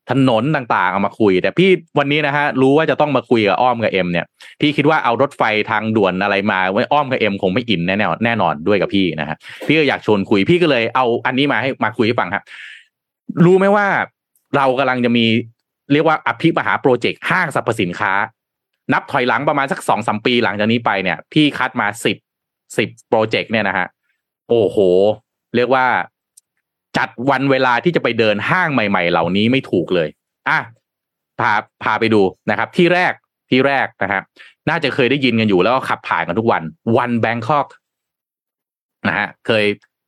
[0.09, 4.25] ถนนต่างๆเอามาคุย แต่พี่วันนี้นะฮะรู้ว่าจะต้องมาคุยกับอ้อมกับเอ็มเนี่ย
[4.61, 9.37] พี่คิดว่าเอารถไฟทางด่วนอะไรมาไว้อ้อมกับเอ็มคงไม่อินแน่นอนแน่นอนด้วยกับพี่นะฮะ
[9.67, 12.43] พี่ก็อยากชวนคุยพี่ก็เลยเอาอันนี้มาให้มาคุยให้ฟังครับ
[13.45, 13.87] รู้ไหมว่า
[14.55, 15.25] เรากำลังจะมี
[15.93, 18.13] เรียกว่าอภิมหาโปรเจกต์ห้างสรรพสินค้า
[18.93, 22.17] นับถอยหลังประมาณสักสองสามปีหลังจากนี้ไปเนี่ย พี่คัดมาสิบ
[22.77, 23.87] สิบโปรเจกต์เนี่ยนะฮะ
[24.49, 24.77] โอ้โห
[25.55, 25.85] เรียกว่า
[26.97, 30.09] จัดวันเวลาที่จะไปเดินห้างใหม่ ๆ เหล่านี้ไม่ถูกเลย
[30.49, 30.59] อะ
[31.39, 31.51] พา
[31.83, 33.13] พาไปดูนะครับ ที่แรก
[33.49, 34.23] ที่แรกนะครับ
[34.69, 36.63] น่าจะเคยได้ยินกันอยู่แล้วก็ขับผ่านกันทุกวัน
[36.97, 37.67] วันแบงคอก
[39.07, 39.65] นะฮะเคย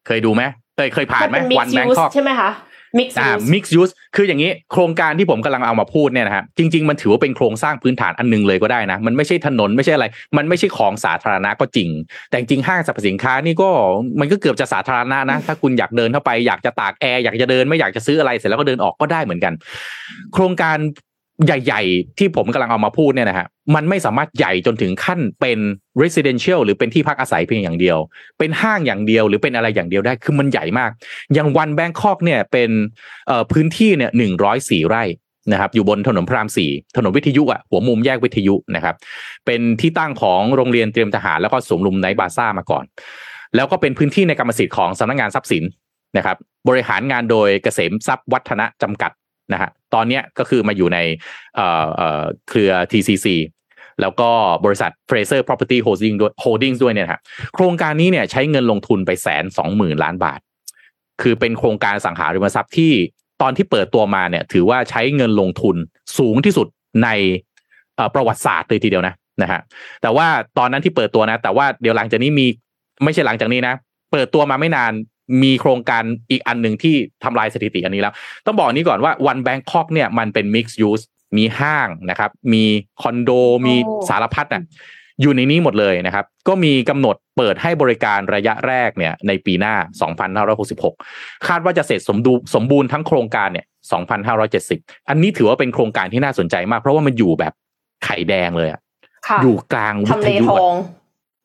[0.08, 0.44] เคยดูไหม
[0.76, 2.50] เคยเคยผ่านไหมมันเป็นวัน mixed แบง use คอกใช่ไหมคะ
[2.98, 10.06] mix อ่า use mix use คืออย่างนี้โครงการที่ผมกำลังเอามาพูดเนี่ยนะครับจริง ๆ มันถือว่าเป็นโครงสร้างพื้นฐานอันหนึงเลยก็ได้นะ มันไม่ใช่ถนนไม่ใช่อะไร
[10.38, 11.90] มันไม่ใช่ของสาธารณะก็จริง
[12.30, 13.70] แต่จริงๆห้างสรรพสินค้านี่ก็
[14.20, 19.54] มันก็เกือบจะสาธารณะนะ ถ้าคุณอยากเดินเข้าไปอยากจะตากแอร์อยากจะเดินไม่อยากจะซื้ออะไรเสร็จแล้วก็เดินออกก็ได้เหมือนกัน
[20.34, 20.78] โครงการ
[21.46, 25.60] ใหญ่ ๆ ที่ผมกำลังเอามาพูดเนี่ยนะฮะมันไม่สามารถใหญ่จนถึงขั้นเป็น
[26.02, 27.98] residential หรือเป็นที่พักอาศัยเพียงอย่างเดียว
[28.40, 30.92] เป็นห้างอย่างเดียวหรือเป็นอะไรอย่างเดียวได้คือมันใหญ่มาก
[31.34, 32.70] อย่างวันแบงคอกเนี่ยเป็น
[33.52, 35.04] พื้นที่เนี่ยหนึ่งร้อยสี่ไร่
[35.52, 38.96] นะครับอยู่บนถนนพระรามสี่ถนนวิทยุอะหัวมุมแยกวิทยุนะครับ
[39.46, 42.84] เป็นที่ตั้งของโรงเรียนเตรียมทหารแล้วก็สมรุมไนบาซ่ามาก่อน
[43.56, 45.64] แล้วก็เป็นพื้นที่ในกรรมสิทธิ์ของสำนักงานทรัพย์สิน
[46.18, 49.12] นะครับ บริหารงานโดยเกษมทรัพย์วัฒนะจำกัด
[49.54, 51.00] นะฮะ ตอนเนี้ยก็คือมาอยู่ใน
[51.56, 53.28] เอ่อเอ่อเครือ TCC
[54.02, 54.30] แล้วก็
[54.66, 57.22] บริษัท Fraser Property Holding ด้วย Holdings ด้วยเนี่ยนะฮะ
[57.54, 60.40] โครงการนี้เนี่ยใช้เงินลงทุนไปแสนสองหมื่นล้านบาท
[61.22, 62.94] คือเป็นโครงการสังหาริมทรัพย์ที่
[63.42, 65.76] ตอนที่เปิดตัวมาเนี่ย ถือว่าใช้เงินลงทุน
[66.18, 66.68] สูงที่สุด
[67.04, 67.10] ใน
[68.14, 69.60] ประวัติศาสตร์เลยทีเดียวนะนะฮะ
[70.02, 70.28] แต่ว่า
[70.58, 72.48] ตอนนั้นที่เปิดตัวนะ แต่ว่าเดี๋ยวหลังจากนี้มี
[73.04, 73.76] ไม่ใช่หลังจากนี้นะ
[74.12, 74.92] เปิดตัวมาไม่นาน
[75.44, 78.14] มีโครงการอีกอันหนึ่งที่ทำลายสถิติอันนี้แล้ว
[78.46, 81.04] ต้องบอกนี้ก่อนว่าวันแบงคอกเนี่ยมันเป็น mixed use
[81.38, 82.64] มีห้างนะครับ มี
[83.02, 83.32] คอนโด
[83.66, 83.76] มี
[84.10, 84.64] สารพัดน่ะ
[85.22, 89.76] อยู่ในนี้หมดเลยนะครับ ก็มีกำหนดเปิดให้บริการระยะแรกเนี่ยในปีหน้า
[90.42, 93.66] 2566 คาดว่าจะเสร็จสมดูสมบูรณ์ทั้งโครงการเนี่ย
[94.38, 97.54] 2570 อันนี้ถือว่าเป็นโครงการที่น่าสนใจมาก เพราะว่ามันอยู่แบบ
[98.06, 98.82] ไข่แดงเลยอะ
[99.28, 100.46] ค่ะอยู่กลางวิทยุทำทเลยุ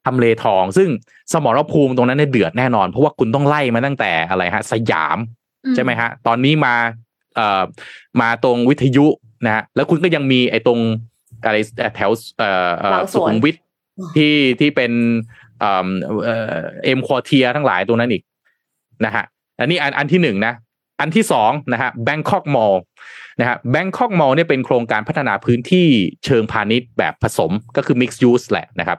[0.07, 0.89] ทองอะทำเลทอง ซึ่ง
[1.33, 5.19] สมรภูมิตรงนั้นเนี่ยเดือดแน่นอน เพราะว่าคุณต้องไล่มาตั้งแต่อะไรฮะ สยาม
[5.75, 6.75] ใช่ไหมฮะ ตอนนี้มา
[7.37, 7.63] เอ่อ
[8.21, 9.07] มาตรงวิทยุ
[9.47, 10.81] นะฮะแล้วคุณก็ยังมีไอ้ตรง
[11.45, 11.57] อะไร
[11.97, 13.57] แถวเอ่อเอ่อหลังสวนสุขุมวิท
[14.17, 14.93] ที่ที่เป็น
[15.61, 15.89] เอ่อ
[16.25, 18.23] เอ่อเอ็มควอเทียทั้งหลายตรงนั้นอีก
[19.05, 19.25] นะฮะ
[19.61, 20.55] อันนี้อันอันที่หนึ่งนะ
[21.01, 22.75] อันที่สองนะฮะ Bangkok Mall
[23.43, 25.89] นะฮะแบงคอกมอลเนี่ยเป็นโครงการพัฒนาพื้นที่
[26.25, 28.99] เชิงพาณิชย์แบบผสมก็คือ mixed use แหละนะครับ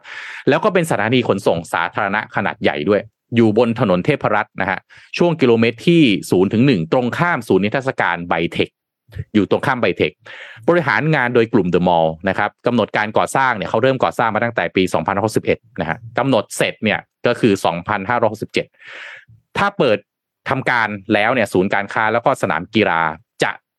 [0.49, 3.01] แล้วก็เป็นสถานีขนส่งสาธารณะขนาดใหญ่ด้วย
[3.35, 4.79] อยู่บนถนนเทพรัตน์นะฮะ
[5.17, 8.69] ช่วงกิโลเมตรที่ศูนย์ถึงหนึ่งตรงข้ามศูนย์นิทรรศการไบเทค
[9.33, 10.11] อยู่ตรงข้ามไบเทค
[10.69, 14.83] บริหารงานโดยกลุ่มเดอะมอลล์นะครับกำหนดการก่อสร้างเนี่ยเขาเริ่มก่อสร้างมาตั้งแต่ปี
[15.31, 17.53] 2561นะฮะกำหนดเสร็จเนี่ยก็คือ
[18.35, 19.97] 2567 ถ้าเปิด
[20.49, 23.01] ทำการแล้วเนี่ยศูนย์การค้าแล้วก็สนามกีฬา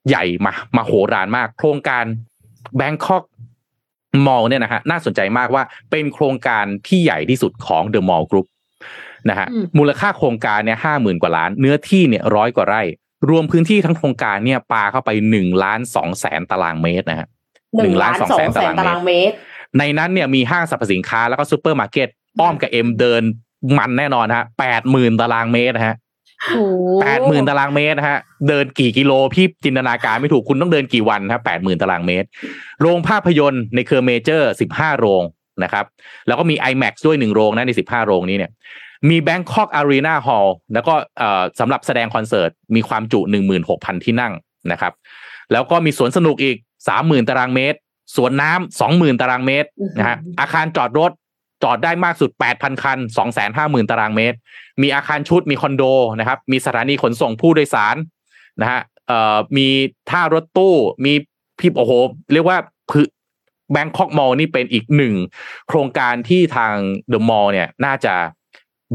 [0.09, 2.05] ใหญ่มามาโหรานมาก โครงการ
[2.77, 3.25] Bangkok
[4.27, 8.47] Mall เนี่ยนะฮะน่าสนใจมากว่าเป็นโครงการที่ใหญ่ที่สุดของ The Mall Group
[9.29, 12.83] นะฮะอืมมูลค่าโครงการเนี่ยห้าหมื่นกว่าล้าน เนื้อที่เนี่ยร้อยกว่าไร่
[13.29, 17.29] รวมพื้นที่ทั้งโครงการเนี่ยปาเข้าไปหนึ่งล้านสองแสนตารางเมตรนะฮะ
[17.83, 19.35] หนึ่งล้าน1,200,000สองแสนตารางเมตร
[19.79, 22.09] ในนั้นเนี่ยมีห้างสรรพสินค้าแล้วก็ซูเปอร์มาร์เก็ต
[22.41, 23.23] อ้อมกับเอ็มเดิน
[23.79, 26.04] มันแน่นอนฮะแปดหมื่นตารางเมตรนะฮะโอ้
[27.03, 28.18] แปดหมื่นตารางเมตรนะฮะ
[28.49, 32.26] เดินกี่กิโลพี่จินตนาการไม่ถูกคุณต้องเดินกี่วันครับแปดหมื่นตารางเมตร
[32.80, 35.22] โรงภาพยนตร์ในเครือเมเจอร์สิบห้าโรง
[35.64, 35.84] นะครับ
[36.26, 38.51] แล้วก็มี IMAX ด้วยหนึ่งโรงนะในสิบห้าโรงนี้เนี่ย
[39.09, 44.32] มี Bangkok Arena Hall แล้วก็เอ่อสำหรับแสดงคอนเสิร์ต มีความจุหนึ่งหมื่นหกพันที่นั่ง
[44.72, 44.92] นะครับ
[45.53, 46.57] แล้วก็มีสวนสนุกอีก
[46.88, 47.78] สามหมื่นตารางเมตร
[48.16, 49.68] สวนน้ำสองหมื่นตารางเมตร
[49.99, 51.11] นะฮะอือหืออาคารจอดรถ
[51.63, 54.37] จอดได้มากสุดแปดพันคันสองแสนห้าหมื่นตารางเมตร
[54.83, 55.85] มีอาคารชุด มีคอนโด
[56.21, 57.97] นะครับ มีสถานีขนส่งผู้โดยสาร
[58.61, 59.69] นะฮะเอ่อมี
[60.11, 60.75] ท่ารถตู้
[61.05, 61.13] มี
[61.59, 61.93] พี่โอ้โห
[62.33, 62.59] เรียกว่า
[63.73, 65.15] แบงคอกมอลนี่เป็นอีกหนึ่ง
[65.69, 66.75] โครงการที่ทาง
[67.09, 68.15] เดอะมอลเนี่ยน่าจะ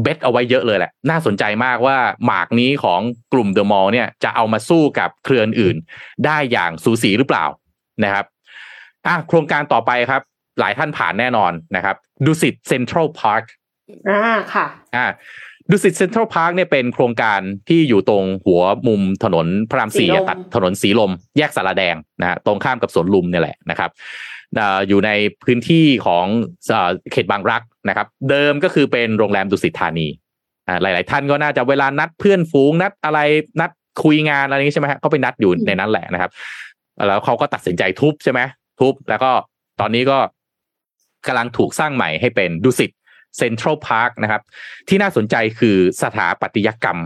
[0.02, 1.96] เบสเอาไว้เยอะเลยแหละ น่าสนใจมากว่า
[2.26, 3.00] หมากนี้ของ
[3.32, 5.76] กลุ่มเดอะมอลเนี่ยจะเอามาสู้กับเครืออื่น
[6.26, 7.44] ได้อย่างสูสีหรือเปล่า
[8.04, 8.26] นะครับ
[9.06, 10.22] อะโครงการต่อไปครับ
[10.58, 11.96] หลายท่านผ่านแน่นอนนะครับ
[12.26, 13.44] Dusit Central Park
[14.08, 14.20] อ่า
[14.54, 15.06] ค่ะอ่า
[15.70, 23.90] Dusit Central Park เนี่ยเป็นโครงการที่อยู่ตรงหัวมุมถนนพระรามสี่สีลมตัดถนนสีลม แยกศาลาแดงนะฮะตรงข้ามกับสวนลุมเนี่ยแหละนะครับ
[24.58, 25.10] อ่าอยู่ใน
[25.44, 26.26] พื้นที่ของ
[26.72, 30.06] อ่าเขตบางรักนะครับ เดิมก็คือเป็นโรงแรมดุสิตธานี
[30.68, 33.20] อ่าหลาย ๆ ท่านก็น่าจะเวลานัดเพื่อนฝูงนัดอะไร
[33.60, 33.70] นัด
[34.04, 36.30] คุยงานอะไรอย่างนี้ใช่ไหมฮะก็ไปนัดอยู่ในนั้นแหละนะครับ
[37.08, 38.40] แล้วเขาก็ตัดสินใจทุบใช่ไหม
[38.80, 39.30] ทุบแล้วก็
[39.80, 40.18] ตอนนี้ก็
[41.26, 42.90] กำลังถูกสร้างใหม่ให้เป็น Dusit
[43.38, 44.42] Central Park นะครับ
[44.88, 46.98] ที่น่าสนใจคือสถาปัตยกรรม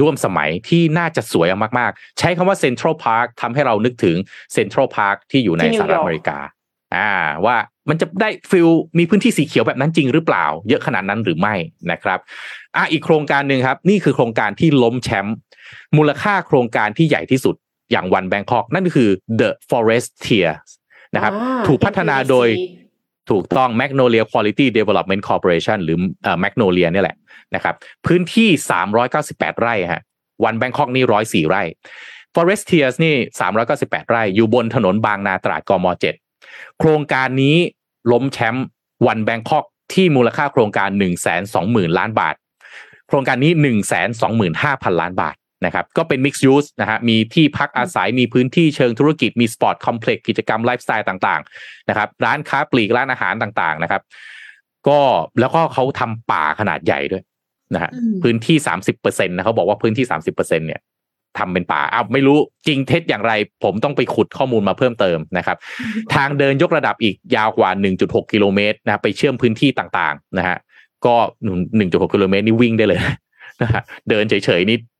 [0.00, 1.48] ร่วมสมัยที่น่าจะสวย
[1.78, 4.16] มากๆ ใช้คำว่า Central Park ทำให้เรานึกถึง
[4.52, 6.38] Central Park ที่อยู่ในที่นิวยสหรัฐอเมริกา
[6.96, 7.12] อ่า
[7.44, 7.56] ว่า
[7.88, 8.68] มันจะได้ feel
[8.98, 11.54] มีพื้นที่สีเขียวแบบนั้นจริงหรือเปล่า เยอะขนาดนั้นหรือไม่
[11.90, 12.18] นะครับ
[12.76, 15.36] อะอีกโครงการหนึ่งครับ นี่คือโครงการที่ล้มแชมป์
[15.96, 17.54] มูลค่าโครงการที่ใหญ่ที่สุด
[17.92, 19.10] อย่างวันแบงคอกนั่นก็คือ
[19.40, 20.50] The Forestier
[21.14, 22.85] นะครับอ่าถูกพัฒนาโดย MPDC
[23.30, 25.98] ถูกต้อง Magnolia Quality Development Corporation หรือ
[26.42, 27.16] Magnolia เนี่ยแหละ
[27.54, 27.74] นะครับ
[28.06, 28.48] พื้นที่
[29.04, 30.02] 398 ไร่ฮะ
[30.44, 31.04] วันแบงคอกนี่
[31.46, 31.62] 104ไร่
[32.34, 33.14] Forestiers นี่
[33.62, 35.86] 398 ไร่ อยู่บนถนนบางนาตราดกม
[36.32, 37.56] 7 โครงการนี้
[38.12, 38.66] ล้มแชมป์
[39.06, 39.64] One Bangkok
[39.94, 40.88] ที่มูลค่าโครงการ
[41.44, 42.34] 120,000 ล้านบาท
[43.08, 43.52] โครงการนี้
[44.22, 54.02] 125,000 ล้านบาท นะครับก็เป็น mixed use นะฮะมีที่พักอาศัยมีพื้นที่เชิงธุรกิจมี sport complex กิจกรรมไลฟ์สไตล์ต่างๆนะครับร้านค้าปลีกร้านอาหารต่างๆนะครับ
[54.88, 55.00] ก็
[55.40, 57.22] แล้วก็เขาทำป่าขนาดใหญ่ด้วย
[57.74, 58.56] นะฮะอืมพื้นที่
[58.92, 60.04] 30%นะเขาบอกว่าพื้นที่
[60.34, 60.80] 30%เนี่ย
[61.38, 63.32] ทำเป็นป่าอ้าวไม่รู้จริงเท็จอย่างไร
[63.64, 65.56] ผมต้องไปขุดข้อมูลมาเพิ่มเติมนะครับ
[66.14, 67.70] ทางเดินยกระดับอีกยาวกว่า
[68.02, 70.56] 1.6 กิโลเมตรนะไปเชื่อมพื้นที่ต่างๆนะฮะ
[71.06, 71.14] ก็
[71.64, 73.00] 1.6 กิโลเมตรนี่วิ่งได้เลย
[73.62, 74.95] นะฮะเดินเฉยๆนี่โอ้โห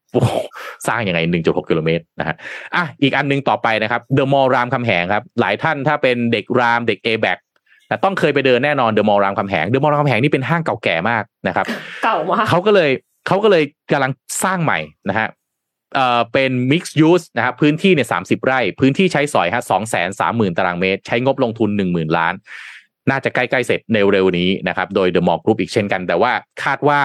[0.87, 2.37] สร้างยังไง1.6กิโลเมตรนะฮะ
[2.75, 7.39] อะอีกอันหนึงต่อไปนะครับเดอะมอลล์รามคำแหงครับ หลายท่านถ้าเป็นเด็กรามเด็ก a b a c
[7.89, 11.67] แต่ต้องเคยไปเดินแน่นอนเดอะมอลล์รามคำแหงเดอะมอลล์รามคำแหงนี่เป็นห้างเก่าแก่มากนะครับ
[12.05, 12.91] เก่ามากเขาก็เลย
[13.27, 14.13] เขาก็เลยกำลัง
[14.45, 14.79] สร้างใหม่
[15.09, 15.29] นะฮะ
[15.95, 22.35] เอ่อเป็น mixed use นะครับพื้นที่เนี่ยสาไร่ พื้นที่ใช้สอยฮะสองแสนสามหมื่นตารางเมตร ใช้งบลงทุนหนึ่งหมื่นล้าน
[23.11, 26.33] น่าจะใกล้ๆเสร็จในเร็วนี้นะครับโดย The Mall Group อีกเช่นกัน แต่ว่า
[26.65, 27.01] คาดว่า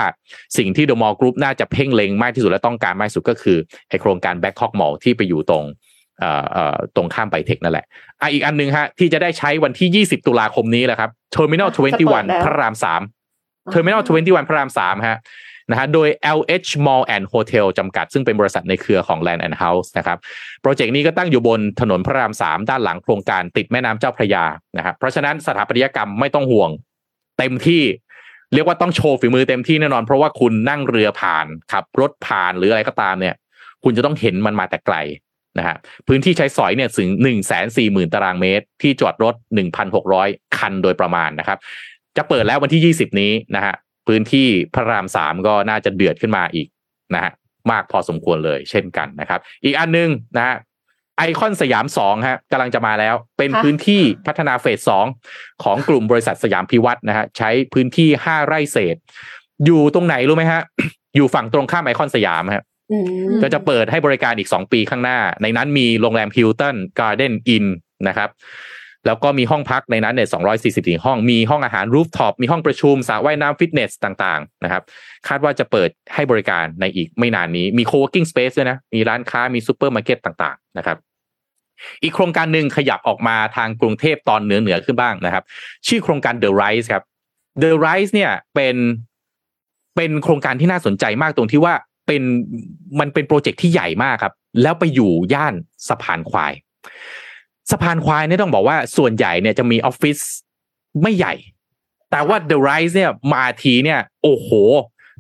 [0.57, 3.57] สิ่งที่ The Mall Group น่าจะเพ่งเล็งมากที่สุดและต้องการมากที่สุดก็คือ
[3.89, 5.63] ไอโครงการ Bangkok Mall ที่ไปอยู่ตรง
[6.19, 7.85] เอ่อเอ่อตรงข้ามไปเทคนั่นแหละ
[8.21, 13.01] อะอีกอันหนึงฮะที่จะได้ใช้วันที่ 20 ตุลาคมนี้แหละครับ Terminal จะเปิดแล้ว21 พระรามสาม
[13.73, 15.17] Terminal 21 พระรามสามฮะ
[15.71, 20.17] นะฮะโดย LH Mall and Hotel จำกัด ซึ่งเป็นบริษัทในเครือของ Land and House นะครับ
[20.61, 24.45] โปรเจกต์นี้ก็ตั้งอยู่บนถนนพระรามสามด้านหลังโครงการติดแม่น้ำเจ้าพระยา
[24.77, 26.69] นะครับเพราะฉะนั้นสถาปัตยกรรมไม่ต้องห่วง
[27.39, 27.83] เต็มที่
[28.53, 33.35] เรียกว่าต้องโชว์ฝีมือเต็มที่แน่นอน เพราะว่าคุณนั่งเรือผ่านขับรถผ่านหรืออะไรก็ตามเนี่ย
[33.83, 34.95] คุณจะต้องเห็นมันมาแต่ไกล
[35.57, 35.75] นะฮะ
[36.07, 41.57] พื้นที่ใช้สอยเนี่ยถึงหนึ่งแสนสี่หมื่นตารางเมตร ที่จอดรถหนึ่งพันหกร้อยคันโดยประมาณนะครับ
[42.17, 43.73] จะเปิดแล้ววันที่ยี่สิบนี้นะฮะ
[44.11, 46.67] พื้นที่พระรามสามก็น่าจะเดือดขึ้นมาอีก
[47.13, 47.31] นะฮะ
[47.71, 50.55] มากพอสมควรเลยเช่นกันนะครับ อีกอันหนึงนะฮะ
[51.17, 55.05] ไอคอนสยามสองฮะกำลังจะมาแล้ว เป็นค่ะพื้นที่พัฒนาเฟสสอง
[55.63, 58.95] ของกลุ่มบริษัทสยามพิวัตรนะฮะใช้พื้นที่ห้าไร่เศษ
[59.65, 60.61] อยู่ตรงไหนรู้ไหมฮะ
[61.15, 62.97] อยู่ฝั่งตรงข้ามไอคอนสยามฮะอื
[63.29, 67.65] มก็จะเปิดให้บริการอีก2ปีข้างหน้า ในนั้นมีโรงแรม Hilton Garden Inn
[68.07, 68.29] นะครับ
[69.05, 70.29] แล้วก็มีห้องพักในนั้นเนี่ย
[70.61, 74.83] 244 ห้อง มีห้องอาหาร rooftop มีห้องประชุม สระว่ายน้ำฟิตเนสต่างๆ นะครับ
[75.27, 80.97] คาดว่าจะเปิดให้บริการในอีกไม่นานนี้ มี co-working space ด้วยนะ มีร้านค้า มีซูเปอร์มาร์เก็ตต่างๆ นะครับ
[82.03, 85.43] อีกโครงการหนึ่งขยับออกมาทางกรุงเทพตอนเหนือเหนือขึ้นบ้างนะครับ
[85.87, 87.03] ชื่อโครงการ The Rise ครับ
[87.63, 88.75] The Rise เนี่ยเป็น
[89.95, 91.73] เป็นโครงการที่น่าสนใจมากตรงที่ว่า
[92.07, 92.23] เป็น
[92.99, 95.53] มันเป็นโปรเจกต์ที่ใหญ่มากครับ แล้วไปอยู่ย่าน
[95.87, 96.53] สะพานควาย
[97.71, 100.19] สะพานควายเนี่ยต้องบอกว่าส่วนใหญ่เนี่ยจะมีออฟฟิศ
[101.01, 101.33] ไม่ใหญ่
[102.11, 104.49] แต่ว่า The Rise เนี่ยมาทีเนี่ย โอ้โห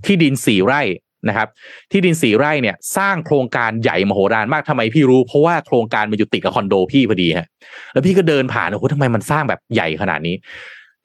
[0.05, 0.81] ที่ดินสี่ไร่
[1.27, 1.47] นะครับ
[1.91, 7.47] ที่ดินสี่ไร่เนี่ย สร้างโครงการใหญ่มโหฬารมากทำไมพี่รู้ เพราะว่าโครงการมันอยู่ติดกับคอนโดพี่พอดีฮะ
[7.93, 10.35] แล้วพี่ก็เดินผ่านโอ้โหทำไมมันสร้างแบบใหญ่ขนาดนี้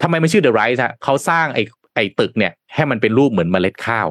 [0.02, 1.62] ทำไมมันชื่อ The Rise ฮะเขาสร้างไอ้
[1.94, 4.06] ไอ้ตึกเนี่ย ให้มันเป็นรูปเหมือนเมล็ดข้าว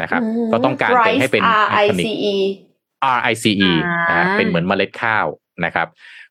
[0.00, 2.54] นะครับ ก็ต้องการเป็นให้เป็น R I iconic C E RICE
[3.04, 3.26] อ่าน
[4.08, 5.26] นะฮะเป็นเหมือนเมล็ดข้าว
[5.64, 5.88] นะครับ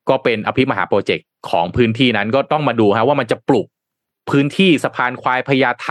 [0.10, 3.68] ก็เป็นอภิมหาโปรเจกต์ของพื้นที่นั้นก็ต้องมาดูฮะว่ามันจะปลุก
[4.30, 5.90] พื้นที่สะพานควายพญาไท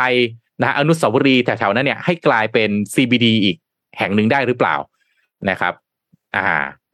[0.60, 3.56] นะฮะอนุสาวรีย์แถวๆนั้นเนี่ยให้กลายเป็น CBD อีก
[3.98, 4.76] แห่งหนึ่งได้หรือเปล่า
[5.50, 5.74] นะครับ
[6.36, 6.46] อ่า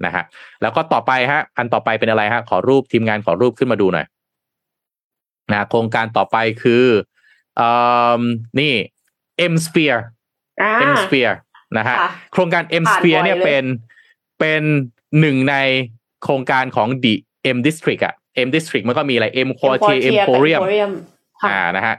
[0.04, 0.24] นะฮะ
[0.62, 4.06] แล้วก็ต่อไปฮะอันต่อไปเป็นอะไรฮะขอรูปทีมงานขอรูปขึ้นมาดูหน่อย
[5.52, 6.84] นะโครงการต่อไปคือ
[7.56, 7.68] เอ่
[8.20, 8.22] อ
[8.60, 8.72] นี่
[9.52, 10.00] M Sphere
[10.62, 11.34] อ่า M Sphere
[11.76, 13.64] นะฮะค่ะโครงการ M ผ่าน Sphere บ่อยเนี่ยเลยเป็น
[14.40, 14.62] เป็น
[15.20, 15.54] หนึ่งใน
[16.22, 17.14] โครงการของ The
[17.56, 18.14] M District อะ
[18.46, 20.92] M District มันก็มีอะไร M Quartier Quartier กับ Emporium Emporium
[21.42, 21.96] ค่ะอ่านะฮะ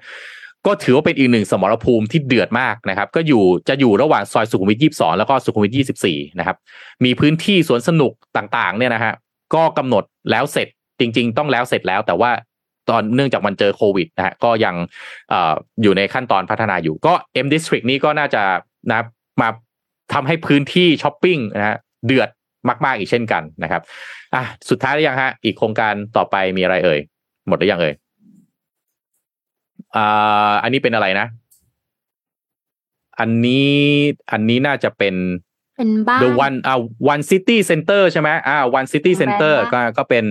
[0.66, 5.74] ก็ถือว่าเป็นอีกหนึ่งสมรภูมิที่เดือดมากนะครับ ก็อยู่จะอยู่ระหว่างซอยสุขุมวิท22แล้วก็สุขุมวิท
[6.06, 6.58] 24นะครับ
[7.06, 9.14] มีพื้นที่สวนสนุกต่างๆ เนี่ยนะฮะ
[9.56, 10.68] ก็กำหนดแล้วเสร็จ
[11.00, 12.32] จริง ๆ ต้องแล้วเสร็จแล้ว แต่ว่า
[12.90, 14.76] ตอนเนื่องจากมันเจอโควิดนะฮะก็ยัง
[15.30, 17.14] เอ่ออยู่ในขั้นตอนพัฒนาอยู่ ก็
[17.46, 18.44] M District นี้ก็น่าจะ
[18.92, 19.02] นะ
[19.42, 19.50] มา
[20.14, 22.30] ทำให้พื้นที่ช้อปปิ้งนะฮะเดือด
[22.86, 23.82] มากๆอีกเช่นกันนะครับ
[24.36, 27.00] อะสุดท้ายแล้วยังฮะ อีกโครงการต่อไปมีอะไรเอ่ย
[27.48, 27.94] หมดหรือยังเอ่ย
[29.96, 31.28] อ่าอันนี้เป็นอะไรนะ
[33.20, 33.74] อันนี้
[34.32, 35.16] อันนี้น่าจะเป็น
[35.78, 36.76] เป็นบ้าน the one อ่า
[37.14, 40.26] one city center ใช่ไหมอ่า one city โรงแรม center ปะก็ก็เป็น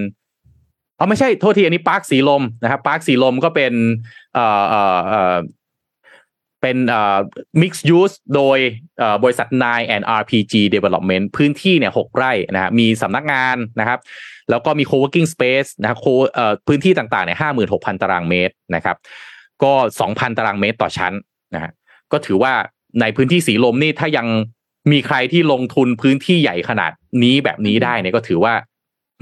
[0.98, 3.72] อ๋อไม่ใช่โทษทีอันนี้ปาร์คสีลมนะครับปาร์คสีลมก็เป็น
[4.34, 5.34] เอ่อเอ่อ
[6.62, 7.18] เป็นเอ่อ
[7.62, 8.58] mixed use โดย
[8.98, 13.98] เอ่อบริษัท Nine and RPG Development พื้นที่เนี่ยหกไร่นะฮะมีสำนักงานนะครับ
[14.50, 18.96] แล้วก็มี co-working space นะครับโคเอ่อพื้นที่ต่างๆเนี่ยห้าหมื่นหกพันตารางเมตรนะครับ
[19.62, 21.12] ก็สองพันตารางเมตรต่อชั้น
[21.54, 21.72] นะฮะ
[22.12, 22.52] ก็ถือว่า
[23.00, 24.26] ในพื้นที่สีลมนี่ถ้ายัง
[24.92, 26.92] มีใครที่ลงทุนพื้นที่ใหญ่ขนาด
[27.22, 28.54] นี้แบบนี้ได้เนี่ยก็ถือว่า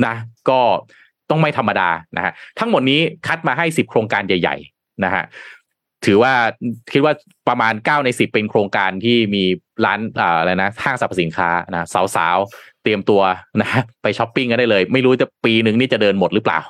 [0.06, 0.14] นะ
[0.50, 0.60] ก็
[1.30, 5.24] ต้องไม่ธรรมดานะฮะทั้งหมดนี้คัดมาให้สิบโครงการใหญ่ ๆนะฮะ
[6.06, 6.32] ถือว่า
[6.92, 7.14] คิดว่า
[7.48, 9.44] ประมาณเก้าในสิบเป็นโครงการที่มี
[9.84, 11.86] ร้านอ่าอะไรนะห้างสรรพสินค้านะ
[12.16, 13.22] สาวๆ เตรียมตัว
[13.60, 16.60] นะฮะไปช้อปปิ้งกันได้เลย ไม่รู้จะปีหนึ่งนี่จะเดินหมดหรือเปล่า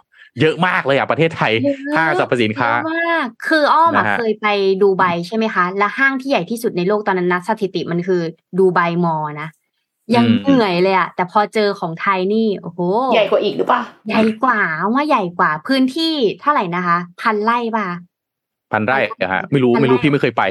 [0.40, 4.48] เยอะมากเลยอะประเทศไทยเยอะห้างสรรพสินค้าเยอะมากคืออ้อมอะนะฮะเคยไป
[4.82, 8.22] ดูไบใช่ไหมคะ และห้างที่ใหญ่ที่สุดในโลกตอนนั้นนัดสถิติมันคือ
[8.58, 9.48] ดูไบมอลล์นะ
[10.14, 12.80] ยังอืมเหนื่อยเลยอะแต่พอเจอของไทยนี่โอ้โห
[13.14, 14.60] ใหญ่กว่าอีกหรือเปล่าใหญ่กว่า
[14.94, 17.88] ว่าใหญ่กว่าพื้นที่เท่าไหร่นะคะ พันไร่ป่ะ
[18.72, 20.42] พันไร่อะฮะ ไม่รู้พันไร่ไม่รู้พี่ไม่เคยไป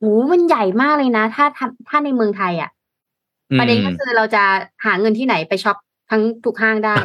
[0.00, 2.70] โอ้มันใหญ่มากเลยนะ ถ้าถ้าถ้าในเมืองไทยอะ
[3.58, 4.42] ประเด็นก็คือเราจะ
[4.84, 5.76] หาเงินที่ไหนไปช็อป
[6.10, 6.96] ทั้งทุกห้างได้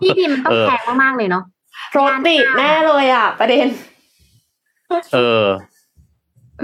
[0.00, 1.44] ที่ดินมันต้อเองอแพงมากๆเลยเนาะ
[1.96, 3.66] รถติดแน่เลยอะ ประเด็น
[5.14, 5.44] เออ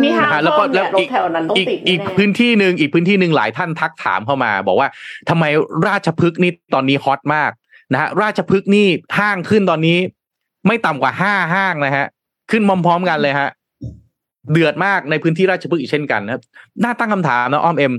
[0.03, 4.89] มีห้างนะฮะแล้วก็เพิ่มเนี่ยแล้วรอีถกแถวนั้นต้องอีกติดอีกแน่พื้นที่หนึ่งอีกพื้นที่หนึ่งหลายท่านทักถามเข้ามา บอกว่า
[5.29, 5.45] ทำไม
[5.87, 7.51] ราชพฤกษ์นี่ตอนนี้ฮอตมาก
[7.93, 8.87] นะฮะราชพฤกษ์นี่
[9.19, 9.99] ห้างขึ้นตอนนี้
[10.67, 12.07] ไม่ต่ำกว่าห้าห้างนะฮะ
[12.51, 13.51] ขึ้นพร้อมๆกันเลยฮะ
[14.53, 16.43] เดือดมากในพื้นที่ราชพฤกษ์อีกเช่นกันนะครับ
[16.85, 17.93] น่าตั้งคำถามนะอ้อมเอ็ม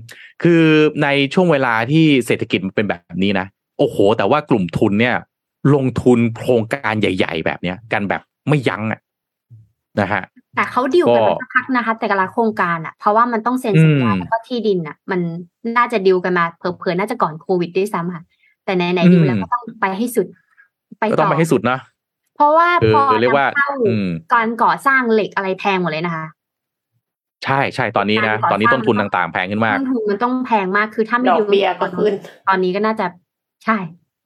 [0.43, 0.61] คือ
[1.03, 3.47] ในช่วงเวลาที่เศรษฐกิจมันเป็นแบบนี้นะ
[3.79, 5.15] โอ้โห แต่ว่ากลุ่มทุนเนี่ย
[5.75, 8.99] ลงทุนโครงการใหญ่ ๆ แบบเนี้ย กันแบบไม่ยั้งอะ
[9.99, 10.23] นะฮะ
[10.55, 15.19] แต่เขาดิวกันก็มาสักพักนะคะ แต่ละโครงการอะ เพราะว่ามันต้องเซ็นสัญญาอืมแล้วก็ที่ดินอะ มัน
[15.77, 18.23] น่าจะดิวกันมาเผื่อๆน่าจะก่อนโควิดด้วยซ้ำค่ะ
[18.65, 20.27] แต่ไหนอืมๆดิวแล้วก็ต้องไปให้สุด
[20.99, 21.77] ไปก็ต้องไปให้สุดนะ
[22.35, 26.25] เพราะว่าคือพอเรียกว่านำเข้าอืมการก่อสร้างเหล็กอะไรแพงหมดเลยนะคะ
[27.45, 32.13] ใช่ใช่ตอนนี้นะการก่อตอนนี้สร้างต้นทุนต่างๆแพงขึ้นมากต้นทุนมันต้องแพงมากคือถ้าไม่ดอกดิวเบี้ยก็ขึ้น
[32.47, 33.05] ตอนนี้ก็น่าจะ
[33.65, 33.77] ใช่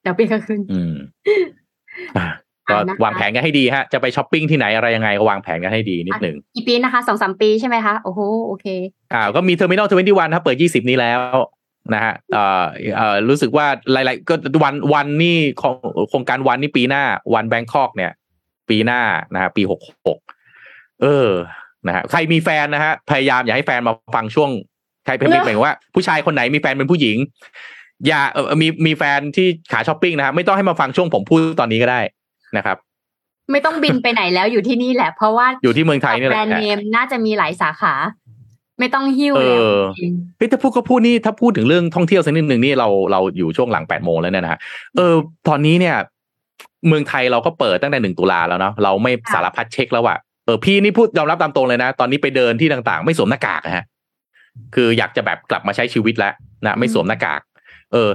[0.02, 0.94] เดี๋ยวปีกลางคืนอืม
[2.18, 2.28] อะ
[2.70, 8.66] ก็อะนะคะวางแผนกันให้ดีฮะ จะไปช้อปปิ้งที่ไหนอะไรยังไงก็วางแผนกันให้ดีนิดหนึ่งกี่ปีนะคะสองสามปีใช่ไหมคะ โอ้โห โอเค
[9.14, 11.20] อ่าก็มีเทอร์มินอลทเวนตี้วันครับเปิดยี่สิบนี้แล้ว
[11.94, 12.66] นะฮะเอ่อ
[12.96, 15.76] เอ่อรู้สึกว่าหลายๆก็วันวันนี่ของ
[16.10, 18.12] โครงการวันนี่ปีหน้า วันแบงคอกเนี่ย
[18.70, 19.02] ปีหน้า
[19.34, 20.20] นะฮะปีหกหก
[21.02, 21.30] เออ
[21.88, 24.50] นะฮะใครมีแฟนนะฮะพยายามอย่าให้แฟนมาฟังช่วง
[25.06, 27.18] ใครเป็นหมายถึงว่า ผู้ชายคนไหนมีแฟนเป็นผู้หญิง
[28.08, 32.02] อย่าเออมีมีแฟนที่ขาช้อปปิ้งนะฮะไม่ต้องให้มาฟังช่วงผมพูดตอนนี้ก็ได้
[32.58, 32.78] นะครับ
[33.52, 37.94] ไม่ต้องบินไปไหนแล้วอยู่ที่นี่แหละ เพราะว่าอยู่ที่เมืองไทยนี่แหแบรละนด์เนมน่าจะมีหลายสาขา
[38.80, 44.60] ไม่ต้องหิ้วเอแล้วอจริงเฮ้ยถ้าพูดก็พูดนี่ถ้าพูดถึงเรื่องท่องเที่ยวสักนิดหนึ่งนี่เราเราอยู่ช่วงหลังแปดโมงแล้วเนี่ยนะฮะ
[44.98, 45.14] เออ
[45.48, 45.96] ตอนนี้เนี่ย
[46.88, 53.84] เมืองไทยเราก็เปิดตั้งแต่หนึ่งตุลาแล้วเนาะเราไม่สารพัดเช็คแล้วอะเออพี่นี่พูดยอมรับตามตรงเลยนะ ตอนนี้ไปเดินที่ต่างๆ ไม่สวมหน้ากากนะฮะ
[54.76, 56.34] คืออยากจะแบบกลับมาใช้ชีวิตแล้ว
[56.66, 57.42] นะไม่สวมหน้ากาก
[57.94, 58.10] เออ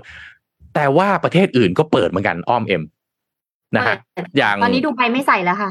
[0.74, 2.82] แต่ว่าประเทศอื่นก็เปิดเหมือนกันอ้อมเอ็ม
[3.76, 3.96] นะฮะ
[4.36, 5.70] อย่างตอนนี้ดูไปไม่ใส่แล้วค่ะ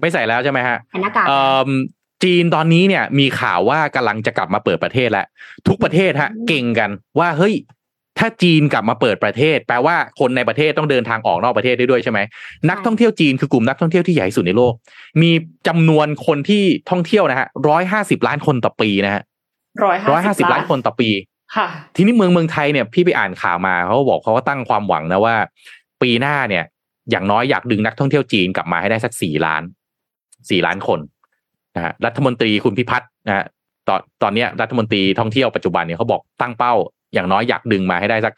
[0.00, 1.70] ไม่ใส่แล้วใช่ไหมฮะใส่หน้ากากเอ่อ
[2.24, 5.26] จีนตอนนี้เนี่ยมีข่าวว่ากำลังจะกลับมาเปิดประเทศแล้ว
[5.68, 7.54] ทุกประเทศฮะ เก่งกันว่าเฮ้ย
[8.18, 12.20] ถ้าจีนกลับมาเปิดประเทศ แปลว่าคนในประเทศต้องเดินทางออกนอกประเทศได้ด้วยใช่ไหม
[12.70, 14.72] นักท่องเที่ยวจีนคือกลุ่มนักท่องเที่ยวที่ใหญ่ที่สุดในโลก
[15.22, 15.30] มี
[15.68, 19.22] จำนวนคนที่ท่องเที่ยวนะฮะร้อยห้าสิบล้านคนต่อปีนะฮะ
[19.84, 21.08] ร้อยร้อยห้าสิบล้านคนต่อปี
[21.56, 21.66] ค่ะ
[21.96, 25.36] ทีนี้เมืองเมืองไทยเนี่ยพี่ไปอ่านข่าวมาเขาก็บอกเขาก็ตั้งความหวังนะว่า
[26.02, 26.64] ปีหน้าเนี่ย
[27.10, 29.62] อย่างน้อยอยากดึงนักท่องเที่ยวจีนกลับมาให้ได้สักสี่ล้าน
[30.50, 31.00] สี่ล้านคน
[31.76, 33.44] นะฮะรัฐมนตรีคุณพิพัฒน์นะฮะ
[33.88, 36.74] ตอนตอนเนี้ยรัฐมนตรีท่องเที่ยวปัจจุบันเนี่ยเขาบอกตั้งเป้า
[37.14, 38.34] อย่างน้อยอยากดึงมาให้ได้สัก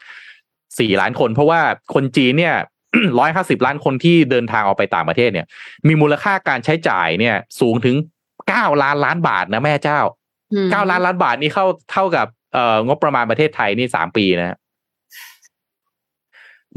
[0.79, 1.61] สี่ล้านคน เพราะว่า
[1.93, 2.55] คนจีนเนี่ย
[3.19, 5.45] ร้อยห้าสิบล้านคนที่เดินทางออกไปต่างประเทศเนี่ย
[5.87, 7.95] มีมูลค่าการใช้จ่ายเนี่ย สูงถึง
[8.47, 9.99] เก้าล้านล้านบาทนะแม่เจ้า
[10.53, 14.57] อืมเก้าล้านล้านบาทนี่เข้าเท่ากับเอ่องบประมาณประเทศไทยนี่สามปีนะฮะ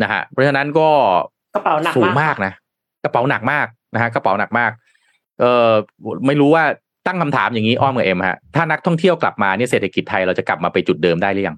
[0.03, 0.89] นะฮะเพราะฉะนั้นก็
[1.55, 2.53] กระเป๋าหนักสูงมากมากนะ
[3.05, 4.71] กระเป๋าหนักมากนะฮะกระเป๋าหนักมาก
[5.41, 5.71] เออ
[6.27, 6.65] ไม่รู้ว่า
[7.07, 11.57] ตั้งคำถามอย่างนี้อ้อมกับเอ็มฮะถ้านักท่องเที่ยวกลับมาเนี่ยเศรษฐกิจไทยเราจะกลับมาไปจุดเดิมได้หรือยัง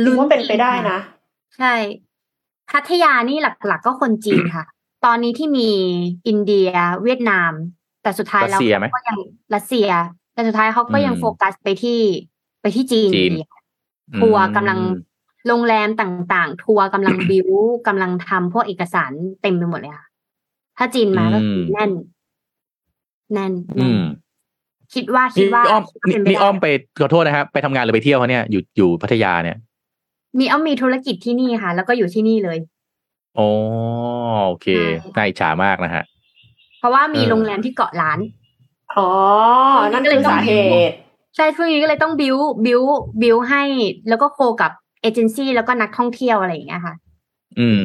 [0.00, 0.98] หรือว่าเป็นไปได้นะ
[1.56, 1.74] ใช่
[2.70, 4.64] พัทยานี่หลัก ๆ ก็คนจีนค่ะ
[5.04, 5.70] ตอนนี้ที่มี
[6.28, 6.70] อินเดีย
[7.02, 7.52] เวียดนาม
[8.02, 9.18] แต่สุดท้ายแล้วรัสเซียไหมก็ยัง
[9.54, 9.88] รัสเซีย
[10.34, 12.00] แต่สุดท้ายเขาก็ยังอืมโฟกัสไปที่
[12.62, 13.48] ไปที่จีนจีนอยู่ดี
[14.20, 15.10] ทัวร์กำลังอืม
[15.48, 17.48] โรงแรมต่างๆ ทัวร์กำลังบิว
[17.86, 20.06] กำลังทำพวกเอกสารเต็มไปหมดเลยค่ะ
[20.78, 21.90] ถ้าจีนมาก็คือแน่น
[23.32, 24.00] แน่นอืแน่นม
[24.94, 26.66] คิดว่าคินี่ดว่าอ้อมนี่เป็นไปนี่ได้อ้อมไป
[27.00, 29.56] ขอโทษนะครับ ไปทำงานหรือไปเที่ยวเขาเนี่ยอยู่อยู่พัทยาเนี่ย
[30.38, 32.58] มีอ้อมมีธุรกิจที่นี่ค่ะ แล้วก็อยู่ที่นี่เลย
[33.38, 33.48] อ๋อ
[34.46, 34.84] โอเคใช่
[35.16, 36.02] น่าอิจฉามากนะฮะ
[36.78, 38.18] เพราะว่ามีเออโรงแรมที่เกาะล้าน
[38.98, 39.08] อ๋อ
[39.92, 40.52] นั่นคือสาเห
[40.88, 40.94] ตุ
[41.36, 42.80] ใช่ช่วงนี้ก็เลยต้องบิวบิว
[43.22, 43.62] บิวให้
[44.08, 44.72] แล้วก็โคกับ
[45.02, 46.94] เอเจนซี่แล้วก็นักท่องเที่ยวอะไรอย่างเงี้ยค่ะ
[47.58, 47.84] อืม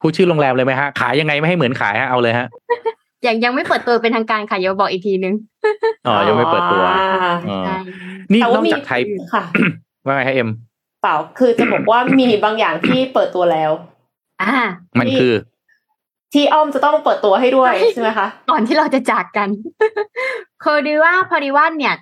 [0.00, 2.46] พูดชื่อโรงแรมเลยไหมฮะ ขายยังไงไม่ให้เหมือนขายฮะ เอาเลยฮะ
[3.26, 5.34] ยังยังไม่เปิดตัวเป็นทางการค่ะเดี๋ยวบอกอีกทีนึง
[6.06, 7.76] อ๋อยังไม่เปิดตัวอ่าอ๋อใช่
[8.32, 9.00] นี่แต่นว่าอกมีจากไทย
[9.34, 9.44] ค่ะ
[10.06, 10.48] ว่าไงฮะเอ็ม
[11.02, 13.72] เปล่าคือจะบอกว่ามีบางอย่างที่เปิดตัวแล้ว
[14.42, 14.52] อ่า
[15.00, 15.32] มันคือ
[16.32, 19.48] ที่อ้อมจะต้องเปิดตัวให้ด้วยใช่ไหมคะก่อนที่เราจะจากกัน
[20.62, 21.94] คือดีว่าพอดีว่าเนี่ย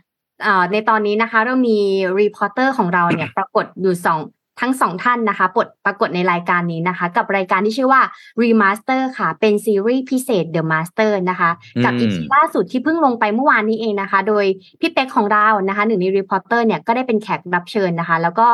[0.43, 1.79] เอ่อในตอนนี้นะคะ เรามี
[2.21, 4.19] reporter ของเราเนี่ย ปรากฏอยู่สอง
[4.61, 8.03] ทั้งสองท่านนะคะปรดปรากฏในรายการนี้นะคะ กับรายการที่ชื่อว่า
[8.43, 11.51] The Master ค่ะ เป็นซีรีส์พิเศษ The Master นะคะ
[11.85, 14.45] กับอืม EP ล่าสุดที่เพิ่งลงไปเมื่อวานนี้เองนะคะ โดย
[14.81, 18.49] พี่เป๊กของเรานะคะ หนึ่งใน reporter เนี่ยก็ได้เป็นแขกรับเชิญนะคะ แล้วก็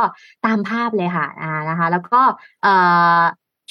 [0.46, 2.20] ตามภาพเลยค่ะอ่านะคะ แล้วก็
[2.62, 2.74] เอ่
[3.18, 3.22] อ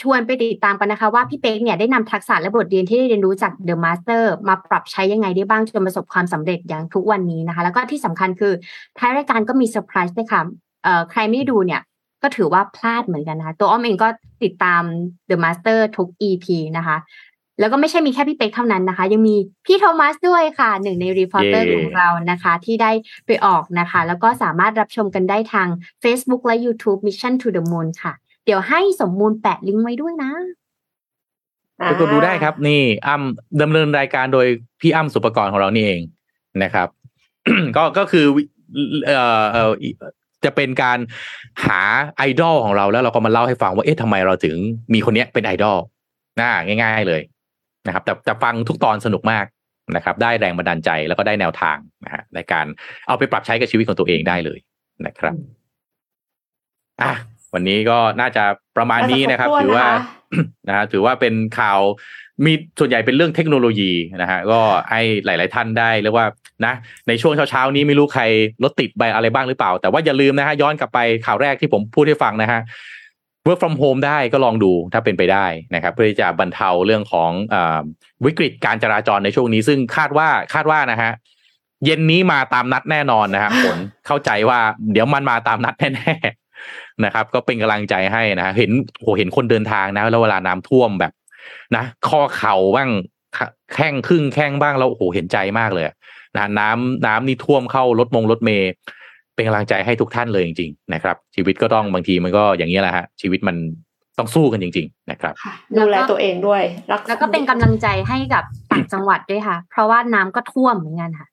[0.02, 8.54] ชวนไปติดตามกันนะคะ ว่าพี่เป๊กเนี่ยได้นำทักษะและบทเรียนที่ได้เรียนรู้จาก The Master มาปรับใช้ยังไงได้บ้างจนประสบความสำเร็จอย่างทุกวันนี้นะคะ แล้วก็ที่สำคัญคือ
[8.98, 10.42] ท้ายรายการก็มีเซอร์ไพรส์ด้วยค่ะ
[10.84, 11.82] เอ่อใครไม่ได้ดูเนี่ย
[12.26, 14.10] ก็ถือว่าพลาดเหมือนกันนะคะตัวอ้อมเองก็
[14.44, 14.84] ติดตาม
[15.30, 16.46] The Master ทุก EP
[16.78, 16.98] นะคะ
[17.60, 19.36] แล้วก็ไม่ใช่มีแค่พี่เป๊กเท่านั้นนะคะ ยังมี
[19.66, 22.92] พี่โทมัสด้วยค่ะ หนึ่งใน reporter เย้ของเรานะคะ ที่ได้
[23.26, 25.68] ไปออกนะคะ แล้วก็สามารถรับชมกันได้ทาง
[26.04, 28.14] Facebook และ YouTube Mission to the Moon ค่ะ
[28.46, 30.32] เดี๋ยวให้สมมูลแปะลิงก์ไว้ด้วยนะ
[31.78, 34.48] ไปกดดูได้ครับ นี่อ้ำดำเนินรายการโดย
[34.82, 36.02] พี่อ้ำสุปกรณ์ของเรานี่เอง
[36.64, 36.88] นะครับ
[37.76, 38.44] ก็ก็คือวิ
[39.06, 39.72] เอ่อเอ่อ
[40.46, 41.00] จะเป็นการ
[41.66, 41.82] หา
[42.18, 44.58] ไอดอลของเราแล้วเราก็มาเล่าให้ฟังว่าเอ๊ะทำไมเราถึง
[44.94, 45.78] มีคนเนี้ยเป็นไอดอล
[46.40, 47.22] น่าง่าย ๆเลย
[47.88, 49.46] นะครับ แต่แต่ฟังทุกตอนสนุกมาก
[49.96, 52.66] นะครับ ได้แรงบันดาลใจแล้วก็ได้แนวทางนะฮะในการ
[53.08, 54.60] เอาไปปรับใช้กับชีวิตของตัวเองได้เลย
[55.06, 55.36] นะครับ
[57.02, 57.12] อะ
[57.54, 58.44] วันนี้ก็น่าจะ
[58.78, 61.80] ประมาณนี้นะครับน่าจะครบถ้วนถือว่านะคะนะฮะถือว่าเป็นข่าว
[62.46, 63.92] มีส่วนใหญ่เป็นเรื่องเทคโนโลยี
[64.22, 64.60] นะฮะก็
[64.92, 66.28] ให้หลาย ๆ ท่านได้เรียกว่า
[66.66, 66.74] นะ
[67.08, 68.24] ในช่วงเช้า ๆ นี้ไม่รู้ใคร
[68.64, 72.62] รถติดไปอะไรบ้างหรือเปล่า แต่ว่าอย่าลืมนะฮะย้อนกลับไปข่าวแรกที่ผมพูดให้ฟังนะฮะ
[73.48, 75.46] work from home ได้ก็ลองดูถ้าเป็นไปได้
[75.76, 77.56] นะครับ เพื่อที่จะบรรเทาเรื่องของอ
[78.26, 81.12] วิกฤตการจราจรในช่วงนี้ ซึ่งคาดว่าคาดว่านะฮะ
[81.86, 83.78] เย็นนี้มาตามนัดแน่นอนนะครับผล
[84.08, 84.60] เข้าใจว่า
[84.92, 86.45] เดี๋ยวมันมาตามนัดแน่ๆ
[87.06, 91.12] นะครับ ก็เป็นกำลังใจให้นะเห็นโหเห็นคนเดินทางนะแล้วเวลาน้ำท่วมแบบ
[91.76, 92.90] นะข้อเข่าบ้าง
[93.74, 95.86] แข้งครึ่งแข้งบ้างแล้วโอ้โหเห็นใจมากเลย
[96.38, 98.72] นะน้ำน้ำนี่ท่วมเข้ารถมงรถเมย์
[99.36, 103.56] เป็นกำลังใจให้ทุกท่านเลยจริงๆนะครับ ชีวิตก็ต้องบางทีมันก็อย่างนี้แหละฮะชีวิตมัน
[104.18, 105.34] ต้องสู้กันจริง ๆ นะครับ
[105.78, 111.28] ดูแลตัวเองด้วยแล้วก็เป็นกำลังใจให้กับต่างจังหวัดด้วยค่ะ เพราะว่าน้ำก็ท่วมเหมือนกันค่ะ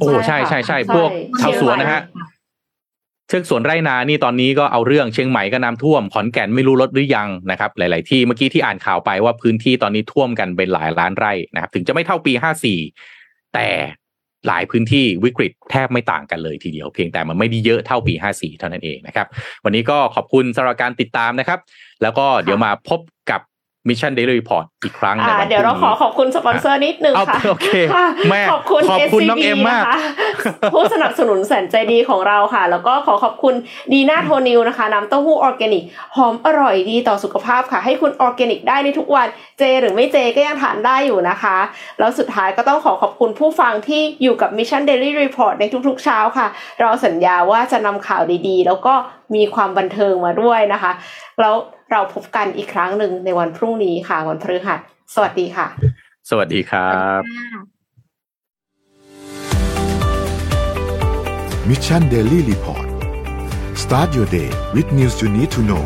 [0.00, 1.10] โอ้ใช่ใช่ใช่พวก
[1.40, 2.02] ชาวสวนนะฮะ
[3.30, 12.78] เชิงสวนไร่นานี่ตอนนี้ก็เอาเรื่องเชียงใหม่ก็น้ำท่วม ขอนแก่นไม่รู้ลดหรือยังนะครับ หลาย ๆ ที่เมื่อกี้ที่อ่านข่าวไปว่าพื้นที่ตอนนี้ท่วมกันเป็นหลายล้านไร่นะครับ ถึงจะไม่เท่าปีห้าสี่
[13.54, 13.68] แต่
[14.48, 19.26] หลายพื้นที่วิกฤตแทบไม่ต่างกันเลยทีเดียวเพียงแต่มันไม่ได้เยอะเท่าปี 54 เท่านั้นเองนะครับ
[19.64, 21.58] วันนี้ก็ขอบคุณสำหรับการติดตามนะครับ
[22.02, 23.00] แล้วก็เดี๋ยวมาพบ
[23.30, 23.40] กับ
[23.88, 27.68] Mission Daily Report อีกครั้งในวันเดี๋ยวเราขอขอบคุณสปอนเซอร์นิดนึงค่ะโอเค
[28.30, 29.84] แม่ขอบคุณขอบคุณน้องเอ็มมาก
[30.72, 33.54] ผู้สนับสนุนแสนใจดีของเราค่ะ แล้วก็ขอขอบคุณ
[33.92, 35.84] ดีน่าโทนิวนะคะน้ำเต้าหู้ออร์แกนิก
[36.16, 39.26] หอมอร่อยดีต่อสุขภาพค่ะ ให้คุณออร์แกนิกได้ในทุกวัน
[39.58, 41.56] เจ หรือไม่เจก็ยังทานได้อยู่นะคะ
[41.98, 46.46] แล้วสุดท้ายก็ต้องขอขอบคุณผู้ฟังที่อยู่กับ Mission Daily Report ในทุกๆเช้าค่ะ
[46.80, 48.94] เราสัญญาว่าจะนำข่าวดีๆ แล้วก็
[49.34, 50.92] มีความบันเทิงมาด้วยนะคะ
[51.40, 51.54] แล้ว
[51.90, 54.80] เราพบกันอีกครั้งหนึ่งในวันพรุ่งนี้ค่ะ วันพฤหัส
[55.14, 55.66] สวัสดีค่ะ
[56.30, 57.22] สวัสดีครับ
[61.68, 62.86] มิชชันเดลี่รีพอร์ต
[63.82, 65.84] start your day with news you need to know